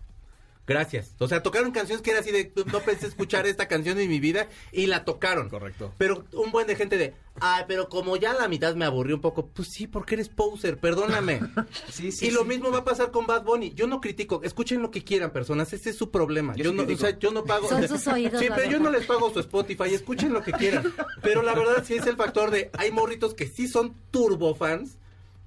Gracias. 0.66 1.14
O 1.20 1.28
sea, 1.28 1.44
tocaron 1.44 1.72
canciones 1.72 2.02
que 2.02 2.12
era 2.12 2.22
así 2.22 2.32
de 2.32 2.54
no 2.72 2.80
pensé 2.80 3.08
escuchar 3.08 3.46
esta 3.48 3.68
canción 3.68 4.00
en 4.00 4.08
mi 4.10 4.20
vida 4.20 4.48
y 4.72 4.86
la 4.86 5.04
tocaron. 5.04 5.50
Correcto. 5.50 5.94
Pero 5.98 6.26
un 6.32 6.52
buen 6.52 6.68
de 6.68 6.76
gente 6.76 6.98
de, 6.98 7.14
ay, 7.42 7.66
pero 7.68 7.90
como 7.90 8.16
ya 8.16 8.34
la 8.34 8.48
mitad 8.48 8.74
me 8.76 8.86
aburrió 8.86 9.16
un 9.16 9.22
poco, 9.22 9.48
pues 9.48 9.70
sí, 9.70 9.88
porque 9.88 10.16
eres 10.16 10.30
poser, 10.30 10.80
perdóname. 10.80 11.42
Sí, 11.90 12.12
sí, 12.12 12.28
y 12.28 12.32
lo 12.32 12.42
sí. 12.42 12.48
mismo 12.48 12.72
va 12.72 12.80
a 12.80 12.84
pasar 12.84 13.12
con 13.12 13.28
Bad 13.28 13.44
Bunny. 13.44 13.74
Yo 13.74 13.88
no 13.88 14.00
critico, 14.02 14.42
escuchen 14.44 14.82
lo 14.82 14.90
que 14.90 15.04
quieran, 15.04 15.32
personas, 15.32 15.74
ese 15.74 15.92
es 15.92 15.98
su 15.98 16.12
problema. 16.12 16.56
Yo 16.56 16.66
Yo, 16.66 16.72
sí 16.72 16.76
no, 16.78 16.84
o 16.84 16.98
sea, 16.98 17.20
yo 17.20 17.32
no 17.32 17.44
pago. 17.44 17.68
Son 17.68 17.88
sus 17.88 18.08
oídos, 18.08 18.40
Sí, 18.40 18.48
pero 18.54 18.70
yo 18.70 18.80
no 18.80 18.90
les 18.90 19.06
pago 19.06 19.32
su 19.32 19.40
Spotify, 19.40 19.94
escuchen 19.94 20.34
lo 20.34 20.42
que 20.42 20.52
quieran. 20.54 20.94
Pero 21.22 21.42
la 21.42 21.54
verdad 21.54 21.84
sí 21.86 21.96
es 21.96 22.08
el 22.08 22.16
factor 22.16 22.52
de, 22.52 22.70
hay 22.78 22.92
morritos 22.92 23.34
que 23.34 23.48
sí 23.48 23.68
son 23.68 23.96
turbo 24.12 24.56
fans 24.56 24.98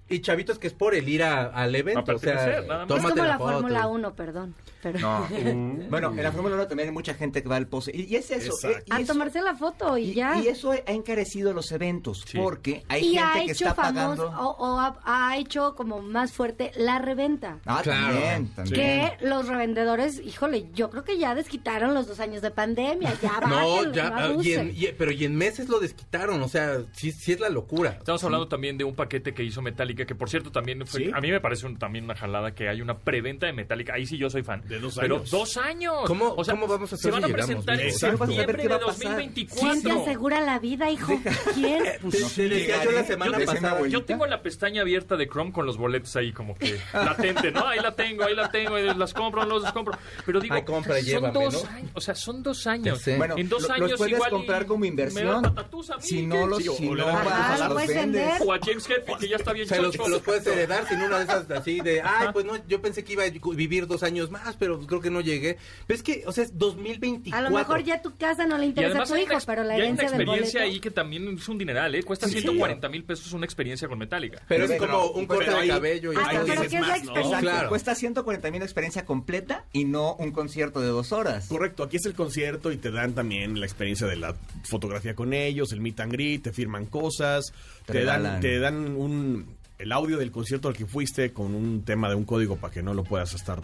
y 0.09 0.21
chavitos 0.21 0.59
que 0.59 0.67
es 0.69 0.73
por 0.73 0.95
el 0.95 1.09
ir 1.09 1.23
a- 1.23 1.47
al 1.47 1.75
evento. 1.75 2.13
A 2.13 2.15
o 2.15 2.19
sea, 2.19 2.35
más. 2.35 2.83
Es 2.83 2.89
tómate 2.89 3.11
como 3.11 3.25
la 3.25 3.39
foto. 3.39 3.53
Fórmula 3.55 3.87
1, 3.89 4.15
perdón. 4.15 4.55
Pero... 4.83 4.99
No. 5.01 5.27
bueno, 5.91 6.11
en 6.13 6.23
la 6.23 6.31
Fórmula 6.33 6.55
1 6.55 6.67
también 6.69 6.89
hay 6.91 6.95
mucha 6.95 7.15
gente 7.15 7.43
que 7.43 7.49
va 7.49 7.57
al 7.57 7.67
pose. 7.67 7.91
Y, 7.95 8.03
y 8.05 8.17
es 8.17 8.31
eso. 8.31 8.53
Eh, 8.69 8.83
y 8.87 8.93
A 8.93 9.01
eso- 9.01 9.13
tomarse 9.13 9.41
la 9.43 9.55
foto 9.57 9.99
y, 9.99 10.11
y, 10.11 10.15
ya. 10.15 10.39
y 10.39 10.49
eso 10.49 10.71
ha 10.73 10.77
encarecido 10.93 11.53
los 11.53 11.73
eventos. 11.73 12.23
Sí. 12.27 12.39
Porque 12.39 12.85
hay 12.89 13.03
y 13.03 13.17
gente 13.17 13.21
ha 13.23 13.45
que 13.45 13.51
está 13.53 13.75
famoso 13.75 14.27
pagando. 14.27 14.41
o, 14.41 14.57
o 14.75 14.79
ha, 14.81 14.99
ha 15.05 15.37
hecho 15.39 15.75
como 15.75 16.01
más 16.03 16.33
fuerte 16.33 16.71
la 16.77 16.99
reventa. 17.01 17.59
Ah, 17.67 17.81
Claro. 17.83 18.15
también, 18.15 18.49
también. 18.55 18.75
Que 19.19 19.27
los 19.27 19.49
revendedores, 19.49 20.21
híjole, 20.21 20.69
yo 20.75 20.91
creo 20.91 21.03
que 21.05 21.19
ya 21.19 21.35
desquitaron 21.35 21.95
los 21.95 22.07
dos 22.07 22.21
años 22.21 22.43
de 22.43 22.51
pandemia. 22.53 23.13
Ya 23.23 23.41
No, 23.47 23.93
ya, 23.93 24.13
ah, 24.15 24.21
y 24.29 24.31
abusen. 24.33 24.61
en- 24.69 24.77
y- 24.77 24.89
pero 24.97 25.11
y 25.11 25.25
en 25.25 25.35
meses 25.35 25.69
lo 25.69 25.81
desquitaron, 25.81 26.41
o 26.43 26.49
sea, 26.49 26.79
sí, 26.93 27.11
sí 27.13 27.33
es 27.33 27.41
la 27.41 27.49
locura. 27.49 27.91
Estamos 27.99 28.23
hablando 28.25 28.47
también 28.49 28.79
de 28.79 28.85
un 28.85 28.95
paquete 28.95 29.35
que 29.35 29.43
hizo 29.43 29.63
Metallica, 29.63 29.96
que 30.05 30.15
por 30.15 30.29
cierto 30.29 30.51
también 30.51 30.85
fue- 30.87 31.05
¿Sí? 31.07 31.11
a 31.15 31.21
mí 31.21 31.31
me 31.31 31.41
parece 31.41 31.65
un- 31.67 31.79
también 31.79 32.05
una 32.05 32.15
jalada 32.17 32.55
que 32.55 32.69
hay 32.69 32.83
una 32.83 32.99
preventa 32.99 33.47
de 33.47 33.53
Metallica. 33.53 33.95
Ahí 33.95 34.05
sí 34.07 34.19
yo 34.19 34.29
soy 34.29 34.43
fan. 34.43 34.63
De 34.69 34.79
dos 34.81 34.97
Pero 35.01 35.17
años. 35.17 35.31
dos 35.31 35.57
años. 35.57 35.95
¿Cómo- 36.07 36.35
cómo 36.37 36.67
vamos 36.67 36.93
a 36.93 36.97
se 36.97 37.09
hacer 37.09 37.13
van 37.13 37.21
si 37.23 37.25
a 37.25 37.29
llegamos, 37.29 37.47
presentar 37.65 37.81
en. 37.81 37.87
Vas 37.87 38.29
septiembre 38.29 38.63
de 38.69 38.75
a 38.75 38.79
pasar. 38.79 38.87
2024. 38.87 39.71
¿Quién 39.71 39.83
te 39.83 39.91
asegura 40.03 40.41
la 40.41 40.59
vida, 40.59 40.91
hijo? 40.91 41.13
¿Quién? 41.55 41.83
Te, 41.85 41.99
te 42.11 42.49
decía 42.49 42.85
yo 42.85 42.91
la 42.91 43.05
semana 43.05 43.33
Yo, 43.33 43.39
te- 43.39 43.47
pasada. 43.47 43.87
yo 43.89 44.05
tengo 44.05 44.27
la 44.27 44.43
pestaña 44.43 44.83
abierta 44.83 45.17
de 45.17 45.29
Chrome 45.29 45.53
con 45.53 45.65
los 45.67 45.77
boletos 45.77 46.15
ahí 46.17 46.33
como 46.33 46.55
que 46.57 46.79
latente, 46.93 47.51
¿no? 47.53 47.67
Ahí 47.67 47.79
la 47.81 47.93
tengo, 47.93 48.25
ahí 48.25 48.35
la 48.35 48.51
tengo, 48.51 48.77
las 48.79 49.15
compro, 49.15 49.45
no 49.47 49.59
las 49.59 49.73
compro. 49.73 49.97
Pero 50.25 50.41
digo, 50.41 50.55
Ay, 50.57 50.63
compra, 50.65 50.97
son 50.97 51.05
llévame, 51.05 51.33
dos 51.45 51.65
¿no? 51.65 51.71
años, 51.71 51.91
o 51.95 52.01
sea, 52.01 52.15
son 52.15 52.43
dos 52.43 52.67
años. 52.67 53.03
Bueno, 53.17 53.35
en 53.39 53.49
dos 53.49 53.63
lo- 53.63 53.73
años 53.75 53.91
los 53.93 53.99
puedes 53.99 54.15
igual 54.15 54.29
y 54.31 54.33
comprar 54.35 54.67
como 54.67 54.81
me 54.81 54.87
inversión. 54.89 55.43
da 55.43 55.55
patatús 55.55 55.91
a 55.91 55.97
mí, 55.97 56.03
Si 56.03 56.23
no 56.27 56.47
los, 56.47 56.63
Sí, 56.63 56.71
si 56.77 56.89
no 56.91 57.07
vas, 57.07 57.27
Ajá, 57.27 57.69
los 57.69 57.87
vendes. 57.87 58.41
O 58.45 58.53
a 58.53 58.59
James 58.65 58.89
Hetfield, 58.89 59.19
que 59.21 59.29
ya 59.29 59.37
está 59.37 59.53
bien 59.53 59.69
los, 59.87 60.09
los 60.09 60.23
puedes 60.23 60.47
heredar 60.47 60.87
sin 60.89 61.01
una 61.01 61.19
de 61.19 61.25
esas 61.25 61.51
así 61.51 61.81
de, 61.81 62.01
ay, 62.03 62.29
pues 62.33 62.45
no, 62.45 62.55
yo 62.67 62.81
pensé 62.81 63.05
que 63.05 63.13
iba 63.15 63.25
a 63.25 63.31
vivir 63.55 63.87
dos 63.87 64.03
años 64.03 64.31
más, 64.31 64.57
pero 64.57 64.79
creo 64.87 65.01
que 65.01 65.11
no 65.11 65.21
llegué. 65.21 65.57
Pero 65.87 65.97
es 65.97 66.03
que, 66.03 66.25
o 66.27 66.33
sea, 66.33 66.45
es 66.45 66.57
2024. 66.59 67.37
A 67.39 67.51
lo 67.51 67.57
mejor 67.57 67.83
ya 67.83 68.01
tu 68.03 68.17
casa 68.17 68.47
no 68.47 68.59
le 68.59 68.67
interesa 68.67 69.03
a 69.03 69.07
tu 69.07 69.17
hijo, 69.17 69.35
pero 69.47 69.63
la 69.65 69.79
y 69.79 69.81
hay 69.83 69.91
una 69.91 70.03
herencia 70.03 70.11
del 70.11 70.21
experiencia 70.23 70.63
ahí 70.63 70.81
que 70.81 70.91
también 70.91 71.29
es 71.37 71.49
un 71.49 71.59
dineral, 71.59 71.95
¿eh? 71.95 72.03
Cuesta 72.03 72.27
Sí. 72.27 72.41
140 72.41 72.89
mil 72.89 73.05
pesos 73.05 73.33
una 73.33 73.45
experiencia 73.45 73.89
con 73.89 73.99
Metallica. 73.99 74.43
Pero 74.49 74.65
es 74.65 74.79
como 74.79 75.07
un 75.11 75.27
corte 75.27 75.51
de 75.51 75.69
cabello 75.69 76.13
y 76.13 76.17
Ah, 76.17 76.29
Ahí. 76.29 77.41
Claro. 77.41 77.69
Cuesta 77.69 77.95
140 77.95 78.51
mil 78.51 78.63
experiencia 78.63 79.05
completa 79.05 79.65
y 79.73 79.85
no 79.85 80.15
un 80.17 80.33
concierto 80.33 80.81
de 80.81 80.89
dos 80.89 81.13
horas. 81.13 81.47
Correcto, 81.49 81.83
aquí 81.83 81.97
es 81.97 82.07
el 82.07 82.15
concierto 82.15 82.73
y 82.73 82.77
te 82.77 82.91
dan 82.91 83.15
también 83.15 83.59
la 83.59 83.67
experiencia 83.67 84.07
de 84.07 84.17
la 84.17 84.35
fotografía 84.65 85.15
con 85.15 85.33
ellos, 85.33 85.73
el 85.73 85.81
meet 85.81 86.01
and 86.01 86.13
greet, 86.13 86.43
te 86.43 86.53
firman 86.53 86.87
cosas, 86.87 87.53
Te 87.87 87.93
te, 87.93 88.05
dan, 88.05 88.41
te 88.41 88.59
dan 88.59 88.97
un 88.97 89.56
el 89.79 89.93
audio 89.93 90.17
del 90.19 90.31
concierto 90.31 90.69
al 90.69 90.75
que 90.77 90.87
fuiste 90.87 91.33
con 91.33 91.55
un 91.55 91.85
tema 91.85 92.09
de 92.09 92.15
un 92.15 92.25
código 92.25 92.57
para 92.57 92.73
que 92.73 92.83
no 92.83 92.95
lo 92.95 93.05
puedas 93.05 93.35
estar 93.35 93.61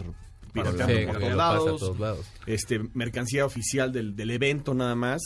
pirateando 0.51 0.87
Sí, 0.95 1.05
por 1.07 1.19
todos 1.19 1.35
lados. 1.35 1.79
todos 1.79 1.99
lados. 1.99 2.25
Este, 2.45 2.79
mercancía 2.93 3.45
oficial 3.45 3.91
del, 3.91 4.15
del 4.15 4.29
evento 4.31 4.73
nada 4.73 4.95
más. 4.95 5.21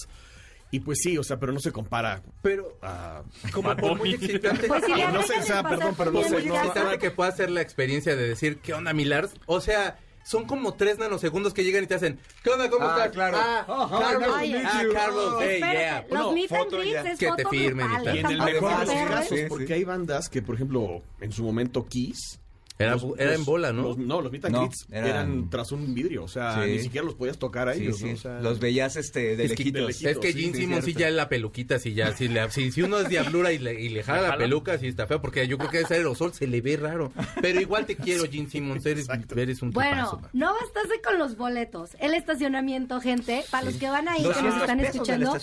Y 0.69 0.81
pues 0.81 0.99
sí, 1.01 1.17
o 1.17 1.23
sea, 1.23 1.39
pero 1.39 1.53
no 1.53 1.59
se 1.61 1.71
compara 1.71 2.21
Pero, 2.41 2.77
a... 2.81 3.23
como 3.53 3.73
por 3.77 3.97
muy 3.97 4.13
excitante. 4.15 4.67
Pues 4.67 4.83
si 4.85 4.91
No 4.91 5.23
sé, 5.23 5.39
o 5.39 5.43
sea, 5.43 5.63
perdón, 5.63 5.95
pero 5.97 6.11
no 6.11 6.21
sé, 6.23 6.43
no- 6.45 6.99
que 6.99 7.09
pueda 7.11 7.31
ser 7.31 7.49
la 7.49 7.61
experiencia 7.61 8.17
de 8.17 8.27
decir, 8.27 8.59
¿qué 8.59 8.73
onda, 8.73 8.93
Milars? 8.93 9.31
O 9.45 9.61
sea, 9.61 9.97
son 10.27 10.45
como 10.45 10.73
tres 10.73 10.97
nanosegundos 10.97 11.53
que 11.53 11.63
llegan 11.63 11.83
y 11.85 11.87
te 11.87 11.95
hacen, 11.95 12.19
¿qué 12.43 12.49
onda, 12.49 12.69
cómo 12.69 12.85
Ah, 12.85 12.95
estás? 12.97 13.11
claro. 13.11 13.37
Ah, 13.39 13.65
Ajá, 13.67 13.99
Carlos, 13.99 14.41
nice 14.41 14.61
to 14.61 14.67
ah. 14.67 14.93
Carlos, 14.93 15.35
hey, 15.39 15.53
Espérate, 15.53 15.77
yeah. 15.79 15.99
los 16.01 16.09
Bueno, 16.09 16.31
meet 16.33 16.51
and 16.51 17.07
es 17.07 17.19
Que 17.19 17.31
te 17.37 17.45
firmen 17.49 17.87
y 17.87 18.03
tal. 18.03 18.15
Y 18.15 18.19
en 18.19 18.25
el 18.25 18.37
mejor 18.37 18.85
de 18.85 18.95
los 18.95 19.09
casos, 19.09 19.39
porque 19.47 19.73
hay 19.73 19.83
bandas 19.85 20.27
que, 20.29 20.41
por 20.41 20.55
ejemplo, 20.55 21.01
en 21.21 21.31
su 21.31 21.43
momento 21.43 21.85
Kiss... 21.85 22.39
Era, 22.79 22.91
los- 22.91 23.03
era 23.17 23.31
los- 23.31 23.39
en 23.39 23.45
bola, 23.45 23.73
¿no? 23.73 23.81
los- 23.83 23.97
no, 23.97 24.21
los 24.21 24.31
meet 24.31 24.45
and 24.45 24.53
No, 24.55 24.61
greets 24.61 24.85
eran... 24.91 25.07
eran- 25.09 25.49
tras 25.49 25.71
un 25.71 25.93
vidrio, 25.95 26.23
o 26.23 26.27
sea, 26.27 26.63
Sí. 26.63 26.71
ni 26.71 26.79
siquiera 26.79 27.05
los 27.05 27.15
podías 27.15 27.37
tocar 27.39 27.69
a 27.69 27.73
Sí, 27.73 27.83
ellos, 27.83 27.97
sí. 27.97 28.05
¿no? 28.05 28.13
O 28.13 28.17
sea, 28.17 28.39
Los 28.41 28.59
veías 28.59 28.95
este, 28.95 29.35
de 29.35 29.45
Es 29.45 29.51
que 29.53 29.63
de 29.63 29.71
lejitos. 29.81 29.87
lejitos. 29.87 30.11
es 30.11 30.17
que 30.19 30.31
sí, 30.33 30.39
Gene 30.41 30.53
sí, 30.53 30.59
Simmons 30.61 30.85
sí 30.85 30.91
cierto. 30.93 30.99
ya 30.99 31.09
la 31.11 31.29
peluquita, 31.29 31.79
sí 31.79 31.93
ya, 31.93 32.13
sí, 32.15 32.27
le- 32.27 32.49
si 32.51 32.81
uno 32.81 32.99
es 32.99 33.09
diablura 33.09 33.51
y 33.51 33.57
le, 33.57 33.81
y 33.81 33.89
le 33.89 34.03
jala 34.03 34.21
¿Le 34.21 34.27
la 34.27 34.37
peluca, 34.37 34.77
sí 34.77 34.87
está 34.87 35.07
feo, 35.07 35.21
porque 35.21 35.47
yo 35.47 35.57
creo 35.57 35.71
que 35.71 35.81
ese 35.81 35.95
aerosol 35.95 36.33
se 36.33 36.45
le 36.47 36.61
ve 36.61 36.77
raro. 36.77 37.11
Pero 37.41 37.59
igual 37.59 37.85
te 37.85 37.95
quiero, 37.95 38.23
Gene 38.29 38.49
Simmons, 38.49 38.85
eres, 38.85 39.07
eres 39.35 39.61
un 39.61 39.71
Bueno, 39.71 40.11
tipazo, 40.11 40.29
no 40.33 40.53
bastaste 40.53 41.01
con 41.01 41.17
los 41.17 41.35
boletos. 41.35 41.91
El 41.99 42.13
estacionamiento, 42.13 43.01
gente, 43.01 43.43
para 43.49 43.65
los 43.65 43.75
que 43.75 43.89
van 43.89 44.07
ahí, 44.07 44.17
que 44.21 44.27
nos 44.27 44.35
200 44.35 44.61
están 44.61 44.79
escuchando, 44.81 45.37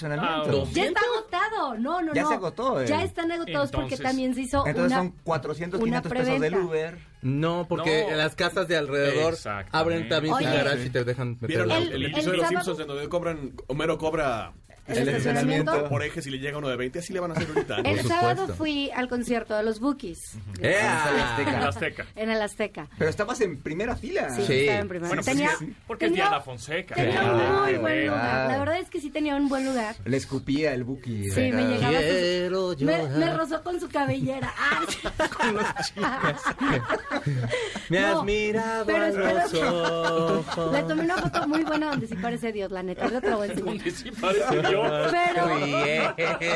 ya 0.72 0.84
está 0.84 1.00
agotado. 1.00 1.74
No, 1.78 2.00
no, 2.00 2.08
no. 2.08 2.14
Ya 2.14 2.26
se 2.26 2.34
agotó, 2.34 2.80
eh. 2.80 2.86
Ya 2.86 3.02
están 3.02 3.30
agotados 3.32 3.70
porque 3.72 3.96
también 3.96 4.34
se 4.34 4.42
hizo 4.42 4.66
Entonces 4.66 4.92
una, 4.92 4.96
son 5.02 5.14
400, 5.24 5.80
una 5.80 6.00
500 6.02 6.12
pesos 6.12 6.40
del. 6.40 6.54
Uber. 6.56 7.14
No, 7.24 7.66
porque 7.68 8.02
No. 8.04 8.10
en 8.12 8.18
las 8.18 8.34
casas 8.36 8.68
de 8.68 8.76
alrededor 8.76 9.34
abren 9.72 10.08
también 10.10 10.34
su 10.36 10.44
garage 10.44 10.84
y 10.86 10.90
te 10.90 11.04
dejan 11.04 11.30
meter 11.40 11.48
¿Vieron 11.48 11.70
el 11.70 11.82
el, 11.84 11.88
el 11.88 11.94
el 11.94 12.04
episodio 12.12 12.30
de 12.32 12.36
los 12.36 12.46
sábado- 12.46 12.64
Simpsons 12.64 12.80
en 12.80 12.86
donde 12.86 13.08
cobran, 13.08 13.52
Homero 13.66 13.96
cobra 13.98 14.52
el 14.86 14.98
El 14.98 15.08
estacionamiento. 15.08 15.88
por 15.88 16.02
ejes 16.02 16.26
y 16.26 16.30
le 16.30 16.38
llega 16.38 16.58
uno 16.58 16.68
de 16.68 16.76
20? 16.76 16.98
Así 16.98 17.12
le 17.12 17.20
van 17.20 17.30
a 17.30 17.34
hacer 17.34 17.48
ahorita. 17.48 17.76
El 17.78 18.00
Por 18.00 18.08
sábado 18.08 18.30
supuesto. 18.42 18.54
fui 18.56 18.90
al 18.90 19.08
concierto 19.08 19.56
de 19.56 19.62
los 19.62 19.80
Bookies. 19.80 20.18
En 20.60 20.74
Azteca. 20.84 21.60
la 21.60 21.68
Azteca. 21.68 22.06
En 22.16 22.30
el 22.30 22.42
Azteca. 22.42 22.88
Pero 22.98 23.10
estabas 23.10 23.40
en 23.40 23.58
primera 23.62 23.96
fila. 23.96 24.28
Sí, 24.30 24.42
Sí. 24.46 24.52
estaba 24.60 24.78
en 24.80 24.88
primera. 24.88 25.08
Bueno, 25.08 25.22
pues 25.22 25.36
tenía, 25.36 25.50
sí, 25.58 25.74
porque 25.86 26.06
es 26.06 26.10
tenía- 26.12 26.24
Diana 26.28 26.40
Fonseca. 26.42 26.94
Tenía 26.94 27.22
un 27.22 27.38
Claro, 27.40 27.62
muy 27.62 27.74
buen 27.78 28.06
lugar. 28.06 28.50
La 28.50 28.58
verdad 28.58 28.78
es 28.78 28.90
que 28.90 29.00
sí 29.00 29.10
tenía 29.10 29.36
un 29.36 29.48
buen 29.48 29.64
lugar. 29.64 29.96
Le 30.04 30.16
escupía 30.16 30.74
el 30.74 30.84
buki. 30.84 31.30
Sí, 31.30 31.50
me 31.52 31.62
llegaba 31.66 31.98
Quiero 31.98 32.72
sus... 32.72 32.82
Me, 32.82 33.02
me 33.08 33.32
rozó 33.34 33.62
con 33.62 33.80
su 33.80 33.88
cabellera. 33.88 34.52
Ah, 35.96 36.34
Me 37.88 37.98
has 37.98 38.14
No, 38.14 38.24
mirado 38.24 38.86
pero 38.86 39.04
a 39.04 39.08
los 39.10 39.54
ojos. 39.54 40.72
Le 40.72 40.82
tomé 40.84 41.02
una 41.04 41.16
foto 41.16 41.48
muy 41.48 41.62
buena 41.64 41.90
donde 41.90 42.06
sí 42.06 42.14
parece 42.14 42.52
Dios, 42.52 42.70
la 42.70 42.82
neta. 42.82 43.08
Yo 43.10 43.20
te 43.20 43.30
lo 43.30 43.38
voy 43.38 43.48
a 43.48 43.52
enseñar. 43.52 43.74
Donde 43.76 43.90
sí 43.90 44.10
parece 44.10 44.62
yo. 44.82 45.10
Pero 45.10 45.48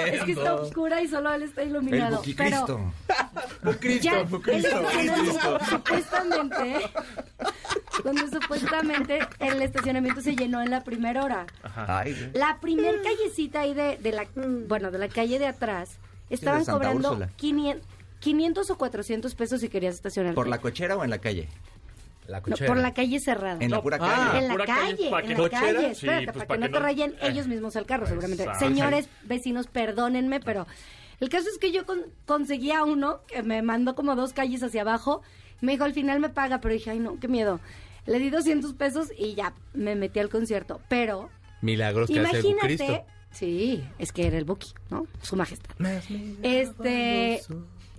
es 0.07 0.25
que 0.25 0.33
está 0.33 0.55
oscura 0.55 1.01
y 1.03 1.09
solo 1.09 1.33
él 1.33 1.43
está 1.43 1.63
El 1.63 1.71
iluminado. 1.71 2.19
buki 2.19 2.35
Pero 2.35 2.65
Cristo. 2.65 2.91
ya 4.01 4.21
el 4.21 4.29
supuestamente, 5.69 6.81
donde 8.05 8.29
supuestamente 8.31 9.19
el 9.41 9.63
estacionamiento 9.63 10.21
se 10.21 10.37
llenó 10.37 10.63
en 10.63 10.71
la 10.71 10.85
primera 10.85 11.25
hora. 11.25 11.47
Ay, 11.75 12.31
La 12.35 12.59
primer 12.61 13.03
callecita 13.03 13.61
ahí 13.61 13.75
de, 13.75 13.97
de 13.99 14.13
la, 14.13 14.27
bueno, 14.67 14.91
de 14.91 14.99
la 14.99 15.09
calle 15.09 15.39
de 15.39 15.47
atrás, 15.47 15.99
estaban 16.31 16.65
cobrando 16.65 17.11
Úrsula. 17.11 17.31
500, 17.37 17.87
500 18.21 18.71
o 18.71 18.79
400 18.79 19.35
pesos 19.35 19.61
si 19.61 19.69
querías 19.69 19.95
estacionar. 19.95 20.35
¿Por 20.35 20.49
la 20.49 20.59
cochera 20.59 20.97
o 20.97 21.05
en 21.05 21.11
la 21.11 21.19
calle? 21.19 21.49
La 22.29 22.41
No, 22.41 22.57
por 22.67 22.77
la 22.77 22.95
calle 22.95 23.19
cerrada. 23.21 23.57
En 23.61 23.71
la 23.71 23.79
No, 23.79 23.83
pura 23.83 23.97
ah, 24.01 24.29
calle. 24.31 24.39
en 24.39 24.49
la 24.49 24.55
pura 24.55 24.67
calle, 24.67 24.97
calle, 24.97 25.11
¿para 25.11 25.25
en 25.27 25.31
la 25.33 25.37
¿Cochera? 25.39 25.61
calle. 25.61 25.95
Sí, 25.95 26.07
Espérate, 26.07 26.25
pues, 26.27 26.35
para, 26.35 26.47
para 26.47 26.59
que 26.61 26.63
que 26.67 26.69
no 26.71 26.79
te 26.79 26.83
rayen 26.85 27.11
eh, 27.15 27.29
ellos 27.31 27.47
mismos 27.49 27.75
al 27.77 27.87
carro, 27.87 28.07
seguramente. 28.07 28.43
exacto. 28.45 28.65
Señores 28.67 29.09
vecinos, 29.25 29.67
perdónenme, 29.67 30.39
pero 30.41 30.67
el 31.21 31.29
caso 31.31 31.49
es 31.49 31.59
que 31.59 31.73
yo 31.73 31.85
con- 31.87 32.05
conseguí 32.27 32.71
a 32.71 32.85
uno 32.85 33.21
que 33.27 33.43
me 33.43 33.63
mandó 33.63 33.95
como 33.95 34.15
dos 34.15 34.33
calles 34.35 34.63
hacia 34.63 34.83
abajo. 34.83 35.23
Me 35.63 35.73
dijo, 35.73 35.85
al 35.85 35.95
final 35.95 36.21
me 36.21 36.29
paga, 36.29 36.61
pero 36.61 36.75
dije, 36.75 36.91
ay, 36.91 36.99
no, 37.01 37.19
qué 37.19 37.27
miedo. 37.29 37.59
Le 38.07 38.19
di 38.21 38.31
200 38.31 38.75
pesos 38.75 39.09
y 39.19 39.35
ya 39.35 39.55
me 39.75 39.97
metí 39.97 40.21
al 40.21 40.29
concierto. 40.29 40.81
Pero, 40.89 41.31
Milagros 41.63 42.09
que 42.09 42.21
hace 42.21 42.39
imagínate... 42.41 42.67
Cristo. 42.67 43.05
Sí, 43.31 43.85
es 43.99 44.11
que 44.13 44.27
era 44.27 44.39
el 44.39 44.45
Buki, 44.45 44.73
¿no? 44.91 45.07
Su 45.21 45.37
majestad. 45.37 45.75
Este, 46.43 47.43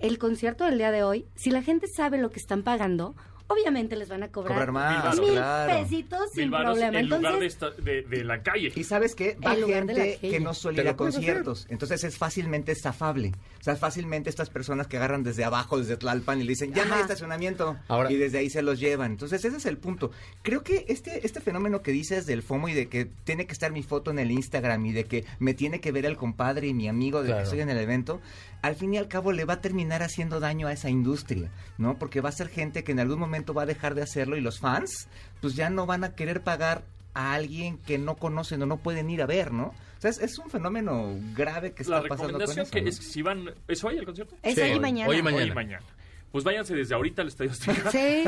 el 0.00 0.18
concierto 0.18 0.64
del 0.64 0.78
día 0.78 0.90
de 0.90 1.02
hoy, 1.04 1.26
si 1.36 1.50
la 1.50 1.62
gente 1.62 1.86
sabe 1.86 2.18
lo 2.18 2.30
que 2.30 2.40
están 2.40 2.62
pagando, 2.62 3.14
obviamente 3.50 3.96
les 3.96 4.08
van 4.08 4.22
a 4.22 4.28
cobrar, 4.28 4.52
Cobrar 4.52 4.72
más, 4.72 5.18
mil 5.20 5.32
claro. 5.32 5.82
pesitos 5.82 6.30
sin 6.32 6.50
varos 6.50 6.78
problema. 6.78 6.98
en 7.00 7.06
lugar 7.08 7.20
de, 7.20 7.26
Entonces, 7.28 7.52
esta- 7.52 7.70
de, 7.82 8.02
de 8.02 8.24
la 8.24 8.42
calle. 8.42 8.72
Y 8.74 8.84
sabes 8.84 9.14
qué, 9.14 9.36
va 9.44 9.54
gente 9.56 10.18
que 10.20 10.40
no 10.40 10.54
suele 10.54 10.82
ir 10.82 10.88
a 10.88 10.96
conciertos. 10.96 11.66
Entonces 11.68 12.04
es 12.04 12.16
fácilmente 12.16 12.72
estafable. 12.72 13.32
O 13.60 13.62
sea, 13.62 13.76
fácilmente 13.76 14.30
estas 14.30 14.50
personas 14.50 14.86
que 14.86 14.96
agarran 14.96 15.22
desde 15.22 15.44
abajo, 15.44 15.78
desde 15.78 15.96
Tlalpan, 15.96 16.40
y 16.40 16.44
le 16.44 16.50
dicen, 16.50 16.72
ya 16.72 16.84
no 16.84 16.94
hay 16.94 17.00
estacionamiento. 17.02 17.76
Ahora- 17.88 18.10
y 18.10 18.16
desde 18.16 18.38
ahí 18.38 18.50
se 18.50 18.62
los 18.62 18.78
llevan. 18.80 19.12
Entonces 19.12 19.44
ese 19.44 19.56
es 19.56 19.66
el 19.66 19.78
punto. 19.78 20.10
Creo 20.42 20.62
que 20.62 20.84
este, 20.88 21.26
este 21.26 21.40
fenómeno 21.40 21.82
que 21.82 21.90
dices 21.92 22.26
del 22.26 22.42
FOMO 22.42 22.68
y 22.68 22.74
de 22.74 22.88
que 22.88 23.06
tiene 23.24 23.46
que 23.46 23.52
estar 23.52 23.72
mi 23.72 23.82
foto 23.82 24.10
en 24.10 24.18
el 24.18 24.30
Instagram 24.30 24.86
y 24.86 24.92
de 24.92 25.04
que 25.04 25.24
me 25.40 25.54
tiene 25.54 25.80
que 25.80 25.92
ver 25.92 26.06
el 26.06 26.16
compadre 26.16 26.68
y 26.68 26.74
mi 26.74 26.88
amigo 26.88 27.22
de 27.22 27.34
que 27.34 27.42
estoy 27.42 27.60
en 27.60 27.70
el 27.70 27.78
evento, 27.78 28.20
al 28.62 28.76
fin 28.76 28.94
y 28.94 28.98
al 28.98 29.08
cabo 29.08 29.32
le 29.32 29.44
va 29.44 29.54
a 29.54 29.60
terminar 29.60 30.02
haciendo 30.02 30.40
daño 30.40 30.66
a 30.66 30.72
esa 30.72 30.90
industria, 30.90 31.50
¿no? 31.78 31.98
Porque 31.98 32.20
va 32.20 32.28
a 32.28 32.32
ser 32.32 32.48
gente 32.48 32.84
que 32.84 32.92
en 32.92 33.00
algún 33.00 33.18
momento 33.18 33.54
va 33.54 33.62
a 33.62 33.66
dejar 33.66 33.94
de 33.94 34.02
hacerlo 34.02 34.36
y 34.36 34.40
los 34.40 34.58
fans, 34.60 35.08
pues 35.40 35.54
ya 35.54 35.70
no 35.70 35.86
van 35.86 36.04
a 36.04 36.14
querer 36.14 36.42
pagar 36.42 36.84
a 37.14 37.34
alguien 37.34 37.78
que 37.78 37.98
no 37.98 38.16
conocen 38.16 38.62
o 38.62 38.66
no 38.66 38.76
pueden 38.76 39.10
ir 39.10 39.22
a 39.22 39.26
ver, 39.26 39.52
¿no? 39.52 39.66
O 39.66 40.00
sea, 40.00 40.10
es, 40.10 40.18
es 40.20 40.38
un 40.38 40.48
fenómeno 40.50 41.14
grave 41.34 41.72
que 41.72 41.84
La 41.84 41.98
está 41.98 42.08
pasando 42.08 42.38
con 42.38 42.40
recomendación 42.40 42.62
eso. 42.64 42.72
que 42.72 42.82
¿no? 42.82 42.88
es 42.88 42.98
que 43.00 43.04
si 43.04 43.22
van... 43.22 43.50
¿Es 43.68 43.84
hoy 43.84 43.96
el 43.98 44.04
concierto? 44.04 44.36
es 44.42 44.54
Sí, 44.54 44.60
hoy 44.60 44.70
y 44.72 44.80
mañana. 44.80 45.10
hoy 45.10 45.16
y 45.18 45.22
mañana. 45.22 45.42
Hoy 45.44 45.50
y 45.50 45.54
mañana. 45.54 45.84
Pues 46.32 46.44
váyanse 46.44 46.74
desde 46.76 46.94
ahorita 46.94 47.22
al 47.22 47.28
Estadio 47.28 47.50
Azteca. 47.50 47.90
Sí. 47.90 48.24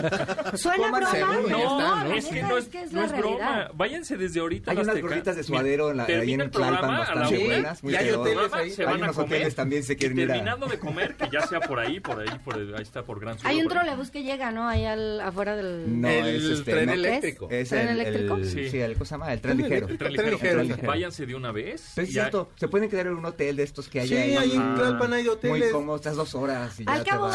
Suena 0.56 0.88
broma. 0.90 1.42
No, 1.48 2.04
¿no? 2.04 2.14
es 2.14 2.26
que 2.26 2.42
no 2.42 2.58
es, 2.58 2.66
que 2.68 2.82
es 2.82 2.92
no 2.92 3.04
es 3.04 3.12
broma. 3.16 3.70
Váyanse 3.74 4.16
desde 4.16 4.40
ahorita 4.40 4.70
Hay 4.72 4.76
al 4.76 4.82
unas 4.82 4.94
Azteca. 4.96 5.08
gorritas 5.08 5.36
de 5.36 5.42
Mira, 5.42 5.46
suadero 5.48 5.90
en 5.90 5.96
la, 5.98 6.04
ahí 6.04 6.32
en 6.32 6.40
el 6.40 6.50
programa 6.50 6.78
Tlalpan 6.80 6.94
a 6.94 6.98
la 7.14 7.20
bastante 7.20 7.44
buenas, 7.44 7.82
muy 7.84 7.92
y 7.92 7.96
hay 7.96 8.10
hoteles 8.10 8.22
programa, 8.38 8.56
ahí. 8.56 8.70
se 8.70 8.82
Hay 8.82 8.86
van 8.86 8.94
a 8.94 9.04
unos 9.04 9.16
comer. 9.16 9.32
hoteles 9.36 9.54
también 9.54 9.82
se 9.84 9.96
quieren 9.96 10.18
ir 10.18 10.24
a- 10.30 10.34
terminando 10.34 10.66
de 10.66 10.78
comer, 10.78 11.14
que 11.16 11.28
ya 11.30 11.46
sea 11.46 11.60
por 11.60 11.78
ahí, 11.78 12.00
por 12.00 12.18
ahí, 12.20 12.38
por 12.44 12.56
ahí, 12.56 12.72
ahí 12.76 12.82
está 12.82 13.02
por 13.04 13.20
Gran 13.20 13.38
Sur. 13.38 13.46
Hay 13.46 13.56
un 13.56 13.62
ahí. 13.62 13.68
trolebús 13.68 14.10
que 14.10 14.22
llega, 14.24 14.50
¿no? 14.50 14.68
Ahí 14.68 14.84
al, 14.84 15.20
afuera 15.20 15.54
del... 15.56 16.00
No, 16.00 16.08
el 16.08 16.26
es 16.36 16.58
este, 16.58 16.72
tren 16.72 16.86
no, 16.86 16.92
eléctrico. 16.94 17.48
Es 17.50 17.68
¿Tren 17.68 17.88
el, 17.88 18.00
eléctrico? 18.00 18.34
el- 18.36 18.48
Sí. 18.50 18.68
sí. 18.68 18.78
el, 18.80 18.94
¿cómo 18.94 19.04
se 19.04 19.10
llama? 19.14 19.32
El 19.32 19.40
tren 19.40 19.56
ligero. 19.58 19.86
El 19.88 19.98
tren 19.98 20.30
ligero. 20.30 20.64
Váyanse 20.86 21.24
de 21.26 21.34
una 21.36 21.52
vez. 21.52 21.92
Pero 21.94 22.06
es 22.06 22.12
cierto, 22.12 22.50
se 22.56 22.66
pueden 22.68 22.90
quedar 22.90 23.06
en 23.06 23.14
un 23.14 23.24
hotel 23.24 23.54
de 23.56 23.62
estos 23.62 23.88
que 23.88 24.00
hay 24.00 24.08
Sí, 24.08 24.16
ahí. 24.16 24.36
ahí 24.36 24.52
en. 24.56 24.74
Tlalpan 24.74 25.12
hay 25.12 25.22
Muy 25.22 25.32
hoteles. 25.32 25.70
cómodo, 25.72 25.96
estás 25.96 26.16
dos 26.16 26.34
horas 26.34 26.80
y 26.80 26.84
ya 26.84 26.92
Al 26.92 27.04
te 27.04 27.10
cabo 27.10 27.22
vas. 27.26 27.34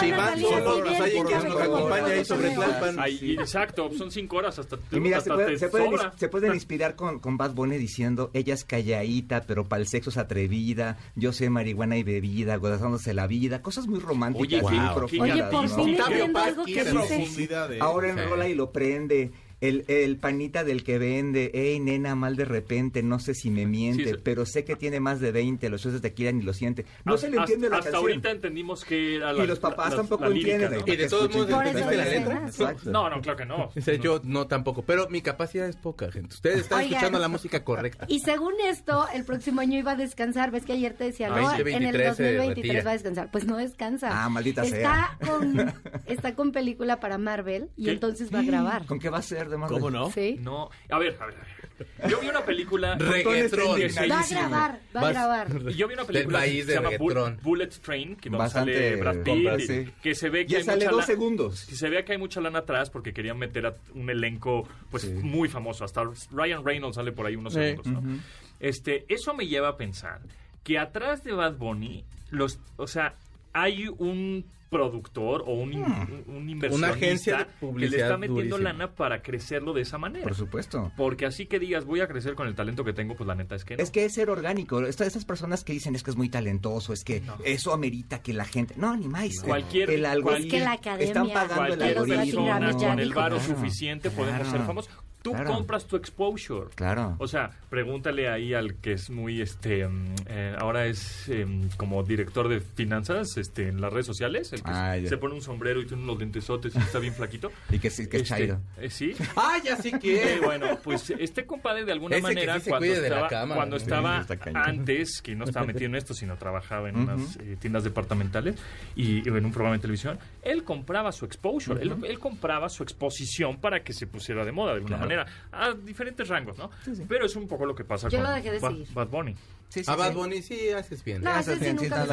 Hay 1.01 1.21
nos 1.21 1.61
acompaña 1.61 2.05
ahí 2.07 2.25
sobre. 2.25 2.49
Tlalpan. 2.51 2.97
Exacto, 3.39 3.89
son 3.97 4.11
cinco 4.11 4.37
horas 4.37 4.57
hasta 4.59 4.77
Y 4.91 4.99
mira, 4.99 5.17
hasta 5.17 5.31
se, 5.31 5.35
puede- 5.35 5.51
te 5.53 5.59
se 5.59 5.69
pueden, 5.69 5.91
sobra. 5.91 6.13
se 6.17 6.29
pueden 6.29 6.53
inspirar 6.53 6.95
con, 6.95 7.19
con 7.19 7.37
Bad 7.37 7.51
Bunny 7.53 7.77
diciendo, 7.77 8.31
ella 8.33 8.53
es 8.53 8.63
calladita, 8.63 9.43
pero 9.47 9.65
para 9.65 9.81
el 9.81 9.87
sexo 9.87 10.09
es 10.09 10.17
atrevida, 10.17 10.97
yo 11.15 11.33
sé 11.33 11.49
marihuana 11.49 11.97
y 11.97 12.03
bebida, 12.03 12.55
gozándose 12.57 13.13
la 13.13 13.27
vida, 13.27 13.61
cosas 13.61 13.87
muy 13.87 13.99
románticas, 13.99 14.63
Oye, 14.63 14.79
wow. 14.79 14.95
profundas, 14.95 15.31
Oye, 15.35 15.43
por 15.45 15.69
fin 15.69 16.01
algo 16.37 16.65
que 16.65 16.83
dice. 16.83 17.49
Ahora 17.79 18.09
enrola 18.09 18.47
y 18.47 18.55
lo 18.55 18.71
prende. 18.71 19.31
El, 19.59 19.85
el 19.87 20.17
panita 20.17 20.63
del 20.63 20.83
que 20.83 20.99
vende, 20.99 21.49
ey 21.53 21.79
nena, 21.79 22.13
mal 22.13 22.35
de 22.35 22.45
repente, 22.45 23.01
no 23.01 23.19
sé 23.19 23.33
si 23.33 23.49
me 23.49 23.65
miente, 23.65 24.03
Sí, 24.03 24.09
sí. 24.11 24.15
pero 24.23 24.45
sé 24.45 24.63
que 24.63 24.75
tiene 24.75 24.99
más 24.99 25.19
de 25.19 25.31
20, 25.31 25.67
los 25.69 25.81
shows 25.81 25.95
de 25.95 25.99
tequila 25.99 26.31
ni 26.31 26.43
lo 26.43 26.53
siente. 26.53 26.85
No 27.05 27.15
Hasta- 27.15 27.25
se 27.27 27.31
le 27.31 27.37
entiende 27.37 27.69
la 27.69 27.77
Hasta 27.77 27.89
canción. 27.91 28.11
ahorita 28.11 28.29
entendimos 28.31 28.85
que 28.85 29.15
era 29.15 29.33
la 29.33 29.43
y 29.43 29.47
los 29.47 29.57
papás 29.59 29.89
la- 29.91 29.95
tampoco 29.97 30.25
la 30.25 30.29
lírica, 30.29 30.51
entienden. 30.53 30.79
¿no? 30.79 30.85
¿no? 30.85 30.93
Y 30.93 30.95
de 30.95 31.07
todos 31.09 31.33
modos, 31.33 31.49
Por 31.51 31.65
eso 31.65 31.77
¿entendiste 31.79 31.97
la 31.97 32.05
letra? 32.19 32.39
¿no? 32.39 32.47
Exacto. 32.47 32.91
No, 32.91 33.09
no, 33.09 33.21
claro 33.21 33.37
que 33.37 33.45
no. 33.45 33.69
Yo 34.03 34.21
no 34.23 34.45
tampoco, 34.47 34.83
pero 34.83 35.09
mi 35.09 35.21
capacidad 35.21 35.67
es 35.67 35.75
poca, 35.75 36.11
gente. 36.11 36.35
Ustedes 36.35 36.59
están 36.59 36.77
Oigan. 36.79 36.91
escuchando 36.93 37.17
la 37.19 37.27
música 37.27 37.63
correcta. 37.63 38.05
Y 38.09 38.19
según 38.19 38.53
esto, 38.63 39.07
el 39.13 39.23
próximo 39.25 39.61
año 39.61 39.79
iba 39.79 39.93
a 39.93 39.95
descansar. 39.95 40.51
¿Ves 40.51 40.65
que 40.65 40.73
ayer 40.73 40.93
te 40.93 41.05
decía, 41.05 41.29
no? 41.29 41.37
2023 41.41 41.75
en 41.77 41.83
el 41.87 42.15
se 42.15 42.23
2023 42.23 42.55
retira. 42.67 42.83
va 42.83 42.89
a 42.91 42.93
descansar. 42.93 43.31
Pues 43.31 43.45
no 43.45 43.57
descansa. 43.57 44.23
Ah, 44.23 44.29
maldita 44.29 44.63
está 44.63 45.17
Con, 45.25 45.73
está 46.05 46.35
con 46.35 46.51
película 46.51 46.99
para 46.99 47.17
Marvel 47.17 47.69
y 47.75 47.85
¿Qué? 47.85 47.91
entonces 47.93 48.31
va 48.31 48.39
a 48.39 48.43
grabar. 48.43 48.85
¿Con 48.85 48.99
qué 48.99 49.09
va 49.09 49.17
a 49.17 49.21
ser 49.23 49.46
de 49.49 49.57
Marvel? 49.57 49.79
¿Cómo 49.79 49.91
no? 49.91 50.11
Sí. 50.11 50.37
No, 50.41 50.69
a 50.89 50.97
ver, 50.99 51.17
a 51.19 51.25
ver, 51.25 51.35
a 51.35 51.39
ver. 51.39 52.09
Yo 52.09 52.19
vi 52.19 52.27
una 52.27 52.43
película... 52.43 52.95
Reggaetrón. 52.99 53.75
que 53.79 53.89
se 53.89 54.07
Va 54.07 54.19
a 54.21 54.27
grabar, 54.27 54.79
va 54.95 55.01
a 55.01 55.11
grabar. 55.11 55.47
Yo 55.75 55.87
vi 55.87 55.93
una 55.93 56.03
Del 56.03 56.13
película 56.13 56.39
que 56.41 56.45
país 56.47 56.65
se 56.65 56.71
de 56.71 56.77
llama 56.77 56.89
Bull-. 56.97 57.37
Bullet 57.43 57.69
Train, 57.81 58.15
que 58.15 58.29
Bastante 58.29 58.73
sale 58.73 58.95
Brad 58.97 59.15
Pitt, 59.17 59.25
compra, 59.25 59.55
y- 59.57 59.61
sí. 59.67 59.89
que 60.01 60.15
se 60.15 60.29
ve 60.29 60.45
que 60.45 60.51
Ya 60.53 60.57
hay 60.59 60.63
sale 60.63 60.85
mucha 60.85 60.95
dos 60.95 61.05
segundos. 61.05 61.65
que 61.65 61.75
se 61.75 61.89
ve 61.89 62.03
que 62.03 62.11
hay 62.13 62.17
mucha 62.17 62.41
lana 62.41 62.59
atrás 62.59 62.89
porque 62.89 63.13
querían 63.13 63.37
meter 63.37 63.65
a 63.67 63.75
un 63.93 64.09
elenco 64.09 64.67
pues 64.89 65.03
Sí. 65.03 65.09
muy 65.11 65.49
famoso. 65.49 65.85
Hasta 65.85 66.03
Ryan 66.31 66.65
Reynolds 66.65 66.95
sale 66.95 67.11
por 67.11 67.25
ahí 67.27 67.35
unos 67.35 67.53
Sí. 67.53 67.59
segundos, 67.59 68.03
¿no? 68.03 68.19
Este, 68.59 69.05
eso 69.07 69.33
me 69.35 69.45
lleva 69.47 69.69
a 69.69 69.77
pensar 69.77 70.21
que 70.63 70.79
atrás 70.79 71.23
de 71.23 71.31
Bad 71.33 71.53
Bunny, 71.57 72.03
los, 72.31 72.59
o 72.77 72.87
sea, 72.87 73.13
hay 73.53 73.87
un 73.87 74.45
productor 74.69 75.43
o 75.47 75.53
un, 75.53 75.73
in- 75.73 75.83
un 76.27 76.49
inversionista 76.49 76.75
Una 76.75 76.89
agencia 76.89 77.37
de 77.61 77.73
que 77.73 77.89
le 77.89 77.97
está 77.97 78.17
metiendo 78.17 78.57
lana 78.57 78.91
para 78.93 79.21
crecerlo 79.21 79.73
de 79.73 79.81
esa 79.81 79.97
manera. 79.97 80.23
Por 80.23 80.35
supuesto. 80.35 80.91
Porque 80.97 81.25
así 81.25 81.45
que 81.45 81.59
digas, 81.59 81.85
voy 81.85 82.01
a 82.01 82.07
crecer 82.07 82.35
con 82.35 82.47
el 82.47 82.55
talento 82.55 82.83
que 82.83 82.93
tengo, 82.93 83.15
pues 83.15 83.27
la 83.27 83.35
neta 83.35 83.55
es 83.55 83.63
que 83.65 83.77
no. 83.77 83.83
Es 83.83 83.91
que 83.91 84.05
es 84.05 84.13
ser 84.13 84.29
orgánico. 84.29 84.81
Esta- 84.81 85.05
Estas 85.05 85.25
personas 85.25 85.63
que 85.63 85.73
dicen 85.73 85.95
es 85.95 86.03
que 86.03 86.11
es 86.11 86.17
muy 86.17 86.29
talentoso, 86.29 86.93
es 86.93 87.03
que 87.03 87.21
eso 87.45 87.73
amerita 87.73 88.21
que 88.21 88.33
la 88.33 88.45
gente. 88.45 88.73
No, 88.77 88.95
ni 88.97 89.07
más. 89.07 89.39
Cualquier- 89.41 89.89
el 89.89 90.05
algoritmo. 90.05 90.45
Es 90.47 90.51
que 90.51 90.59
la 90.59 90.71
academia 90.73 91.05
Están 91.07 91.29
pagando 91.29 91.73
el 91.73 91.81
algoritmo. 91.81 92.15
persona 92.45 92.71
ya 92.77 92.87
con 92.89 92.99
el 92.99 93.13
varo 93.13 93.37
Claro, 93.37 93.55
suficiente 93.55 94.09
podemos 94.11 94.41
claro, 94.41 94.57
ser 94.57 94.65
famosos. 94.67 94.91
Tú 95.21 95.31
claro. 95.33 95.53
compras 95.53 95.85
tu 95.85 95.95
exposure. 95.97 96.69
Claro. 96.75 97.15
O 97.19 97.27
sea, 97.27 97.49
pregúntale 97.69 98.29
ahí 98.29 98.53
al 98.53 98.75
que 98.75 98.93
es 98.93 99.09
muy, 99.09 99.41
este, 99.41 99.85
mm, 99.87 100.15
eh, 100.27 100.55
ahora 100.57 100.85
es 100.85 101.27
em, 101.27 101.67
como 101.75 102.01
director 102.03 102.47
de 102.47 102.61
finanzas 102.61 103.35
este, 103.35 103.67
en 103.67 103.81
las 103.81 103.91
redes 103.91 104.05
sociales, 104.05 104.53
el 104.53 104.61
que 104.63 104.71
Ah, 104.71 104.95
se- 105.03 105.17
pone 105.17 105.33
un 105.35 105.41
sombrero 105.41 105.81
y 105.81 105.85
tiene 105.85 106.03
unos 106.03 106.17
lentesotes 106.19 106.73
y 106.75 106.77
está 106.77 106.99
bien 106.99 107.13
flaquito. 107.13 107.51
Y 107.69 107.79
que 107.79 107.89
sí, 107.89 108.07
que 108.07 108.17
es 108.17 108.31
Este, 108.31 108.57
eh, 108.79 108.89
sí. 108.89 109.13
¡Ah, 109.35 109.57
ya 109.63 109.75
sí 109.75 109.89
Eh, 109.93 109.99
que! 109.99 110.39
bueno, 110.43 110.77
pues 110.83 111.09
este 111.09 111.45
compadre 111.45 111.83
de 111.83 111.91
alguna 111.91 112.15
Ese 112.17 112.27
que 112.27 112.33
manera 112.35 112.59
sí 112.59 112.69
cuando 112.69 113.75
estaba, 113.75 114.25
antes, 114.53 115.21
que 115.21 115.35
no 115.35 115.43
estaba 115.45 115.65
metido 115.65 115.85
en 115.87 115.95
esto, 115.95 116.13
sino 116.13 116.37
trabajaba 116.37 116.89
en 116.89 116.97
unas 116.97 117.37
eh, 117.37 117.57
tiendas 117.59 117.83
departamentales 117.83 118.55
y, 118.95 119.27
en 119.27 119.45
un 119.45 119.51
programa 119.51 119.75
de 119.75 119.81
televisión, 119.81 120.19
él 120.43 120.63
compraba 120.63 121.11
su 121.11 121.25
exposure, 121.25 121.81
él, 121.81 121.95
él 122.05 122.19
compraba 122.19 122.69
su 122.69 122.83
exposición 122.83 123.57
para 123.59 123.83
que 123.83 123.93
se 123.93 124.07
pusiera 124.07 124.45
de 124.45 124.51
moda 124.51 124.71
de 124.71 124.75
alguna 124.77 124.87
Claro. 124.97 125.01
manera. 125.01 125.06
A 125.51 125.73
diferentes 125.73 126.27
rangos, 126.27 126.57
¿no? 126.57 126.69
Pero 127.07 127.25
es 127.25 127.35
un 127.35 127.47
poco 127.47 127.65
lo 127.65 127.75
que 127.75 127.83
pasa 127.83 128.09
Yo 128.09 128.17
con 128.19 128.27
lo 128.27 128.33
dejé 128.33 128.51
de 128.51 128.59
Ba- 128.59 128.69
seguir. 128.69 128.87
Bad 128.93 129.07
Bunny. 129.07 129.35
Sí, 129.69 129.83
sí, 129.83 129.91
A 129.91 129.95
Bad. 129.95 130.13
Bunny 130.13 130.41
sí 130.41 130.69
haces 130.69 131.03
bien. 131.03 131.21
No, 131.23 131.31
Haces 131.31 131.59
bien, 131.59 131.77
sí, 131.77 131.85
nunca 131.89 132.05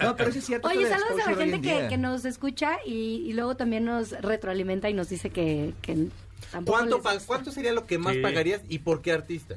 no, 0.00 0.16
pero 0.16 0.32
sí 0.32 0.38
es 0.38 0.44
cierto. 0.46 0.68
Oye, 0.68 0.88
saludos 0.88 1.26
a 1.26 1.30
la 1.30 1.36
gente 1.36 1.56
en 1.56 1.88
que, 1.88 1.98
nos 1.98 2.24
escucha 2.24 2.78
y, 2.86 3.24
y 3.26 3.32
luego 3.32 3.56
también 3.56 3.84
nos 3.84 4.10
retroalimenta 4.10 4.88
y 4.90 4.94
nos 4.94 5.08
dice 5.08 5.30
que, 5.30 5.74
que 5.82 6.08
tampoco 6.50 6.78
¿Cuánto, 6.78 7.02
¿Cuánto 7.26 7.50
sería 7.52 7.72
lo 7.72 7.86
que 7.86 7.98
más 7.98 8.14
Sí. 8.14 8.20
pagarías 8.20 8.60
y 8.68 8.80
por 8.80 9.02
qué 9.02 9.12
artista? 9.12 9.56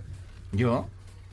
¿Yo? 0.52 0.88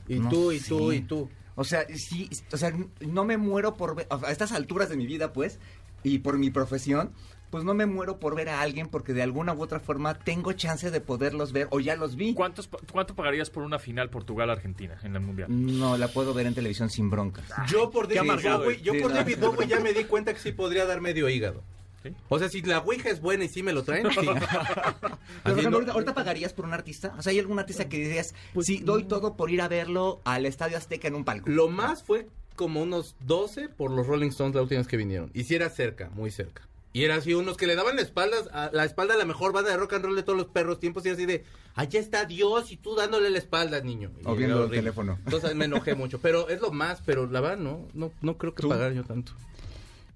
Y 0.07 0.19
No 0.19 0.29
tú, 0.29 0.51
y 0.51 0.59
tú, 0.59 0.91
y 0.91 1.01
tú. 1.01 1.29
O 1.55 1.63
sea, 1.63 1.85
sí, 1.95 2.29
o 2.51 2.57
sea, 2.57 2.73
no 3.01 3.25
me 3.25 3.37
muero 3.37 3.75
por 3.75 4.05
a 4.09 4.31
estas 4.31 4.51
alturas 4.51 4.89
de 4.89 4.97
mi 4.97 5.05
vida, 5.05 5.33
pues, 5.33 5.59
y 6.01 6.19
por 6.19 6.37
mi 6.39 6.49
profesión, 6.49 7.11
pues 7.53 7.63
no 7.63 7.75
me 7.75 7.85
muero 7.85 8.17
por 8.17 8.35
ver 8.35 8.49
a 8.49 8.61
alguien 8.61 8.87
porque 8.87 9.13
de 9.13 9.21
alguna 9.21 9.53
u 9.53 9.61
otra 9.61 9.79
forma 9.79 10.15
tengo 10.17 10.53
chance 10.53 10.89
de 10.89 10.99
poderlos 11.01 11.51
ver 11.51 11.67
o 11.69 11.79
ya 11.79 11.95
los 11.95 12.15
vi. 12.15 12.33
¿Cuántos, 12.33 12.67
¿Cuánto 12.91 13.13
pagarías 13.13 13.51
por 13.51 13.61
una 13.61 13.77
final 13.77 14.09
Portugal-Argentina 14.09 14.97
en 15.03 15.15
el 15.15 15.21
Mundial? 15.21 15.49
No, 15.51 15.95
la 15.95 16.07
puedo 16.07 16.33
ver 16.33 16.47
en 16.47 16.55
televisión 16.55 16.89
sin 16.89 17.11
broncas. 17.11 17.45
Yo 17.69 17.91
por 17.91 18.07
David 18.11 18.31
Bowie, 18.43 18.77
es. 18.77 18.81
yo 18.81 18.93
Sí, 18.93 19.01
por 19.01 19.11
no. 19.11 19.17
David 19.17 19.37
Bowie 19.39 19.67
ya 19.67 19.79
me 19.81 19.93
di 19.93 20.05
cuenta 20.05 20.33
que 20.33 20.39
sí 20.39 20.51
podría 20.51 20.87
dar 20.87 20.99
medio 20.99 21.29
hígado. 21.29 21.61
¿Sí? 22.01 22.09
O 22.27 22.39
sea, 22.39 22.49
si 22.49 22.63
la 22.63 22.79
Ouija 22.79 23.11
es 23.11 23.21
buena 23.21 23.43
y 23.45 23.49
sí 23.49 23.61
me 23.61 23.71
lo 23.71 23.83
traen, 23.83 24.09
sí. 24.09 24.15
Pero, 25.43 25.61
no- 25.69 25.75
ahorita, 25.77 25.91
ahorita 25.91 26.13
pagarías 26.15 26.53
por 26.53 26.65
un 26.65 26.73
artista? 26.73 27.13
O 27.19 27.21
sea, 27.21 27.29
¿hay 27.33 27.37
algún 27.37 27.59
artista 27.59 27.87
que 27.87 27.97
dirías, 27.97 28.33
sí, 28.63 28.79
doy 28.79 29.03
todo 29.03 29.35
por 29.35 29.51
ir 29.51 29.61
a 29.61 29.67
verlo 29.67 30.21
al 30.25 30.47
Estadio 30.47 30.75
Azteca 30.75 31.07
en 31.07 31.13
un 31.13 31.23
palco? 31.23 31.47
Lo 31.51 31.69
más 31.69 32.01
fue 32.01 32.29
como 32.55 32.81
unos 32.81 33.15
12 33.27 33.69
por 33.69 33.91
los 33.91 34.07
Rolling 34.07 34.29
Stones 34.29 34.55
la 34.55 34.63
última 34.63 34.79
vez 34.79 34.87
que 34.87 34.97
vinieron. 34.97 35.29
Y 35.35 35.43
si 35.43 35.53
era 35.53 35.69
cerca, 35.69 36.09
muy 36.15 36.31
cerca. 36.31 36.63
Y 36.93 37.03
era 37.05 37.15
así 37.15 37.33
unos 37.33 37.57
que 37.57 37.65
le 37.65 37.75
daban 37.75 37.95
la 37.95 38.03
espalda 38.03 38.37
a 38.53 38.69
la 38.71 38.85
espalda 38.85 39.15
a 39.15 39.17
la 39.17 39.25
mejor 39.25 39.51
banda 39.51 39.71
de 39.71 39.77
rock 39.77 39.93
and 39.93 40.05
roll 40.05 40.15
de 40.15 40.21
todos 40.23 40.37
los 40.37 40.47
perros 40.47 40.79
tiempos 40.79 41.03
y 41.05 41.09
así 41.09 41.25
de, 41.25 41.43
allá 41.73 41.99
está 41.99 42.25
Dios 42.25 42.71
y 42.71 42.77
tú 42.77 42.95
dándole 42.95 43.31
la 43.31 43.39
espalda, 43.39 43.81
niño. 43.81 44.11
Y 44.21 44.27
O 44.27 44.35
viendo 44.35 44.55
el 44.57 44.61
horrible. 44.61 44.77
teléfono. 44.77 45.17
Entonces 45.25 45.55
me 45.55 45.65
enojé 45.65 45.95
mucho, 45.95 46.19
pero 46.21 46.49
es 46.49 46.61
lo 46.61 46.71
más, 46.71 47.01
pero 47.03 47.25
la 47.25 47.41
verdad 47.41 47.57
no, 47.57 47.87
no, 47.95 48.11
no 48.21 48.37
creo 48.37 48.53
que 48.53 48.61
¿Tú? 48.61 48.69
pagar 48.69 48.93
yo 48.93 49.03
tanto. 49.03 49.33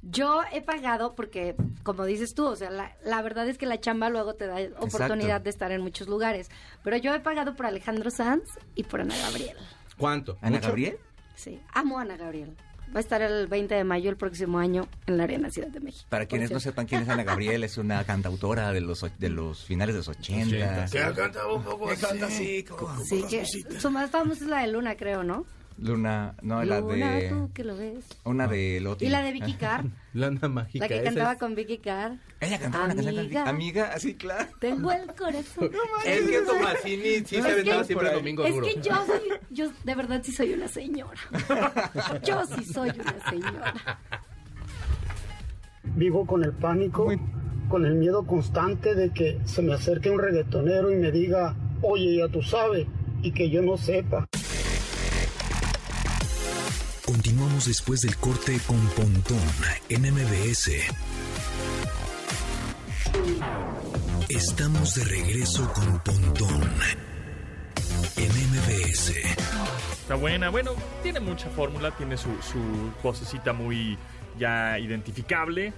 Yo 0.03 0.41
he 0.53 0.61
pagado 0.61 1.15
porque, 1.15 1.55
como 1.84 2.05
dices 2.05 2.36
tú, 2.36 2.45
o 2.45 2.55
sea, 2.55 2.69
la, 2.69 2.95
la 3.03 3.21
verdad 3.23 3.49
es 3.49 3.57
que 3.57 3.65
la 3.65 3.80
chamba 3.80 4.09
luego 4.09 4.36
te 4.36 4.45
da 4.45 4.57
oportunidad 4.80 5.41
de 5.41 5.49
estar 5.49 5.71
en 5.71 5.82
muchos 5.82 6.07
lugares. 6.07 6.49
Pero 6.84 6.95
yo 6.97 7.13
he 7.15 7.19
pagado 7.19 7.55
por 7.55 7.65
Alejandro 7.65 8.11
Sanz 8.11 8.43
y 8.75 8.84
por 8.84 9.01
Ana 9.01 9.17
Gabriel. 9.17 9.57
¿Cuánto? 9.97 10.38
¿Ana 10.41 10.57
¿Mucho? 10.57 10.67
Gabriel? 10.67 10.97
Sí, 11.36 11.59
amo 11.73 11.97
a 11.97 12.03
Ana 12.03 12.15
Gabriel. 12.17 12.55
Va 12.95 12.99
a 12.99 12.99
estar 13.01 13.21
el 13.21 13.47
20 13.47 13.75
de 13.75 13.83
mayo 13.83 14.09
el 14.09 14.17
próximo 14.17 14.59
año 14.59 14.88
en 15.05 15.17
la 15.17 15.23
Arena 15.25 15.49
Ciudad 15.51 15.67
de 15.67 15.79
México. 15.79 16.05
Para 16.09 16.25
quienes 16.25 16.49
no 16.51 16.59
sepan 16.59 16.85
quién 16.88 17.01
es 17.03 17.09
Ana 17.09 17.23
Gabriel, 17.23 17.63
es 17.63 17.77
una 17.77 18.03
cantautora 18.05 18.71
de 18.71 18.81
los, 18.81 19.05
de 19.19 19.29
los 19.29 19.65
finales 19.65 19.93
de 19.93 19.99
los 19.99 20.07
80. 20.07 20.85
Que 20.91 20.99
ha 20.99 21.13
cantado 21.13 21.55
un 21.55 21.63
poco 21.63 21.89
así. 21.89 22.05
así, 22.21 22.63
como 22.63 22.97
Sí, 23.03 23.23
que 23.29 23.45
su 23.45 23.91
más 23.91 24.09
famosa 24.09 24.43
es 24.43 24.49
la 24.49 24.61
de 24.61 24.67
Luna, 24.71 24.95
creo, 24.95 25.23
¿no? 25.23 25.45
Luna, 25.79 26.33
no, 26.41 26.63
la 26.63 26.79
Luna, 26.79 27.11
de... 27.17 27.29
tú 27.29 27.51
que 27.53 27.63
lo 27.63 27.77
ves. 27.77 28.03
Una 28.23 28.47
de 28.47 28.79
Loti. 28.81 29.05
Y 29.05 29.09
la 29.09 29.21
de 29.21 29.31
Vicky 29.31 29.53
Carr, 29.53 29.85
Lana 30.13 30.47
mágica. 30.47 30.85
la 30.85 30.88
que 30.89 31.03
cantaba 31.03 31.33
es- 31.33 31.39
con 31.39 31.53
Vicky 31.53 31.77
Carr. 31.77 32.13
Ella 32.39 32.59
cantaba 32.59 32.85
una 32.85 32.93
canción 32.95 33.17
Amiga. 33.19 33.39
con- 33.43 33.49
Amiga, 33.49 33.91
así, 33.93 34.13
claro. 34.15 34.47
Tengo 34.59 34.91
el 34.91 35.07
corazón. 35.15 35.71
Es 36.05 36.21
que 36.29 36.41
Tomasini 36.41 37.01
sí 37.25 37.35
Es 37.38 37.43
se 37.43 37.51
aventaba 37.51 37.83
siempre 37.83 38.07
el 38.09 38.13
domingo 38.15 38.45
Es 38.45 38.53
duro. 38.53 38.67
que 38.67 38.75
yo 38.81 39.05
soy, 39.07 39.21
yo 39.49 39.71
de 39.83 39.95
verdad 39.95 40.21
sí 40.23 40.31
soy 40.31 40.53
una 40.53 40.67
señora. 40.67 41.19
Yo 42.23 42.45
sí 42.45 42.63
soy 42.63 42.89
una 42.91 43.29
señora. 43.29 43.73
Vivo 45.95 46.27
con 46.27 46.43
el 46.43 46.51
pánico, 46.53 47.11
con 47.69 47.85
el 47.85 47.95
miedo 47.95 48.25
constante 48.27 48.93
de 48.93 49.11
que 49.11 49.39
se 49.45 49.61
me 49.63 49.73
acerque 49.73 50.09
un 50.11 50.19
reggaetonero 50.19 50.91
y 50.91 50.95
me 50.95 51.11
diga, 51.11 51.55
oye, 51.81 52.17
ya 52.17 52.27
tú 52.27 52.43
sabes, 52.43 52.85
y 53.23 53.31
que 53.31 53.49
yo 53.49 53.63
no 53.63 53.77
sepa. 53.77 54.27
Continuamos 57.05 57.65
después 57.65 58.01
del 58.01 58.15
corte 58.17 58.59
con 58.67 58.79
Pontón 58.89 59.39
en 59.89 60.01
MBS. 60.13 60.71
Estamos 64.30 64.93
de 64.95 65.05
regreso 65.05 65.71
con 65.71 65.99
Pontón 65.99 66.61
en 68.17 68.30
MBS. 68.30 69.13
Está 70.01 70.15
buena. 70.15 70.49
Bueno, 70.49 70.71
tiene 71.01 71.21
mucha 71.21 71.49
fórmula, 71.49 71.91
tiene 71.91 72.17
su, 72.17 72.30
su 72.41 72.59
vocecita 73.01 73.53
muy 73.53 73.97
ya 74.38 74.78
identificable. 74.80 75.71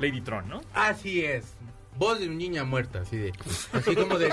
Lady 0.00 0.20
Tron, 0.20 0.46
¿no? 0.50 0.60
Así 0.74 1.24
es. 1.24 1.54
Voz 1.96 2.18
de 2.18 2.26
niña 2.28 2.64
muerta, 2.64 3.00
así 3.02 3.16
de. 3.16 3.32
Así 3.72 3.94
como 3.94 4.18
de. 4.18 4.30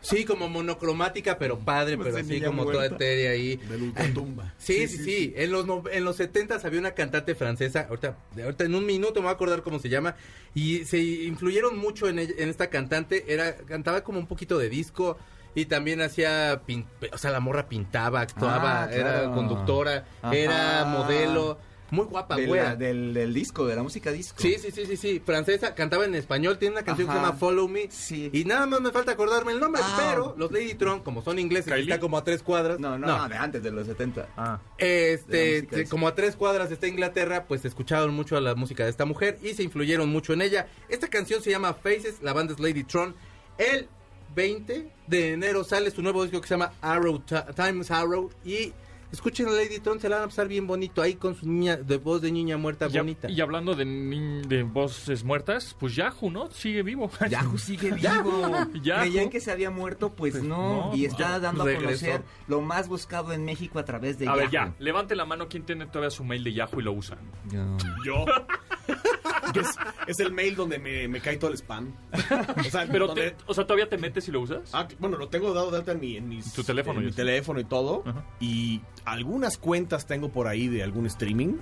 Sí, 0.00 0.24
como 0.24 0.48
monocromática, 0.48 1.38
pero 1.38 1.58
padre, 1.58 1.98
pero 1.98 2.16
así 2.16 2.40
como 2.40 2.64
toda 2.70 2.86
etérea 2.86 3.30
ahí. 3.32 3.56
De 3.56 3.76
ultratumba. 3.76 4.52
Sí, 4.58 4.86
sí, 4.88 4.98
sí, 4.98 5.32
En 5.36 5.50
los, 5.52 5.66
en 5.92 6.04
los 6.04 6.16
70 6.16 6.60
había 6.62 6.80
una 6.80 6.92
cantante 6.92 7.34
francesa, 7.34 7.86
ahorita, 7.88 8.16
ahorita 8.42 8.64
en 8.64 8.74
un 8.74 8.86
minuto 8.86 9.14
me 9.20 9.24
voy 9.24 9.30
a 9.30 9.34
acordar 9.34 9.62
cómo 9.62 9.78
se 9.78 9.88
llama, 9.88 10.14
y 10.54 10.84
se 10.84 10.98
influyeron 10.98 11.76
mucho 11.78 12.08
en, 12.08 12.18
en 12.18 12.48
esta 12.48 12.68
cantante, 12.70 13.24
era 13.32 13.56
cantaba 13.56 14.02
como 14.02 14.18
un 14.18 14.26
poquito 14.26 14.58
de 14.58 14.68
disco 14.68 15.16
y 15.54 15.66
también 15.66 16.00
hacía, 16.00 16.62
pin- 16.66 16.86
o 17.12 17.18
sea, 17.18 17.30
la 17.30 17.40
morra 17.40 17.68
pintaba, 17.68 18.20
actuaba, 18.22 18.84
Ah, 18.84 18.90
era 18.92 19.30
conductora, 19.32 20.06
Ajá. 20.22 20.34
era 20.36 20.84
modelo, 20.84 21.58
muy 21.92 22.06
guapa, 22.06 22.34
De 22.36 22.46
güera. 22.46 22.64
la- 22.70 22.76
del, 22.76 23.14
del 23.14 23.32
disco, 23.32 23.66
de 23.66 23.76
la 23.76 23.82
música 23.84 24.10
disco. 24.10 24.36
Sí, 24.40 24.56
sí, 24.58 24.70
sí, 24.72 24.86
sí, 24.86 24.96
sí, 24.96 25.22
francesa, 25.24 25.74
cantaba 25.74 26.04
en 26.04 26.14
español, 26.16 26.58
tiene 26.58 26.74
una 26.76 26.82
canción 26.84 27.06
que 27.06 27.12
se 27.14 27.20
llama 27.20 27.34
Follow 27.34 27.68
Me. 27.68 27.88
Sí. 27.90 28.30
Y 28.32 28.44
nada 28.44 28.66
más 28.66 28.80
me 28.80 28.90
falta 28.90 29.12
acordarme 29.12 29.52
el 29.52 29.60
nombre, 29.60 29.80
Ah. 29.84 29.96
pero 30.10 30.34
los 30.36 30.50
Lady 30.50 30.74
Tron, 30.74 31.00
como 31.02 31.22
son 31.22 31.38
ingleses, 31.38 31.72
Kylie. 31.72 31.82
está 31.92 32.00
como 32.00 32.16
a 32.18 32.24
tres 32.24 32.42
cuadras. 32.42 32.80
No, 32.80 32.98
no, 32.98 33.06
no, 33.06 33.28
de 33.28 33.36
antes, 33.36 33.62
de 33.62 33.70
los 33.70 33.86
70. 33.86 34.28
Ah. 34.36 34.58
Este, 34.78 35.86
como 35.88 36.08
a 36.08 36.14
tres 36.14 36.34
cuadras 36.34 36.70
está 36.72 36.88
Inglaterra, 36.88 37.44
pues 37.46 37.64
escucharon 37.64 38.14
mucho 38.14 38.36
a 38.36 38.40
la 38.40 38.54
música 38.54 38.84
de 38.84 38.90
esta 38.90 39.04
mujer 39.04 39.38
y 39.42 39.54
se 39.54 39.62
influyeron 39.62 40.08
mucho 40.08 40.32
en 40.32 40.42
ella. 40.42 40.66
Esta 40.88 41.08
canción 41.08 41.42
se 41.42 41.50
llama 41.50 41.74
Faces, 41.74 42.22
la 42.22 42.32
banda 42.32 42.54
es 42.54 42.60
Lady 42.60 42.84
Tron. 42.84 43.14
El 43.58 43.86
20 44.34 44.90
de 45.06 45.32
enero 45.34 45.62
sale 45.62 45.90
su 45.90 46.00
nuevo 46.02 46.22
disco 46.22 46.40
que 46.40 46.48
se 46.48 46.54
llama 46.54 46.72
Arrow, 46.80 47.18
Ti- 47.20 47.34
Times 47.54 47.90
Arrow 47.90 48.30
y 48.44 48.72
escuchen 49.12 49.46
a 49.46 49.50
Lady 49.52 49.78
Tron, 49.78 50.00
se 50.00 50.08
la 50.08 50.16
van 50.16 50.24
a 50.24 50.28
pasar 50.28 50.48
bien 50.48 50.66
bonito 50.66 51.00
ahí 51.02 51.14
con 51.14 51.34
su 51.36 51.46
niña 51.46 51.76
de 51.76 51.96
voz 51.98 52.20
de 52.22 52.32
niña 52.32 52.56
muerta 52.56 52.88
Y, 52.90 52.96
bonita. 52.98 53.30
y 53.30 53.40
hablando 53.40 53.74
de, 53.74 53.84
de 53.84 54.62
voces 54.64 55.22
muertas, 55.22 55.76
pues 55.78 55.94
Yahoo, 55.94 56.30
¿no? 56.30 56.50
Sigue 56.50 56.82
vivo. 56.82 57.10
Yahoo 57.30 57.58
sigue 57.58 57.90
vivo. 57.92 58.02
Yahoo. 58.82 59.00
Creían 59.00 59.30
que 59.30 59.40
se 59.40 59.52
había 59.52 59.70
muerto, 59.70 60.10
pues, 60.14 60.32
Pues 60.32 60.44
no. 60.44 60.86
no, 60.86 60.94
y 60.96 61.00
pues 61.02 61.12
está 61.12 61.38
dando 61.38 61.62
a 61.64 61.74
conocer 61.74 62.22
lo 62.48 62.60
más 62.60 62.88
buscado 62.88 63.32
en 63.32 63.44
México 63.44 63.78
a 63.78 63.84
través 63.84 64.18
de 64.18 64.26
A 64.28 64.34
ver, 64.34 64.50
Yahoo. 64.50 64.68
ya, 64.70 64.74
levante 64.78 65.14
la 65.14 65.24
mano 65.26 65.48
quién 65.48 65.64
tiene 65.64 65.86
todavía 65.86 66.10
su 66.10 66.24
mail 66.24 66.42
de 66.42 66.52
Yahoo 66.54 66.80
y 66.80 66.82
lo 66.82 66.92
usa. 66.92 67.16
Yo. 67.50 67.76
Yo. 68.04 68.24
Es, 69.54 69.68
es 70.06 70.20
el 70.20 70.32
mail 70.32 70.56
donde 70.56 70.78
me, 70.78 71.06
me 71.08 71.20
cae 71.20 71.36
todo 71.36 71.50
el 71.50 71.56
spam. 71.58 71.92
O 72.58 72.62
sea, 72.64 72.86
Pero, 72.90 73.08
donde- 73.08 73.32
te- 73.32 73.44
o 73.46 73.52
sea, 73.52 73.64
¿todavía 73.66 73.86
te 73.88 73.98
metes 73.98 74.26
y 74.28 74.30
lo 74.32 74.40
usas? 74.40 74.70
Ah, 74.72 74.88
bueno, 74.98 75.18
lo 75.18 75.28
tengo 75.28 75.52
dado 75.52 75.70
de 75.70 75.76
alta 75.78 75.92
en 75.92 76.00
mi, 76.00 76.16
en 76.16 76.26
mis- 76.28 76.54
Tu 76.54 76.64
teléfono 76.64 77.00
en 77.00 77.04
y 77.06 77.08
mi 77.10 77.12
teléfono 77.12 77.60
y 77.60 77.64
todo. 77.64 78.02
Ajá. 78.06 78.24
Y 78.40 78.80
algunas 79.04 79.58
cuentas 79.58 80.06
tengo 80.06 80.30
por 80.30 80.46
ahí 80.48 80.68
de 80.68 80.82
algún 80.82 81.06
streaming. 81.06 81.54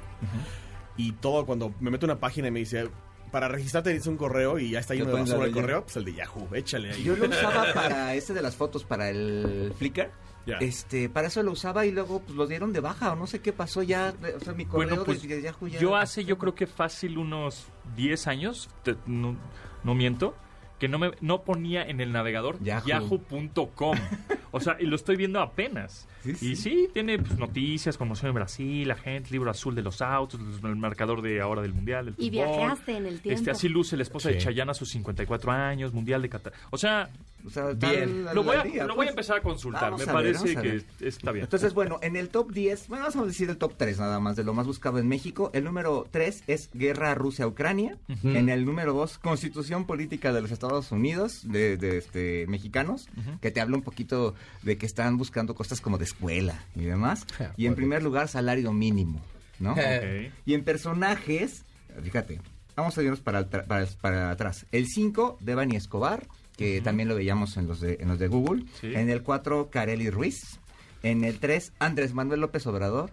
Y 0.96 1.12
todo 1.12 1.46
cuando 1.46 1.72
me 1.80 1.90
meto 1.90 2.06
a 2.06 2.08
una 2.12 2.20
página 2.20 2.48
y 2.48 2.50
me 2.50 2.58
dice, 2.60 2.88
para 3.30 3.48
registrarte 3.48 3.90
dice 3.92 4.08
un 4.10 4.16
correo 4.16 4.58
y 4.58 4.70
ya 4.70 4.80
está 4.80 4.94
lleno 4.94 5.06
de 5.12 5.20
basura 5.20 5.46
el 5.46 5.52
correo, 5.52 5.82
pues 5.84 5.96
el 5.96 6.04
de 6.04 6.14
Yahoo, 6.14 6.48
échale 6.54 6.90
ahí. 6.92 7.02
Yo 7.02 7.16
lo 7.16 7.26
usaba 7.30 7.72
para 7.72 8.14
este 8.14 8.34
de 8.34 8.42
las 8.42 8.56
fotos, 8.56 8.84
para 8.84 9.08
el 9.08 9.72
Flickr. 9.78 10.10
Ya. 10.46 10.56
Este, 10.56 11.08
para 11.10 11.28
eso 11.28 11.42
lo 11.42 11.52
usaba 11.52 11.84
y 11.84 11.92
luego 11.92 12.20
pues 12.20 12.34
lo 12.34 12.46
dieron 12.46 12.72
de 12.72 12.80
baja 12.80 13.12
o 13.12 13.16
no 13.16 13.26
sé 13.26 13.40
qué 13.40 13.52
pasó 13.52 13.82
ya, 13.82 14.14
o 14.36 14.40
sea, 14.40 14.54
mi 14.54 14.64
correo 14.64 14.88
Bueno, 14.88 15.04
pues 15.04 15.22
de 15.22 15.42
Yahoo 15.42 15.68
ya. 15.68 15.78
yo 15.78 15.96
hace 15.96 16.24
yo 16.24 16.38
creo 16.38 16.54
que 16.54 16.66
fácil 16.66 17.18
unos 17.18 17.66
10 17.94 18.26
años, 18.26 18.70
te- 18.82 18.96
no, 19.06 19.36
no 19.84 19.94
miento, 19.94 20.34
que 20.80 20.88
no 20.88 20.98
me 20.98 21.12
no 21.20 21.42
ponía 21.42 21.84
en 21.86 22.00
el 22.00 22.10
navegador 22.10 22.58
Yahoo. 22.60 22.86
yahoo.com. 22.86 23.96
o 24.50 24.58
sea, 24.60 24.76
y 24.80 24.86
lo 24.86 24.96
estoy 24.96 25.14
viendo 25.14 25.38
apenas. 25.40 26.08
Sí, 26.24 26.34
Y 26.52 26.56
sí, 26.56 26.88
tiene 26.92 27.18
pues, 27.18 27.38
noticias, 27.38 27.96
conmoción 27.96 28.30
en 28.30 28.34
Brasil, 28.34 28.88
la 28.88 28.96
gente, 28.96 29.30
libro 29.30 29.50
azul 29.50 29.74
de 29.76 29.82
los 29.82 30.02
autos, 30.02 30.40
el 30.64 30.76
marcador 30.76 31.22
de 31.22 31.40
ahora 31.40 31.62
del 31.62 31.72
mundial, 31.74 32.06
del 32.06 32.14
Y 32.18 32.30
fútbol. 32.30 32.56
viajaste 32.58 32.96
en 32.96 33.06
el 33.06 33.20
tiempo. 33.20 33.38
Este, 33.38 33.50
así 33.52 33.68
luce 33.68 33.96
la 33.96 34.02
esposa 34.02 34.28
de 34.30 34.40
Sí. 34.40 34.46
Chayanne 34.46 34.70
a 34.72 34.74
sus 34.74 34.88
54 34.90 35.52
años, 35.52 35.92
mundial 35.92 36.20
de 36.22 36.28
Qatar. 36.30 36.52
O 36.70 36.78
sea, 36.78 37.10
O 37.46 37.50
sea, 37.50 37.72
Bien. 37.72 38.26
lo 38.34 38.42
voy 38.42 38.56
a, 38.56 38.60
al 38.62 38.70
día, 38.70 38.86
lo 38.86 38.94
voy 38.94 39.04
a 39.04 39.06
pues. 39.06 39.10
empezar 39.10 39.38
a 39.38 39.40
consultar. 39.40 39.90
Vamos 39.90 40.06
Me 40.06 40.12
a 40.12 40.14
ver, 40.16 40.34
parece 40.36 40.56
que 40.56 41.06
está 41.06 41.32
bien. 41.32 41.44
Entonces, 41.44 41.74
bueno, 41.74 41.98
en 42.02 42.16
el 42.16 42.28
top 42.28 42.52
10, 42.52 42.88
bueno, 42.88 43.04
vamos 43.04 43.22
a 43.22 43.26
decir 43.26 43.48
el 43.50 43.56
top 43.56 43.74
3 43.76 43.98
nada 43.98 44.20
más 44.20 44.36
de 44.36 44.44
lo 44.44 44.54
más 44.54 44.66
buscado 44.66 44.98
en 44.98 45.08
México. 45.08 45.50
El 45.54 45.64
número 45.64 46.06
3 46.10 46.44
es 46.46 46.70
Guerra 46.72 47.14
Rusia-Ucrania. 47.14 47.98
En 48.24 48.48
el 48.48 48.64
número 48.64 48.92
2, 48.92 49.18
Constitución 49.18 49.86
Política 49.86 50.32
de 50.32 50.40
los 50.42 50.50
Estados 50.50 50.92
Unidos, 50.92 51.42
de, 51.44 51.76
de, 51.76 51.98
este, 51.98 52.46
mexicanos, 52.46 53.08
que 53.40 53.50
te 53.50 53.60
habla 53.60 53.76
un 53.76 53.82
poquito 53.82 54.34
de 54.62 54.76
que 54.76 54.86
están 54.86 55.16
buscando 55.16 55.54
cosas 55.54 55.80
como 55.80 55.98
de 55.98 56.04
escuela 56.04 56.64
y 56.74 56.84
demás. 56.84 57.26
Y 57.56 57.66
en 57.66 57.74
primer 57.74 58.02
lugar, 58.02 58.28
salario 58.28 58.72
mínimo, 58.72 59.20
¿no? 59.58 59.74
Y 60.44 60.54
en 60.54 60.64
personajes, 60.64 61.64
fíjate, 62.02 62.40
vamos 62.76 62.96
a 62.96 63.02
irnos 63.02 63.20
para, 63.20 63.46
para 63.48 64.30
atrás. 64.30 64.66
El 64.72 64.86
5, 64.86 65.38
Devani 65.40 65.76
Escobar. 65.76 66.26
Que 66.60 66.82
también 66.82 67.08
lo 67.08 67.14
veíamos 67.14 67.56
en 67.56 67.66
los 67.66 67.80
de, 67.80 67.96
en 68.00 68.08
los 68.08 68.18
de 68.18 68.28
Google. 68.28 68.64
Sí. 68.78 68.92
En 68.94 69.08
el 69.08 69.22
4, 69.22 69.70
Carely 69.70 70.10
Ruiz. 70.10 70.58
En 71.02 71.24
el 71.24 71.38
3, 71.38 71.72
Andrés 71.78 72.12
Manuel 72.12 72.40
López 72.40 72.66
Obrador. 72.66 73.08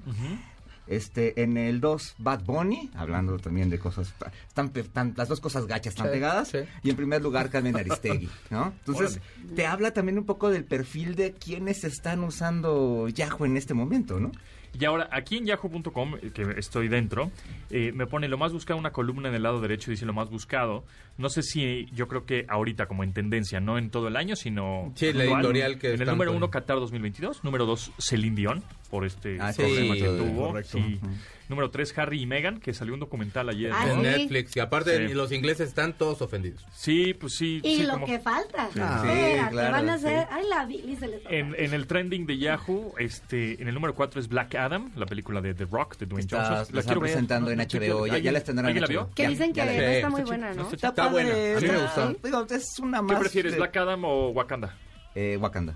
Este, 0.87 1.41
en 1.43 1.57
el 1.57 1.79
2, 1.81 2.15
Bad 2.17 2.43
Bunny, 2.45 2.89
hablando 2.95 3.37
también 3.39 3.69
de 3.69 3.77
cosas, 3.77 4.13
están, 4.47 4.71
están- 4.75 5.13
las 5.17 5.27
dos 5.29 5.41
cosas 5.41 5.65
gachas 5.65 5.93
están 5.93 6.07
Sí, 6.07 6.11
pegadas. 6.13 6.47
sí. 6.49 6.59
Y 6.83 6.89
en 6.89 6.95
primer 6.97 7.21
lugar, 7.21 7.49
Carmen 7.49 7.75
Aristegui, 7.75 8.29
¿no? 8.49 8.73
Entonces, 8.85 9.19
te 9.55 9.65
habla 9.65 9.91
también 9.91 10.17
un 10.17 10.25
poco 10.25 10.49
del 10.49 10.63
perfil 10.65 11.15
de 11.15 11.33
quienes 11.33 11.83
están 11.83 12.23
usando 12.23 13.07
Yahoo 13.09 13.45
en 13.45 13.57
este 13.57 13.73
momento, 13.73 14.19
¿no? 14.19 14.31
Y 14.79 14.85
ahora, 14.85 15.09
aquí 15.11 15.37
en 15.37 15.45
yahoo.com, 15.45 16.15
eh, 16.21 16.31
que 16.33 16.43
estoy 16.57 16.87
dentro, 16.87 17.31
eh, 17.69 17.91
me 17.93 18.05
pone 18.07 18.27
lo 18.27 18.37
más 18.37 18.53
buscado, 18.53 18.79
una 18.79 18.91
columna 18.91 19.29
en 19.29 19.35
el 19.35 19.43
lado 19.43 19.59
derecho 19.59 19.91
dice 19.91 20.05
lo 20.05 20.13
más 20.13 20.29
buscado. 20.29 20.83
No 21.17 21.29
sé 21.29 21.41
si 21.43 21.87
yo 21.93 22.07
creo 22.07 22.25
que 22.25 22.45
ahorita 22.47 22.85
como 22.87 23.03
en 23.03 23.11
tendencia, 23.13 23.59
no 23.59 23.77
en 23.77 23.89
todo 23.89 24.07
el 24.07 24.15
año, 24.15 24.35
sino... 24.35 24.91
Sí, 24.95 25.11
la 25.13 25.23
actual. 25.23 25.39
editorial 25.41 25.79
que 25.79 25.87
En 25.93 26.01
el 26.01 26.07
número 26.07 26.29
poniendo. 26.31 26.37
uno, 26.45 26.51
Qatar 26.51 26.77
2022. 26.79 27.43
Número 27.43 27.65
dos, 27.65 27.91
Celine 27.97 28.35
Dion, 28.35 28.63
por 28.91 29.05
este 29.05 29.37
Ah, 29.41 29.51
sí, 29.51 29.63
problema 29.63 29.93
que 29.95 29.99
sí, 30.01 30.05
tuvo. 30.17 30.47
correcto. 30.49 30.77
Sí. 30.77 30.99
Número 31.49 31.69
tres, 31.71 31.97
Harry 31.97 32.21
y 32.21 32.25
Meghan, 32.25 32.59
que 32.59 32.73
salió 32.73 32.93
un 32.93 32.99
documental 32.99 33.47
ayer. 33.47 33.71
Ah, 33.73 33.85
¿no? 33.87 33.93
En. 33.95 34.01
Netflix. 34.01 34.55
Y 34.57 34.59
aparte, 34.59 35.07
Sí. 35.07 35.13
los 35.13 35.31
ingleses 35.31 35.69
están 35.69 35.93
todos 35.93 36.21
ofendidos. 36.21 36.61
Sí, 36.73 37.13
pues 37.13 37.35
sí. 37.35 37.61
Y 37.63 37.77
sí, 37.77 37.83
lo 37.83 37.93
como- 37.93 38.05
que 38.05 38.19
falta. 38.19 38.65
Sí, 38.73 38.79
Espera, 38.79 39.49
claro, 39.49 39.67
que 39.67 39.71
van 39.71 39.89
a 39.89 39.93
hacer. 39.93 40.19
sí. 40.23 40.27
Ay, 40.29 40.45
la 40.49 40.65
Billy 40.65 40.95
se 40.97 41.07
les 41.07 41.21
En, 41.29 41.55
en 41.57 41.73
el 41.73 41.87
trending 41.87 42.25
de 42.25 42.37
Yahoo, 42.37 42.93
este, 42.99 43.61
en 43.61 43.67
el 43.69 43.73
número 43.73 43.95
4 43.95 44.19
es 44.19 44.27
Black 44.27 44.55
Adam, 44.55 44.91
la 44.97 45.05
película 45.05 45.39
de 45.39 45.53
The 45.53 45.65
Rock, 45.65 45.97
de 45.97 46.05
Dwayne 46.05 46.25
Está- 46.25 46.45
Johnson. 46.57 46.75
la 46.75 46.79
están 46.81 46.99
presentando 46.99 47.49
en 47.51 47.59
HBO, 47.61 48.05
ya- 48.07 48.13
¿alguien- 48.15 48.23
ya 48.23 48.31
la 48.33 48.37
estrenaron 48.39 48.71
en 48.71 48.77
¿Alguien 48.83 48.95
la 48.97 49.01
HBO. 49.01 49.05
vio? 49.07 49.15
Que 49.15 49.27
dicen 49.29 49.53
que 49.53 49.63
no 49.65 49.71
está 49.71 50.09
muy 50.09 50.21
buena, 50.23 50.53
¿no? 50.53 50.69
está 50.71 51.07
buena, 51.07 51.31
a 51.31 51.59
mí 51.61 51.67
me 51.67 51.77
gustó. 51.77 52.15
digo, 52.23 52.45
es 52.49 52.79
una 52.79 52.97
¿Qué 52.97 53.03
más 53.03 53.19
prefieres, 53.19 53.53
de- 53.53 53.57
Black 53.59 53.77
Adam 53.77 54.03
o 54.03 54.29
Wakanda? 54.31 54.75
eh, 55.15 55.37
Wakanda. 55.39 55.75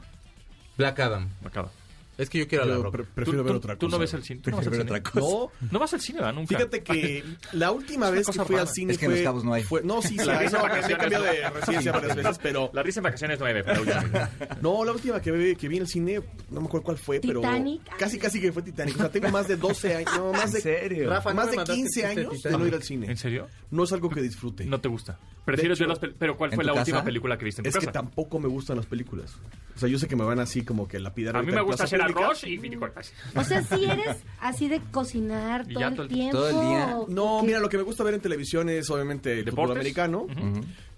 Black 0.78 0.99
Adam. 0.99 1.30
Wakanda. 1.43 1.72
Es 2.18 2.30
que 2.30 2.39
yo 2.39 2.47
quiero 2.47 2.66
la 2.66 2.76
Yo 2.76 2.84
roca. 2.84 2.97
pre- 2.97 3.05
prefiero 3.05 3.39
¿Tú- 3.39 3.43
ver 3.45 3.53
tú- 3.53 3.57
otra 3.57 3.76
tú 3.78 3.86
cosa. 3.88 3.95
no 3.95 3.99
ves 3.99 4.14
el 4.14 4.24
cine? 4.24 4.41
¿Tú 4.41 4.51
no 4.51 4.57
vas 4.57 4.68
al 4.68 4.74
cine? 4.74 4.84
otra 4.84 5.01
cosa. 5.03 5.20
No, 5.20 5.51
No 5.72 5.80
vas 5.80 5.93
al 5.93 6.01
cine, 6.01 6.20
¿verdad? 6.20 6.34
Nunca. 6.34 6.47
Fíjate 6.57 6.84
que 6.84 7.24
la 7.53 7.72
última 7.72 8.09
vez 8.09 8.28
que 8.28 8.34
fui 8.34 8.55
al 8.55 8.62
rara. 8.62 8.66
cine 8.68 8.91
Es 8.93 8.99
que 8.99 9.05
en 9.05 9.12
fue, 9.12 9.20
Los 9.20 9.26
Cabos 9.26 9.43
no 9.43 9.53
hay. 9.53 9.64
fue- 9.64 9.82
no, 9.84 10.01
sí, 10.01 10.09
sí, 10.09 10.26
La 10.26 10.38
hay, 10.38 10.45
risa 10.45 10.57
no, 10.57 10.64
en 10.66 10.70
vacaciones, 10.70 10.97
cambiado 10.97 11.26
¿no? 11.26 11.32
de 11.32 11.49
residencia 11.49 11.91
varias 11.93 12.16
veces, 12.18 12.39
pero 12.43 12.70
La 12.74 12.84
risa 12.84 12.99
en 12.99 13.03
vacaciones 13.03 13.39
9, 13.39 13.64
pero 13.66 13.82
últimamente. 13.82 14.20
no, 14.62 14.86
la 14.86 14.91
última 14.91 15.22
que 15.22 15.32
vi, 15.32 15.55
que 15.55 15.68
vi 15.68 15.78
en 15.78 15.82
el 15.84 15.88
cine, 15.88 16.22
no 16.49 16.62
me 16.62 16.68
acuerdo 16.68 16.84
cuál 16.86 16.97
fue, 16.97 17.20
Titanic. 17.20 17.82
pero 17.86 17.97
casi 17.97 18.20
casi 18.20 18.39
que 18.41 18.51
fue 18.51 18.62
Titanic. 18.62 18.95
O 18.95 18.99
sea, 18.99 19.09
tengo 19.09 19.30
más 19.30 19.47
de 19.47 19.55
12 19.57 19.95
años, 19.95 20.12
no, 20.18 20.32
más 20.34 20.51
de 20.51 20.59
¿En 20.59 20.64
serio? 20.64 21.09
Rafa, 21.09 21.30
¿no 21.32 21.36
más 21.38 21.49
de 21.51 21.55
mandaste 21.57 21.82
15 21.82 21.88
chiste 21.93 22.01
de 22.01 22.07
años 22.07 22.32
de 22.34 22.38
Titanic? 22.38 22.59
no 22.59 22.68
ir 22.68 22.74
al 22.76 22.84
cine. 22.84 23.07
¿En 23.09 23.18
serio? 23.18 23.47
No 23.72 23.84
es 23.84 23.91
algo 23.93 24.09
que 24.09 24.22
disfrute. 24.22 24.66
No 24.66 24.80
te 24.82 24.89
gusta. 24.89 25.18
Prefieres 25.46 25.80
ver 25.80 25.88
las 25.89 26.00
pel- 26.00 26.14
Pero 26.20 26.38
¿cuál 26.38 26.52
¿en 26.52 26.56
fue 26.56 26.64
la 26.64 26.74
última 26.74 27.04
película 27.04 27.36
que 27.38 27.46
viste 27.46 27.62
en 27.62 27.64
tu 27.64 27.70
Es 27.70 27.76
que 27.76 27.88
casa? 27.88 27.92
tampoco 27.92 28.39
me 28.39 28.48
gustan 28.48 28.78
las 28.78 28.86
películas. 28.86 29.36
O 29.76 29.80
sea, 29.80 29.89
yo 29.89 29.98
sé 29.98 30.08
que 30.08 30.16
me 30.16 30.24
van 30.24 30.39
así 30.39 30.64
como 30.64 30.88
que 30.88 31.00
lapidar. 31.00 31.36
A 31.36 31.42
mí 31.42 31.52
me 31.52 31.62
gusta 31.62 31.86
hacer 31.86 32.00
arroz 32.02 32.44
y 32.44 32.58
finicortas. 32.60 33.12
O 33.36 33.44
sea, 33.44 33.64
si 33.64 33.86
eres 33.86 34.18
así 34.39 34.68
de 34.68 34.80
cocinar 34.92 35.66
todo 35.68 35.88
el 35.88 35.94
todo 35.96 36.04
el- 36.04 36.10
tiempo. 36.10 36.38
todo 36.38 36.50
el 36.50 36.68
día. 36.70 36.98
No, 37.08 37.42
mira, 37.44 37.60
lo 37.60 37.70
que 37.70 37.78
me 37.78 37.84
gusta 37.84 38.04
ver 38.04 38.14
en 38.14 38.22
televisión 38.22 38.70
es 38.70 38.88
obviamente 38.92 39.39
el 39.39 39.50
fútbol 39.50 39.72
americano. 39.72 40.28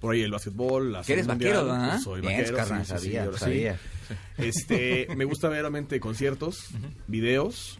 Por 0.02 0.14
ahí 0.14 0.22
el 0.22 0.32
básquetbol, 0.32 0.92
la 0.92 1.02
Que 1.04 1.14
eres 1.14 1.28
vaquero, 1.28 1.66
pues 1.66 2.04
soy 2.04 2.20
Bien, 2.20 2.34
vaquero, 2.40 2.58
carnal, 2.58 2.86
sí, 2.86 2.92
sí, 2.92 3.00
sí, 3.00 3.04
sabía, 3.14 3.32
sí. 3.32 3.38
sabía. 3.40 3.80
Este, 4.38 5.08
me 5.16 5.26
gusta 5.26 5.48
ver 5.50 5.62
obviamente 5.62 6.00
conciertos, 6.00 6.68
videos 7.08 7.80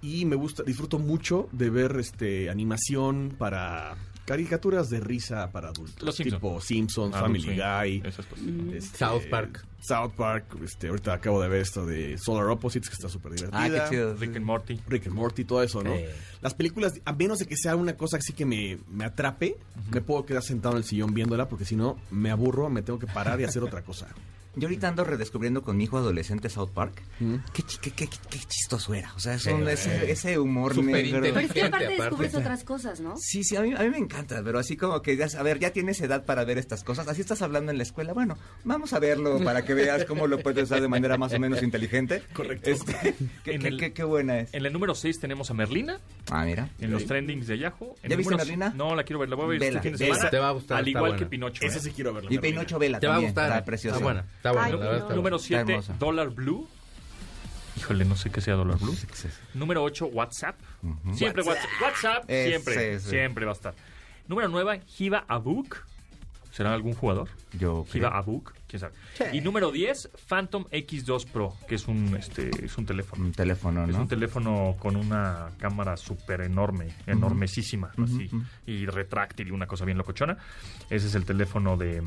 y 0.00 0.24
me 0.26 0.36
gusta, 0.36 0.62
disfruto 0.62 0.98
mucho 1.00 1.48
de 1.50 1.70
ver 1.70 1.96
este 1.98 2.50
animación 2.50 3.34
para 3.36 3.96
caricaturas 4.28 4.90
de 4.90 5.00
risa 5.00 5.50
para 5.50 5.68
adultos, 5.68 6.02
Los 6.02 6.16
Simpson. 6.16 6.38
tipo 6.38 6.60
Simpsons, 6.60 7.14
Adult 7.14 7.26
Family 7.42 7.56
Guy, 7.60 8.02
Esas 8.06 8.26
cosas. 8.26 8.44
este, 8.74 8.98
South 8.98 9.22
Park. 9.30 9.64
South 9.80 10.12
Park, 10.16 10.44
este, 10.62 10.88
ahorita 10.88 11.12
acabo 11.14 11.40
de 11.40 11.48
ver 11.48 11.62
esto 11.62 11.86
de 11.86 12.18
Solar 12.18 12.46
Opposites 12.50 12.88
que 12.88 12.94
está 12.94 13.08
súper 13.08 13.32
divertida. 13.32 13.62
Ah, 13.62 13.68
qué 13.88 13.90
chido. 13.96 14.14
Rick 14.16 14.36
and 14.36 14.44
Morty. 14.44 14.80
Rick 14.88 15.06
and 15.06 15.14
Morty, 15.14 15.44
todo 15.44 15.62
eso, 15.62 15.82
¿no? 15.82 15.94
Eh. 15.94 16.12
Las 16.42 16.54
películas, 16.54 17.00
a 17.04 17.12
menos 17.12 17.38
de 17.38 17.46
que 17.46 17.56
sea 17.56 17.74
una 17.76 17.96
cosa 17.96 18.18
así 18.18 18.32
que 18.32 18.44
me, 18.44 18.78
me 18.90 19.04
atrape, 19.04 19.56
me 19.90 20.00
puedo 20.00 20.26
quedar 20.26 20.42
sentado 20.42 20.74
en 20.74 20.78
el 20.78 20.84
sillón 20.84 21.14
viéndola 21.14 21.48
porque 21.48 21.64
si 21.64 21.76
no 21.76 21.96
me 22.10 22.30
aburro, 22.30 22.68
me 22.68 22.82
tengo 22.82 22.98
que 22.98 23.06
parar 23.06 23.40
y 23.40 23.44
hacer 23.44 23.62
otra 23.62 23.82
cosa. 23.82 24.08
Yo 24.56 24.66
ahorita 24.66 24.88
ando 24.88 25.04
redescubriendo 25.04 25.62
con 25.62 25.76
mi 25.76 25.84
hijo 25.84 25.98
adolescente 25.98 26.48
South 26.48 26.70
Park. 26.74 27.00
Mm. 27.20 27.36
Qué, 27.52 27.62
chi- 27.62 27.78
qué, 27.80 27.90
qué, 27.92 28.08
qué 28.08 28.38
chistoso 28.48 28.92
era. 28.94 29.12
O 29.14 29.20
sea, 29.20 29.34
es 29.34 29.46
un- 29.46 29.68
ese, 29.68 30.10
ese 30.10 30.38
humor 30.38 30.76
negro. 30.82 31.20
Pero 31.22 31.38
es 31.38 31.52
que 31.52 31.62
aparte 31.62 31.84
aparte. 31.86 32.02
descubres 32.02 32.34
otras 32.34 32.64
cosas, 32.64 33.00
¿no? 33.00 33.14
Sí, 33.18 33.44
sí, 33.44 33.54
a 33.56 33.60
mí, 33.60 33.72
a 33.76 33.80
mí 33.82 33.90
me 33.90 33.98
encanta, 33.98 34.42
pero 34.42 34.58
así 34.58 34.76
como 34.76 35.00
que, 35.00 35.16
ya- 35.16 35.28
a 35.38 35.42
ver, 35.42 35.58
ya 35.60 35.70
tienes 35.70 36.00
edad 36.00 36.24
para 36.24 36.44
ver 36.44 36.58
estas 36.58 36.82
cosas, 36.82 37.06
así 37.06 37.20
estás 37.20 37.40
hablando 37.42 37.70
en 37.70 37.76
la 37.76 37.84
escuela, 37.84 38.12
bueno, 38.14 38.36
vamos 38.64 38.92
a 38.94 38.98
verlo 38.98 39.38
para 39.44 39.64
que 39.64 39.74
veas 39.74 40.04
cómo 40.06 40.26
lo 40.26 40.38
puedes 40.40 40.64
usar 40.64 40.80
de 40.80 40.88
manera 40.88 41.16
más 41.18 41.32
o 41.34 41.38
menos 41.38 41.62
inteligente. 41.62 42.22
Correcto. 42.32 42.70
Este, 42.70 42.92
qué, 43.44 43.52
En 43.54 43.60
qué- 43.62 43.68
el- 43.68 43.78
qué- 43.78 43.92
qué 43.92 44.02
buena 44.04 44.40
es. 44.40 44.52
En 44.54 44.66
el 44.66 44.72
número 44.72 44.94
6 44.96 45.20
tenemos 45.20 45.50
a 45.50 45.54
Merlina, 45.54 46.00
Ah, 46.30 46.44
mira. 46.44 46.68
en 46.80 46.90
los 46.90 47.06
trendings 47.06 47.46
de 47.46 47.58
Yahoo. 47.58 47.94
En 48.02 48.10
¿Ya 48.10 48.16
viste 48.16 48.32
número- 48.32 48.38
Merlina? 48.38 48.72
No, 48.74 48.96
la 48.96 49.04
quiero 49.04 49.20
ver, 49.20 49.28
la 49.28 49.36
voy 49.36 49.44
a 49.44 49.48
ver 49.50 49.60
Vela, 49.60 49.78
este 49.78 49.90
fin 49.90 49.98
de 49.98 50.04
semana. 50.06 50.30
Te 50.30 50.38
va 50.38 50.48
a 50.48 50.52
gustar, 50.52 50.78
Al 50.78 50.88
igual 50.88 51.02
buena. 51.02 51.16
que 51.18 51.26
Pinocho. 51.26 51.64
Esa 51.64 51.78
¿eh? 51.78 51.80
sí 51.80 51.90
quiero 51.92 52.12
verla. 52.12 52.32
Y. 52.32 52.38
Pinocho 52.38 52.78
Vela 52.78 52.98
Te 52.98 53.06
va 53.06 53.14
a 53.14 53.16
también, 53.16 53.30
gustar. 53.32 53.50
está 53.50 53.64
preciosa. 53.64 53.96
Está 53.96 54.04
buena. 54.04 54.24
Está 54.48 54.60
buena. 54.60 54.66
Ay, 54.66 54.72
la 54.72 54.78
verdad 54.78 54.96
está 55.02 55.14
Número 55.14 55.36
buena. 55.36 55.46
7, 55.46 55.72
hermosa. 55.72 55.94
Dollar 55.98 56.28
Blue. 56.30 56.68
Híjole, 57.76 58.04
no 58.04 58.16
sé 58.16 58.30
qué 58.30 58.40
sea 58.40 58.54
Dollar 58.54 58.78
Blue. 58.78 58.96
Número 59.54 59.82
8, 59.84 60.06
WhatsApp. 60.06 60.56
Siempre 61.12 61.42
WhatsApp. 61.42 61.70
WhatsApp, 61.82 62.24
Ese, 62.28 62.48
siempre, 62.48 62.94
ese. 62.94 63.10
siempre 63.10 63.44
va 63.44 63.52
a 63.52 63.54
estar. 63.54 63.74
Número 64.26 64.48
9, 64.48 64.82
Hiba 64.98 65.24
Abuk. 65.28 65.84
¿Será 66.50 66.74
algún 66.74 66.94
jugador? 66.94 67.28
Yo 67.52 67.84
Hiba 67.94 68.08
creo. 68.08 68.14
Abuk, 68.18 68.52
quién 68.66 68.80
sabe. 68.80 68.94
Y 69.32 69.40
número 69.42 69.70
10, 69.70 70.10
Phantom 70.26 70.64
X2 70.72 71.26
Pro, 71.30 71.54
que 71.68 71.76
es 71.76 71.86
un, 71.86 72.16
este, 72.16 72.50
es 72.64 72.76
un 72.78 72.84
teléfono. 72.84 73.24
Un 73.26 73.32
teléfono, 73.32 73.84
Es 73.84 73.90
¿no? 73.90 74.00
un 74.00 74.08
teléfono 74.08 74.74
con 74.80 74.96
una 74.96 75.50
cámara 75.58 75.96
súper 75.96 76.40
enorme, 76.40 76.88
enormesísima, 77.06 77.92
así, 78.02 78.28
y 78.66 78.86
retráctil 78.86 79.48
y 79.48 79.50
una 79.52 79.66
cosa 79.68 79.84
bien 79.84 79.98
locochona. 79.98 80.36
Ese 80.90 81.06
es 81.06 81.14
el 81.14 81.24
teléfono 81.24 81.76
de, 81.76 82.02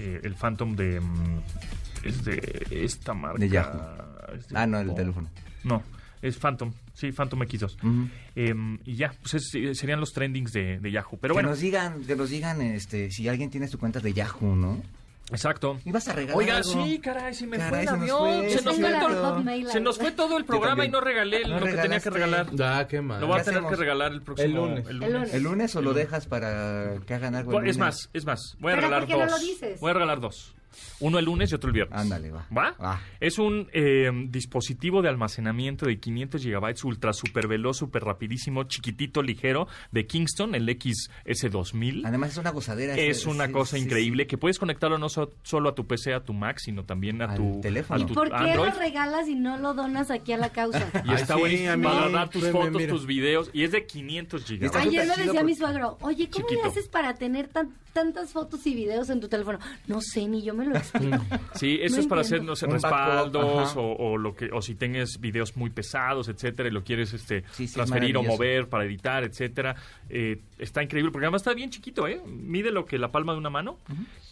eh, 0.00 0.20
el 0.22 0.34
Phantom 0.34 0.74
de, 0.76 1.00
mm, 1.00 1.40
es 2.04 2.24
de 2.24 2.66
esta 2.70 3.12
marca. 3.14 3.38
De 3.38 3.48
Yahoo. 3.48 3.80
es 4.36 4.48
de- 4.48 4.56
Ah, 4.58 4.66
no, 4.66 4.80
el 4.80 4.94
teléfono. 4.94 5.28
No, 5.64 5.82
es 6.22 6.36
Phantom, 6.38 6.72
sí, 6.94 7.12
Phantom 7.12 7.40
X2. 7.42 7.76
Ujú. 7.82 8.08
Em, 8.34 8.78
y 8.84 8.94
ya, 8.96 9.12
pues 9.20 9.34
es- 9.34 9.78
serían 9.78 10.00
los 10.00 10.12
trendings 10.12 10.52
de, 10.52 10.78
de 10.78 10.90
Yahoo. 10.90 11.18
Pero 11.20 11.34
que 11.34 11.36
bueno, 11.36 11.50
nos 11.50 11.60
digan, 11.60 12.02
que 12.04 12.16
nos 12.16 12.30
digan 12.30 12.60
este, 12.62 13.10
si 13.10 13.28
alguien 13.28 13.50
tiene 13.50 13.68
su 13.68 13.78
cuenta 13.78 14.00
de 14.00 14.12
Yahoo, 14.12 14.54
¿no? 14.56 14.82
Exacto. 15.30 15.78
Y 15.84 15.92
vas 15.92 16.06
a 16.08 16.12
regalar 16.12 16.36
Oiga, 16.36 16.56
algo. 16.58 16.84
sí, 16.84 16.98
caray, 16.98 17.34
se 17.34 17.46
me 17.46 17.56
Caray, 17.58 17.70
fue 17.70 17.80
el 17.80 17.86
se 17.88 17.92
nos 17.92 18.00
avión. 18.02 18.18
fue, 18.40 18.50
se, 18.50 18.62
nos 18.64 18.76
fue 18.76 18.90
todo, 19.00 19.42
se 19.72 19.80
nos 19.80 19.98
fue 19.98 20.10
todo 20.12 20.36
el 20.38 20.44
programa 20.44 20.84
y 20.84 20.88
no 20.90 21.00
regalé 21.00 21.42
No 21.44 21.60
lo 21.60 21.66
que 21.66 21.72
tenía 21.74 22.00
que 22.00 22.10
regalar. 22.10 22.46
Ah, 22.60 22.86
qué 22.88 23.00
mal. 23.00 23.20
Lo 23.20 23.26
voy 23.28 23.36
a 23.36 23.44
¿Qué 23.44 23.50
tener 23.50 23.68
que 23.68 23.76
regalar 23.76 24.12
el 24.12 24.22
próximo 24.22 24.46
El 24.48 24.54
lunes. 24.54 24.88
El 24.88 24.96
lunes. 24.98 25.34
¿El 25.34 25.42
lunes 25.42 25.76
o 25.76 25.82
lo 25.82 25.92
dejas 25.94 26.26
para 26.26 26.94
que 27.06 27.14
hagan 27.14 27.34
algo? 27.34 27.58
el 27.60 27.68
Es 27.68 27.78
más, 27.78 28.10
es 28.12 28.24
más. 28.24 28.56
Voy 28.60 28.72
a 28.72 28.76
regalar 28.76 29.00
¿por 29.00 29.08
qué 29.08 29.14
no 29.14 29.20
dos. 29.20 29.30
lo 29.30 29.38
dices? 29.38 29.80
Voy 29.80 29.90
a 29.90 29.94
regalar 29.94 30.20
dos. 30.20 30.54
Uno 31.00 31.18
el 31.18 31.24
lunes 31.24 31.50
y 31.52 31.54
otro 31.54 31.68
el 31.68 31.74
viernes. 31.74 31.98
Ándale, 31.98 32.30
va. 32.30 32.46
¿Va? 32.56 32.74
Va. 32.82 33.00
Es 33.20 33.38
un 33.38 33.68
eh, 33.72 34.10
dispositivo 34.28 35.02
de 35.02 35.08
almacenamiento 35.08 35.86
de 35.86 35.98
500 35.98 36.42
gigabytes, 36.42 36.84
ultra 36.84 37.12
super 37.12 37.48
veloz, 37.48 37.78
super 37.78 38.02
rapidísimo, 38.04 38.64
chiquitito, 38.64 39.22
ligero, 39.22 39.66
de 39.92 40.06
Kingston, 40.06 40.54
el 40.54 40.68
XS2000. 40.68 42.02
Además 42.06 42.30
es 42.32 42.36
una 42.38 42.50
gozadera. 42.50 42.94
Es 42.94 43.18
ese- 43.20 43.28
una 43.28 43.46
sí, 43.46 43.52
cosa 43.52 43.76
sí, 43.76 43.82
increíble 43.84 44.26
que 44.26 44.38
puedes 44.38 44.58
conectarlo 44.58 44.98
no 44.98 45.08
so- 45.08 45.32
solo 45.42 45.68
a 45.70 45.74
tu 45.74 45.86
PC, 45.86 46.14
a 46.14 46.20
tu 46.20 46.32
Mac, 46.32 46.58
sino 46.58 46.84
también 46.84 47.22
a 47.22 47.26
Al 47.32 47.36
tu 47.36 47.60
teléfono. 47.60 48.00
a 48.00 48.02
¿Y 48.02 48.06
tu 48.06 48.14
por 48.14 48.28
qué 48.28 48.34
Android. 48.36 48.70
lo 48.72 48.78
regalas 48.78 49.28
y 49.28 49.34
no 49.34 49.56
lo 49.58 49.74
donas 49.74 50.10
aquí 50.10 50.32
a 50.32 50.36
la 50.38 50.50
causa? 50.50 50.80
Y 51.04 51.10
Ay, 51.10 51.14
está 51.16 51.34
sí, 51.34 51.40
buenísimo 51.40 51.70
a 51.70 51.76
para 51.82 52.00
guardar 52.02 52.28
tus 52.30 52.48
fotos, 52.48 52.72
mira. 52.74 52.92
tus 52.92 53.06
videos. 53.06 53.50
Y 53.52 53.64
es 53.64 53.72
de 53.72 53.86
500 53.86 54.42
Está 54.42 54.52
gigabytes. 54.54 54.76
Ayer 54.80 55.02
chido 55.14 55.16
decía 55.26 55.44
mi 55.44 55.52
porque- 55.54 55.54
suegro, 55.72 55.98
oye, 56.02 56.28
¿cómo 56.30 56.46
Chiquito. 56.48 56.62
le 56.64 56.68
haces 56.70 56.88
para 56.88 57.14
tener 57.14 57.48
tan- 57.48 57.74
tantas 57.92 58.32
fotos 58.32 58.66
y 58.66 58.74
videos 58.74 59.10
en 59.10 59.20
tu 59.20 59.28
teléfono? 59.28 59.58
No 59.86 60.00
sé, 60.00 60.26
ni 60.28 60.42
yo 60.42 60.54
me 60.54 60.59
lo 60.66 60.76
explico. 60.76 61.18
Sí, 61.54 61.78
eso 61.82 61.96
No 61.96 62.00
es 62.02 62.06
para 62.06 62.22
entiendo. 62.22 62.52
hacer, 62.52 62.68
no 62.68 62.76
sé, 62.76 62.86
Un 62.86 62.90
backup, 62.90 63.24
respaldos 63.24 63.76
o, 63.76 63.82
o 63.92 64.16
lo 64.18 64.34
que, 64.34 64.50
o 64.52 64.60
si 64.62 64.74
tengas 64.74 65.20
videos 65.20 65.56
muy 65.56 65.70
pesados, 65.70 66.28
etcétera, 66.28 66.68
y 66.68 66.72
lo 66.72 66.82
quieres 66.84 67.12
este, 67.12 67.42
Sí, 67.42 67.46
sí, 67.52 67.64
es 67.64 67.72
transferir 67.72 68.16
o 68.16 68.22
mover 68.22 68.68
para 68.68 68.84
editar, 68.84 69.24
etcétera. 69.24 69.76
Eh, 70.08 70.40
está 70.58 70.82
increíble, 70.82 71.10
porque 71.12 71.26
además 71.26 71.42
está 71.42 71.54
bien 71.54 71.70
chiquito, 71.70 72.06
¿eh? 72.08 72.20
Mide 72.26 72.70
lo 72.70 72.84
que 72.86 72.98
la 72.98 73.08
palma 73.10 73.32
de 73.32 73.38
una 73.38 73.50
mano 73.50 73.78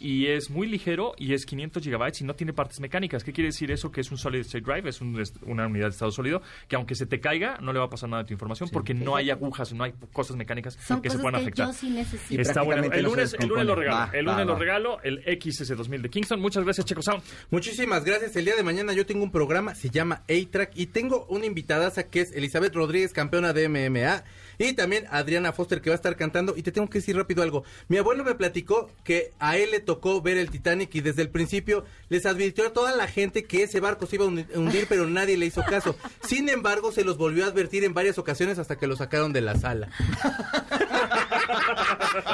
y 0.01 0.27
es 0.27 0.51
muy 0.51 0.67
ligero 0.69 1.13
y 1.19 1.33
es 1.35 1.45
500 1.47 1.83
gigabytes 1.83 2.21
y 2.21 2.25
no 2.25 2.35
tiene 2.35 2.53
partes 2.53 2.81
mecánicas. 2.81 3.25
¿Qué 3.25 3.33
quiere 3.33 3.49
decir 3.49 3.71
eso? 3.71 3.91
Que 3.91 4.01
es 4.01 4.11
un 4.11 4.19
solid 4.19 4.41
state 4.41 4.65
drive, 4.65 4.89
es 4.89 5.01
un- 5.01 5.21
una 5.47 5.67
unidad 5.67 5.87
de 5.87 5.91
estado 5.91 6.11
sólido, 6.11 6.43
que 6.69 6.77
aunque 6.77 6.95
se 6.95 7.07
te 7.07 7.21
caiga, 7.21 7.59
no 7.61 7.73
le 7.73 7.79
va 7.79 7.87
a 7.87 7.91
pasar 7.91 8.09
nada 8.09 8.23
de 8.23 8.27
tu 8.29 8.33
información 8.35 8.69
porque 8.73 8.95
no 8.95 9.17
hay 9.17 9.31
agujas, 9.31 9.73
no 9.73 9.85
hay 9.85 9.93
cosas 10.13 10.37
mecánicas 10.37 10.75
Son 10.87 11.01
que 11.03 11.11
se 11.11 11.19
puedan 11.19 11.35
que 11.41 11.43
afectar. 11.43 11.67
yo 11.69 11.73
sí 11.73 11.91
necesito. 11.91 12.35
Y 12.35 12.41
Está 12.41 12.63
bueno. 12.63 12.83
El 12.93 13.05
lunes, 13.05 13.35
el 13.35 13.43
el 13.45 13.49
lunes 13.49 13.67
lo 13.67 13.75
regalo. 13.75 13.97
Va, 13.97 14.11
el 14.19 14.25
lunes 14.25 14.41
va, 14.41 14.45
lo 14.45 14.53
va. 14.55 14.59
regalo. 14.59 15.01
El 15.03 15.25
XS2000 15.25 16.01
de 16.03 16.11
Muchas 16.39 16.65
gracias, 16.65 16.87
Checo 16.87 17.03
Sound. 17.03 17.23
Muchísimas 17.51 18.05
gracias. 18.05 18.37
El 18.37 18.45
día 18.45 18.57
de 18.57 18.63
mañana 18.63 18.93
yo 18.93 19.07
tengo 19.07 19.23
un 19.23 19.31
programa, 19.31 19.75
se 19.75 19.91
llama 19.91 20.23
A-Track, 20.29 20.73
y 20.75 20.87
tengo 20.87 21.27
una 21.29 21.47
invitada 21.47 21.89
que 22.05 22.21
es 22.21 22.33
Elizabeth 22.33 22.75
Rodríguez, 22.75 23.13
campeona 23.13 23.53
de 23.53 23.69
MMA, 23.69 24.25
y 24.59 24.73
también 24.75 25.07
Adriana 25.11 25.53
Foster, 25.53 25.81
que 25.81 25.91
va 25.91 25.95
a 25.95 25.97
estar 25.97 26.17
cantando. 26.17 26.55
Y 26.57 26.63
te 26.63 26.73
tengo 26.73 26.89
que 26.91 26.99
decir 26.99 27.17
rápido 27.17 27.43
algo. 27.43 27.65
Mi 27.89 27.97
abuelo 27.97 28.25
me 28.25 28.35
platicó 28.35 28.91
que 29.05 29.33
a 29.39 29.57
él 29.57 29.71
le 29.71 29.81
tocó 29.81 30.21
ver 30.21 30.37
el 30.37 30.51
Titanic 30.51 30.95
y 30.95 31.01
desde 31.01 31.23
el 31.23 31.31
principio 31.31 31.85
les 32.09 32.27
advirtió 32.27 32.67
a 32.67 32.73
toda 32.73 32.95
la 32.97 33.07
gente 33.07 33.45
que 33.45 33.63
ese 33.63 33.81
barco 33.81 34.07
se 34.07 34.17
iba 34.17 34.25
a 34.25 34.29
hundi- 34.29 34.47
hundir, 34.55 34.87
pero 34.89 35.07
nadie 35.07 35.37
le 35.37 35.47
hizo 35.47 35.63
caso. 35.65 35.97
Sin 36.23 36.49
embargo, 36.49 36.93
se 36.93 37.05
los 37.05 37.17
volvió 37.19 37.45
a 37.45 37.49
advertir 37.49 37.85
en 37.85 37.95
varias 37.95 38.19
ocasiones 38.19 38.59
hasta 38.59 38.77
que 38.77 38.87
lo 38.87 38.97
sacaron 38.97 39.33
de 39.33 39.41
la 39.41 39.57
sala. 39.57 39.89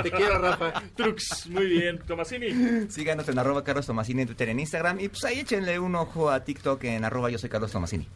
te 0.02 0.10
quiero, 0.10 0.38
Rafa. 0.38 0.82
Trux, 0.96 1.46
muy 1.48 1.66
bien. 1.66 1.98
Tomasini. 1.98 2.90
Síganos 2.90 3.28
en 3.28 3.38
arroba 3.38 3.64
Carlos 3.64 3.86
Tomasini 3.86 4.22
en 4.22 4.28
Twitter, 4.28 4.48
en 4.48 4.60
Instagram. 4.60 5.00
Y 5.00 5.08
pues 5.08 5.24
ahí 5.24 5.40
échenle 5.40 5.78
un 5.78 5.94
ojo 5.94 6.30
a 6.30 6.44
TikTok 6.44 6.82
en 6.84 7.04
arroba 7.04 7.30
yo 7.30 7.38
soy 7.38 7.50
Carlos 7.50 7.72
Tomasini. 7.72 8.08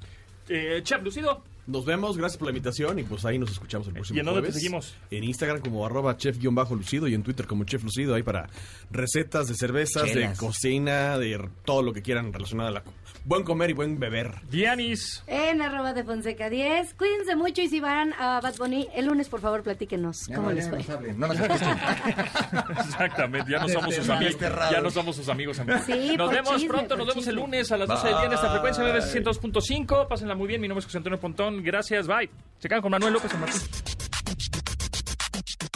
Eh, 0.49 0.81
Chap, 0.83 1.03
Lucido. 1.05 1.43
Nos 1.69 1.85
vemos, 1.85 2.17
gracias 2.17 2.39
por 2.39 2.47
la 2.47 2.53
invitación 2.53 2.99
y 2.99 3.03
pues 3.03 3.27
ahí 3.27 3.39
nos 3.39 3.51
escuchamos 3.51 3.87
el 3.89 3.93
próximo 3.93 4.17
¿Y 4.17 4.21
en 4.21 4.25
dónde 4.25 4.41
te 4.41 4.53
seguimos? 4.53 4.95
En 5.11 5.23
Instagram 5.23 5.61
como 5.61 5.85
arroba 5.85 6.17
chef-lucido 6.17 7.07
y 7.09 7.15
en 7.15 7.23
Twitter 7.23 7.47
como 7.47 7.65
chef 7.65 7.85
lucido, 7.85 8.15
ahí 8.15 8.23
para 8.23 8.49
recetas 8.91 9.49
de 9.49 9.55
cervezas, 9.55 10.05
Chelas. 10.05 10.33
de 10.33 10.47
cocina, 10.47 11.19
de 11.19 11.47
todo 11.67 11.83
lo 11.83 11.93
que 11.93 12.01
quieran 12.01 12.33
relacionado 12.33 12.71
a 12.71 12.73
la... 12.73 12.83
Buen 13.27 13.43
comer 13.45 13.69
y 13.69 13.73
buen 13.75 13.99
beber. 13.99 14.37
Dianis. 14.49 15.23
En 15.27 15.61
arroba 15.61 15.93
de 15.93 16.05
Fonseca 16.05 16.49
10. 16.49 16.95
Cuídense 16.95 17.37
mucho 17.37 17.61
y 17.61 17.69
si 17.69 17.81
van 17.81 18.15
a 18.15 18.41
Bad 18.41 18.57
Bunny 18.57 18.89
el 18.95 19.05
lunes, 19.05 19.29
por 19.29 19.43
favor, 19.43 19.63
platíquenos 19.63 20.27
cómo 20.35 20.51
les 20.51 20.71
fue. 20.71 20.79
No 21.15 21.27
nos. 21.27 21.39
Exactamente, 22.87 23.53
ya 23.53 23.59
no 23.59 23.69
somos 23.69 23.95
sus 23.95 24.09
amigos. 24.09 24.37
Ya 24.71 24.81
no 24.81 24.91
somos 24.91 25.17
sus 25.17 25.29
amigos. 25.29 25.59
amigos. 25.59 25.83
Sí, 25.85 26.17
nos 26.17 26.31
vemos 26.31 26.55
chisme, 26.55 26.69
pronto, 26.69 26.97
nos 26.97 27.09
vemos 27.09 27.27
el 27.27 27.35
lunes 27.35 27.71
a 27.71 27.77
las 27.77 27.89
12 27.89 28.07
del 28.07 28.17
día 28.17 28.27
en 28.27 28.33
esta 28.33 28.51
frecuencia 28.53 28.85
MBS 28.85 29.15
102.5. 29.15 30.09
Pásenla 30.09 30.35
muy 30.35 30.49
bien, 30.49 30.63
mi 30.63 30.69
nombre 30.69 30.81
es 30.81 30.87
José 30.87 30.97
Antonio 30.97 31.21
Gracias, 31.63 32.07
bye. 32.07 32.31
Se 32.59 32.69
quedan 32.69 32.83
con 32.83 32.91
Manuel 32.91 33.13
López 33.13 33.31
San 33.31 33.41
Martín. 33.41 33.61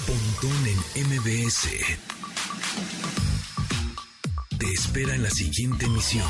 Pontón 0.07 0.67
en 0.95 1.07
MBS. 1.09 1.69
Te 4.59 4.67
espera 4.73 5.15
en 5.15 5.23
la 5.23 5.31
siguiente 5.31 5.87
emisión. 5.87 6.27